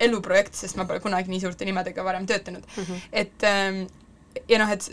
eluprojekt, 0.03 0.59
sest 0.59 0.75
ma 0.75 0.83
pole 0.89 0.99
kunagi 1.03 1.31
nii 1.31 1.39
suurte 1.45 1.67
nimedega 1.67 2.03
varem 2.03 2.27
töötanud 2.27 2.67
mm. 2.67 2.83
-hmm. 2.83 3.07
et 3.23 3.47
ähm, 3.47 3.85
ja 4.49 4.59
noh, 4.61 4.71
et 4.73 4.85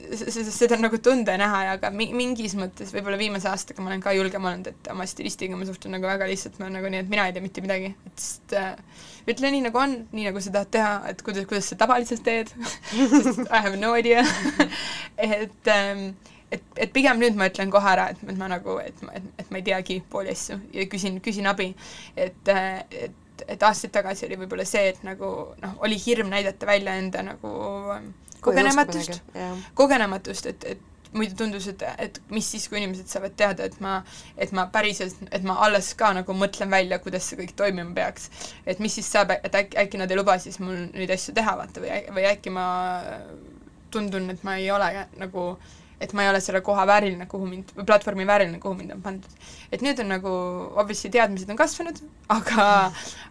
seda 0.53 0.76
on 0.76 0.86
nagu 0.86 0.99
tunda 1.03 1.36
ja 1.36 1.40
näha 1.40 1.62
ja 1.66 1.74
aga 1.78 1.90
mi-, 1.94 2.12
mingis 2.16 2.57
mõttes 2.59 2.92
võib-olla 2.94 3.18
viimase 3.20 3.51
aastaga 3.51 3.84
ma 3.84 3.92
olen 3.92 4.05
ka 4.05 4.14
julgem 4.16 4.44
olnud, 4.49 4.70
et 4.72 4.90
oma 4.92 5.07
stilistiga 5.09 5.59
ma 5.59 5.68
suhtlen 5.68 5.97
nagu 5.97 6.09
väga 6.09 6.28
lihtsalt, 6.30 6.59
ma 6.62 6.70
nagu 6.72 6.90
nii, 6.92 7.05
et 7.05 7.12
mina 7.12 7.26
ei 7.28 7.36
tea 7.36 7.44
mitte 7.44 7.64
midagi, 7.64 7.92
et 8.09 8.22
sest 8.22 8.57
äh, 8.59 8.74
ütle 9.30 9.51
nii, 9.53 9.64
nagu 9.66 9.82
on, 9.82 9.99
nii 10.16 10.28
nagu 10.30 10.42
sa 10.42 10.55
tahad 10.55 10.72
teha, 10.76 10.94
et 11.11 11.26
kuidas, 11.26 11.49
kuidas 11.51 11.68
sa 11.72 11.78
tavaliselt 11.80 12.24
teed. 12.26 12.53
Sest 13.26 13.47
I 13.47 13.61
have 13.61 13.76
no 13.80 13.94
idea. 13.99 14.22
Et 15.16 15.68
ähm, 15.72 16.11
et, 16.53 16.62
et 16.76 16.92
pigem 16.94 17.18
nüüd 17.20 17.38
ma 17.38 17.49
ütlen 17.51 17.72
kohe 17.74 17.88
ära, 17.90 18.11
et, 18.12 18.20
et 18.22 18.38
ma 18.38 18.49
nagu, 18.51 18.76
et, 18.82 18.99
et, 19.16 19.30
et 19.40 19.49
ma 19.51 19.61
ei 19.61 19.64
teagi 19.66 19.97
pooli 20.11 20.30
asju 20.34 20.59
ja 20.74 20.86
küsin, 20.90 21.18
küsin 21.24 21.49
abi. 21.51 21.72
et, 22.14 22.53
et, 22.53 23.16
et 23.49 23.66
aastaid 23.66 23.92
tagasi 23.97 24.28
oli 24.28 24.38
võib-olla 24.44 24.66
see, 24.68 24.92
et 24.92 25.03
nagu 25.07 25.32
noh, 25.62 25.74
oli 25.84 25.99
hirm 26.01 26.30
näidata 26.32 26.68
välja 26.68 26.94
enda 27.01 27.24
nagu 27.26 27.51
ähm, 27.97 28.12
kogenematust, 28.45 29.22
kogenematust, 29.74 30.47
et, 30.53 30.68
et 30.74 31.12
muidu 31.16 31.37
tundus, 31.39 31.66
et, 31.70 31.82
et 31.99 32.20
mis 32.34 32.45
siis, 32.45 32.66
kui 32.68 32.78
inimesed 32.80 33.09
saavad 33.11 33.37
teada, 33.39 33.66
et 33.66 33.78
ma, 33.80 34.01
et 34.39 34.53
ma 34.57 34.66
päriselt, 34.72 35.18
et 35.30 35.47
ma 35.47 35.57
alles 35.66 35.93
ka 35.99 36.12
nagu 36.16 36.37
mõtlen 36.37 36.70
välja, 36.72 36.99
kuidas 37.03 37.28
see 37.30 37.41
kõik 37.41 37.55
toimima 37.59 37.95
peaks. 37.97 38.30
et 38.66 38.82
mis 38.82 38.95
siis 38.99 39.09
saab, 39.12 39.32
et 39.37 39.55
äkki, 39.55 39.78
äkki 39.84 40.01
nad 40.03 40.11
ei 40.11 40.18
luba 40.20 40.39
siis 40.43 40.61
mul 40.62 40.87
neid 40.93 41.12
asju 41.14 41.34
teha, 41.37 41.57
vaata, 41.59 41.82
või, 41.84 42.03
või 42.16 42.28
äkki 42.32 42.53
ma 42.55 42.66
tundun, 43.95 44.30
et 44.30 44.45
ma 44.45 44.57
ei 44.61 44.70
ole 44.70 44.91
nagu 45.20 45.49
et 46.01 46.12
ma 46.12 46.24
ei 46.24 46.28
ole 46.28 46.40
selle 46.44 46.61
koha 46.61 46.84
vääriline, 46.88 47.26
kuhu 47.30 47.47
mind, 47.49 47.72
platvormi 47.86 48.26
vääriline, 48.28 48.59
kuhu 48.61 48.74
mind 48.76 48.92
on 48.97 49.03
pandud. 49.03 49.36
et 49.72 49.82
nüüd 49.82 50.01
on 50.03 50.11
nagu, 50.12 50.32
obviously 50.76 51.11
teadmised 51.11 51.51
on 51.51 51.57
kasvanud, 51.57 52.01
aga 52.36 52.66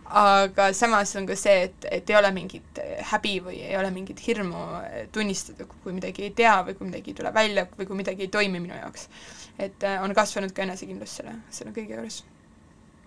aga 0.06 0.70
samas 0.74 1.16
on 1.20 1.28
ka 1.30 1.38
see, 1.40 1.66
et, 1.68 1.88
et 1.92 2.10
ei 2.10 2.18
ole 2.18 2.32
mingit 2.36 2.82
häbi 3.12 3.36
või 3.46 3.60
ei 3.66 3.78
ole 3.78 3.90
mingit 3.94 4.22
hirmu 4.28 4.66
tunnistada, 5.14 5.68
kui 5.84 5.94
midagi 5.94 6.28
ei 6.28 6.34
tea 6.38 6.56
või 6.68 6.78
kui 6.78 6.90
midagi 6.90 7.14
ei 7.14 7.20
tule 7.20 7.34
välja 7.34 7.68
või 7.78 7.90
kui 7.90 8.00
midagi 8.02 8.26
ei 8.26 8.34
toimi 8.34 8.62
minu 8.62 8.78
jaoks. 8.78 9.10
et 9.60 9.84
äh, 9.84 10.02
on 10.04 10.14
kasvanud 10.14 10.54
ka 10.54 10.66
enesekindlus 10.66 11.20
selle, 11.20 11.38
selle 11.50 11.74
kõige 11.76 11.98
juures. 11.98 12.24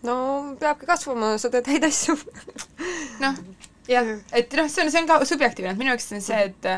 no 0.06 0.14
peabki 0.61 0.86
kasvama, 0.86 1.36
sa 1.38 1.50
teed 1.50 1.66
häid 1.66 1.90
asju 1.90 2.18
noh, 3.24 3.42
jah, 3.89 4.09
et 4.36 4.57
noh, 4.59 4.68
see 4.70 4.84
on, 4.84 4.91
see 4.93 5.03
on 5.03 5.09
ka 5.09 5.18
subjektiivne, 5.28 5.72
et 5.74 5.80
minu 5.80 5.93
jaoks 5.93 6.11
on 6.16 6.24
see, 6.24 6.41
et 6.51 6.68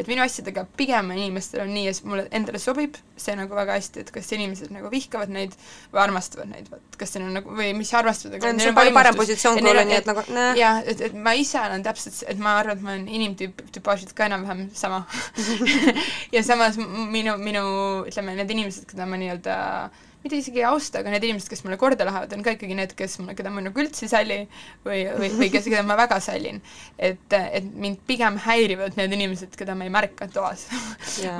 et 0.00 0.10
minu 0.10 0.22
asjadega 0.24 0.66
pigem 0.78 1.10
inimestel 1.16 1.64
on 1.64 1.72
nii 1.74 1.86
ja 1.88 1.94
mulle 2.08 2.26
endale 2.36 2.60
sobib 2.62 2.98
see 3.20 3.34
nagu 3.36 3.56
väga 3.56 3.76
hästi, 3.76 4.04
et 4.04 4.12
kas 4.14 4.30
inimesed 4.32 4.72
nagu 4.72 4.90
vihkavad 4.92 5.32
neid 5.32 5.54
või 5.92 6.02
armastavad 6.04 6.48
neid, 6.52 6.70
vot 6.72 6.98
kas 7.00 7.14
neil 7.16 7.26
on 7.28 7.36
nagu, 7.40 7.56
või 7.56 7.72
mis 7.76 7.92
armastavad, 7.96 8.38
aga 8.38 8.52
see 8.56 8.70
on 8.70 8.78
palju 8.78 8.94
parem 8.96 9.18
positsioon 9.18 9.60
kui 9.60 9.72
olla 9.72 9.84
nii, 9.88 9.98
et 10.00 10.10
nagu 10.10 10.24
näe. 10.32 10.52
jah, 10.60 10.82
et, 10.88 11.04
et 11.08 11.16
ma 11.28 11.34
ise 11.36 11.60
olen 11.60 11.84
täpselt, 11.84 12.22
et 12.30 12.40
ma 12.40 12.56
arvan, 12.60 12.78
et 12.78 12.86
ma 12.86 12.94
olen 12.94 13.08
inimtüüp, 13.20 13.64
tüpaažilt 13.76 14.14
ka 14.16 14.30
enam-vähem 14.30 14.68
sama. 14.76 15.04
Ja 16.34 16.42
samas 16.46 16.76
minu, 16.78 17.34
minu, 17.42 17.64
ütleme, 18.08 18.36
need 18.38 18.52
inimesed, 18.54 18.86
keda 18.88 19.06
ma 19.08 19.18
nii-öelda 19.20 19.56
äh, 19.90 20.09
mitte 20.22 20.36
isegi 20.36 20.60
ei 20.60 20.66
austa, 20.68 21.00
aga 21.00 21.12
need 21.14 21.24
inimesed, 21.24 21.48
kes 21.48 21.62
mulle 21.64 21.78
korda 21.80 22.04
lähevad, 22.08 22.32
on 22.36 22.44
ka 22.44 22.54
ikkagi 22.56 22.76
need, 22.76 22.92
kes 22.98 23.16
keda 23.36 23.52
ma 23.52 23.62
nagu 23.64 23.80
üldse 23.80 24.04
ei 24.04 24.12
salli 24.12 24.38
või, 24.84 25.00
või, 25.16 25.30
või 25.38 25.48
kes, 25.52 25.68
keda 25.70 25.82
ma 25.86 25.96
väga 26.00 26.20
sallin. 26.24 26.60
et, 26.98 27.36
et 27.38 27.70
mind 27.84 28.02
pigem 28.08 28.36
häirivad 28.44 28.98
need 29.00 29.14
inimesed, 29.16 29.54
keda 29.56 29.76
ma 29.78 29.86
ei 29.88 29.92
märka 29.94 30.28
toas 30.32 30.66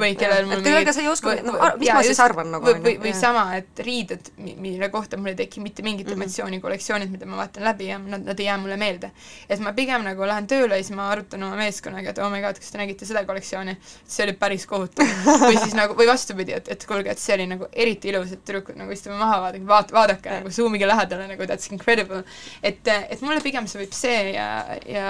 või 0.01 0.14
kellel 0.18 0.49
mul 0.49 0.64
kellega 0.64 0.95
sa 0.97 1.05
ei 1.05 1.11
oska, 1.12 1.37
no 1.45 1.57
mis 1.81 1.93
ma 1.93 2.05
siis 2.07 2.22
arvan 2.24 2.53
nagu 2.57 2.66
või, 2.70 2.81
või, 2.87 2.97
või 3.05 3.14
sama, 3.16 3.45
et 3.59 3.85
riided, 3.85 4.33
mille 4.39 4.91
kohta 4.93 5.20
mul 5.20 5.35
ei 5.35 5.39
teki 5.43 5.64
mitte 5.64 5.85
mingit 5.85 6.07
mm 6.07 6.14
-hmm. 6.14 6.22
emotsiooni, 6.24 6.61
kollektsioonid, 6.64 7.12
mida 7.12 7.28
ma 7.28 7.43
vaatan 7.43 7.64
läbi 7.68 7.91
ja 7.91 7.99
nad, 7.99 8.24
nad 8.24 8.41
ei 8.41 8.49
jää 8.49 8.59
mulle 8.59 8.76
meelde. 8.81 9.11
et 9.49 9.61
ma 9.61 9.72
pigem 9.76 10.05
nagu 10.05 10.26
lähen 10.26 10.47
tööle 10.47 10.76
ja 10.76 10.85
siis 10.85 10.97
ma 10.97 11.11
arutan 11.11 11.43
oma 11.43 11.57
meeskonnaga, 11.57 12.11
et 12.11 12.18
oh 12.18 12.31
my 12.33 12.41
god, 12.41 12.59
kas 12.59 12.70
te 12.70 12.78
nägite 12.78 13.07
seda 13.07 13.24
kollektsiooni, 13.28 13.76
see 14.07 14.24
oli 14.24 14.33
päris 14.33 14.66
kohutav. 14.66 15.07
või 15.49 15.59
siis 15.59 15.74
nagu, 15.74 15.95
või 15.99 16.07
vastupidi, 16.09 16.53
et, 16.57 16.68
et 16.68 16.87
kuulge, 16.87 17.11
et 17.11 17.18
see 17.18 17.35
oli 17.35 17.47
nagu 17.51 17.68
eriti 17.72 18.09
ilus, 18.12 18.33
et 18.33 18.45
tüdrukud 18.45 18.70
nagu 18.79 18.95
istume 18.95 19.18
maha, 19.21 19.41
vaadake, 19.47 19.66
vaat-, 19.68 19.95
vaadake 19.97 20.41
nagu 20.41 20.55
zoomige 20.55 20.89
lähedale 20.89 21.29
nagu 21.33 21.51
that's 21.51 21.73
incredible. 21.73 22.25
et, 22.62 22.87
et 22.87 23.23
mulle 23.23 23.43
pigem 23.45 23.68
sobib 23.71 23.95
see 23.97 24.33
ja, 24.35 24.49
ja, 24.87 25.07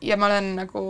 ja 0.00 0.20
ma 0.20 0.30
olen 0.30 0.54
nagu 0.62 0.84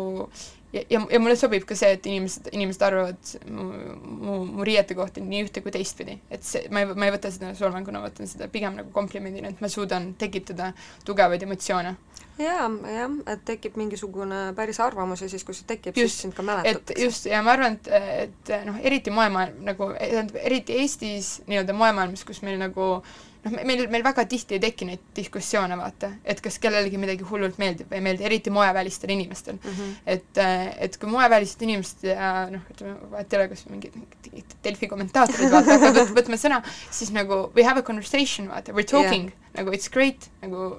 ja, 0.73 0.83
ja, 0.91 1.01
ja 1.11 1.21
mulle 1.21 1.37
sobib 1.37 1.67
ka 1.69 1.77
see, 1.79 1.93
et 1.97 2.07
inimesed, 2.09 2.49
inimesed 2.57 2.85
arvavad 2.87 3.33
mu, 3.51 3.67
mu, 4.03 4.39
mu 4.59 4.67
riiete 4.67 4.97
kohta 4.99 5.23
nii 5.25 5.45
ühte 5.47 5.63
kui 5.65 5.75
teistpidi. 5.75 6.19
et 6.33 6.45
see, 6.47 6.65
ma 6.73 6.85
ei, 6.85 6.93
ma 6.95 7.09
ei 7.09 7.15
võta 7.15 7.33
seda 7.33 7.53
solvanguna, 7.59 8.03
võtan 8.05 8.31
seda 8.31 8.49
pigem 8.53 8.79
nagu 8.81 8.93
komplimendina, 8.95 9.53
et 9.53 9.61
ma 9.65 9.71
suudan 9.73 10.13
tekitada 10.21 10.73
tugevaid 11.09 11.45
emotsioone 11.49 11.97
jaa, 12.39 12.69
jah, 12.95 13.17
et 13.35 13.43
tekib 13.49 13.77
mingisugune 13.81 14.45
päris 14.57 14.81
arvamus 14.81 15.25
ja 15.25 15.29
siis, 15.33 15.45
kui 15.45 15.57
see 15.57 15.67
tekib, 15.69 15.97
siis 15.99 16.21
sind 16.25 16.37
ka 16.37 16.45
mäletatakse. 16.47 17.01
just, 17.05 17.27
ja 17.31 17.43
ma 17.45 17.57
arvan, 17.57 17.77
et, 17.77 17.91
et 18.29 18.55
noh, 18.69 18.79
eriti 18.83 19.13
moemaailm 19.15 19.61
nagu, 19.67 19.93
tähendab, 19.99 20.41
eriti 20.43 20.79
Eestis 20.83 21.35
nii-öelda 21.51 21.77
moemaailmas, 21.77 22.25
kus 22.29 22.43
meil 22.47 22.59
nagu 22.61 22.95
noh, 23.43 23.57
meil, 23.67 23.85
meil 23.91 24.05
väga 24.07 24.25
tihti 24.31 24.57
ei 24.57 24.63
teki 24.63 24.89
neid 24.89 25.03
diskussioone, 25.17 25.77
vaata, 25.79 26.13
et 26.25 26.41
kas 26.45 26.59
kellelegi 26.63 27.01
midagi 27.01 27.27
hullult 27.27 27.59
meeldib 27.63 27.91
või 27.91 28.01
ei 28.01 28.07
meeldi, 28.07 28.27
eriti 28.29 28.55
moevälistel 28.55 29.13
inimestel 29.15 29.59
mm. 29.59 29.77
-hmm. 29.77 29.93
et, 30.15 30.43
et 30.87 30.99
kui 31.01 31.11
moevälised 31.11 31.67
inimesed 31.67 32.09
ja 32.13 32.33
noh, 32.53 32.65
ütleme, 32.75 32.97
vahet 33.13 33.33
ei 33.33 33.41
ole, 33.41 33.51
kas 33.53 33.67
mingid, 33.71 33.99
mingid 33.99 34.57
Delfi 34.65 34.89
kommentaatorid 34.91 35.53
vaata, 35.53 35.79
hakkavad 35.79 36.17
võtma 36.21 36.41
sõna, 36.41 36.63
siis 36.91 37.13
nagu 37.15 37.45
we 37.57 37.67
have 37.67 37.81
a 37.81 37.87
conversation, 37.87 38.49
vaata, 38.53 38.75
we 38.77 38.87
are 38.87 38.89
talking 38.89 39.31
yeah., 39.31 39.55
nagu 39.59 39.75
it's 39.75 39.91
great, 39.93 40.31
nagu 40.43 40.77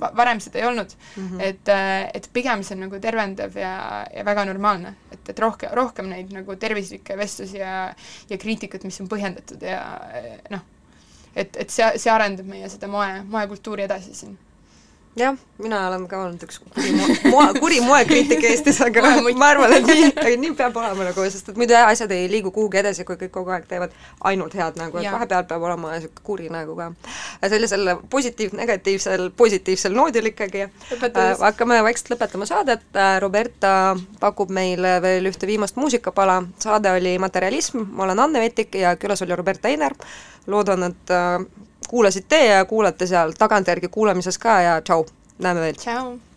varem 0.00 0.40
seda 0.40 0.58
ei 0.58 0.66
olnud 0.68 0.92
mm. 1.16 1.28
-hmm. 1.28 1.44
et, 1.44 1.68
äh, 1.68 2.10
et 2.14 2.28
pigem 2.32 2.62
see 2.62 2.74
on 2.76 2.84
nagu 2.86 3.00
tervendav 3.00 3.56
ja, 3.56 3.72
ja 4.16 4.24
väga 4.24 4.44
normaalne, 4.44 4.94
et, 5.12 5.28
et 5.28 5.38
rohkem, 5.38 5.70
rohkem 5.72 6.10
neid 6.10 6.32
nagu 6.32 6.56
tervislikke 6.56 7.16
vestlusi 7.16 7.58
ja, 7.58 7.94
ja 8.30 8.38
kriitikat, 8.38 8.84
mis 8.84 9.00
on 9.00 9.08
põhjendatud 9.08 9.62
ja 9.62 9.80
noh, 10.50 10.60
et, 11.34 11.56
et 11.56 11.70
see, 11.70 11.90
see 11.96 12.12
arendab 12.12 12.46
meie 12.46 12.68
seda 12.68 12.88
moe, 12.88 13.22
moekultuuri 13.28 13.88
edasi 13.88 14.14
siin 14.14 14.38
jah, 15.18 15.36
mina 15.58 15.80
olen 15.88 16.04
ka 16.08 16.18
olnud 16.22 16.42
üks 16.46 16.60
kuri 16.62 16.92
moe, 16.94 17.46
kuri 17.58 17.80
moekriitik 17.82 18.44
Eestis, 18.46 18.78
aga 18.84 19.02
ma 19.34 19.48
arvan, 19.50 19.72
et 19.74 19.86
nii, 19.88 20.36
nii 20.38 20.52
peab 20.58 20.76
olema 20.78 21.08
nagu, 21.08 21.24
sest 21.32 21.50
et 21.50 21.56
muidu 21.58 21.74
asjad 21.74 22.12
ei 22.14 22.28
liigu 22.30 22.52
kuhugi 22.54 22.78
edasi, 22.80 23.04
kui 23.08 23.18
kõik 23.18 23.32
kogu 23.34 23.50
aeg 23.54 23.66
teevad 23.70 23.94
ainult 24.30 24.54
head 24.54 24.78
nägu, 24.78 25.00
et 25.00 25.10
vahepeal 25.10 25.46
peab 25.50 25.66
olema 25.66 25.94
niisugune 25.96 26.26
kuri 26.26 26.48
nägu 26.52 26.76
ka. 26.78 26.90
sellisel 27.42 27.94
positiiv-negatiivsel, 28.10 29.30
positiivsel 29.36 29.96
noodil 29.96 30.30
ikkagi. 30.30 30.68
Äh, 31.00 31.32
hakkame 31.40 31.80
vaikselt 31.86 32.14
lõpetama 32.14 32.46
saadet, 32.46 32.86
äh, 32.94 33.16
Roberta 33.22 33.96
pakub 34.20 34.52
meile 34.54 34.98
veel 35.02 35.26
ühte 35.32 35.48
viimast 35.50 35.80
muusikapala, 35.80 36.42
saade 36.62 36.92
oli 36.94 37.16
Materialism, 37.18 37.82
ma 37.90 38.06
olen 38.06 38.26
Anne 38.26 38.44
Vetik 38.46 38.78
ja 38.78 38.94
külas 39.00 39.26
oli 39.26 39.36
Roberta 39.36 39.68
Einer, 39.68 39.96
loodan, 40.46 40.86
et 40.92 41.14
äh, 41.14 41.66
kuulasite 41.88 42.44
ja 42.46 42.64
kuulate 42.64 43.06
seal 43.06 43.32
tagantjärgi 43.38 43.88
kuulamises 43.88 44.38
ka 44.38 44.60
ja 44.60 44.80
tšau, 44.80 45.06
näeme 45.38 45.60
veel! 45.60 45.74
tšau! 45.74 46.29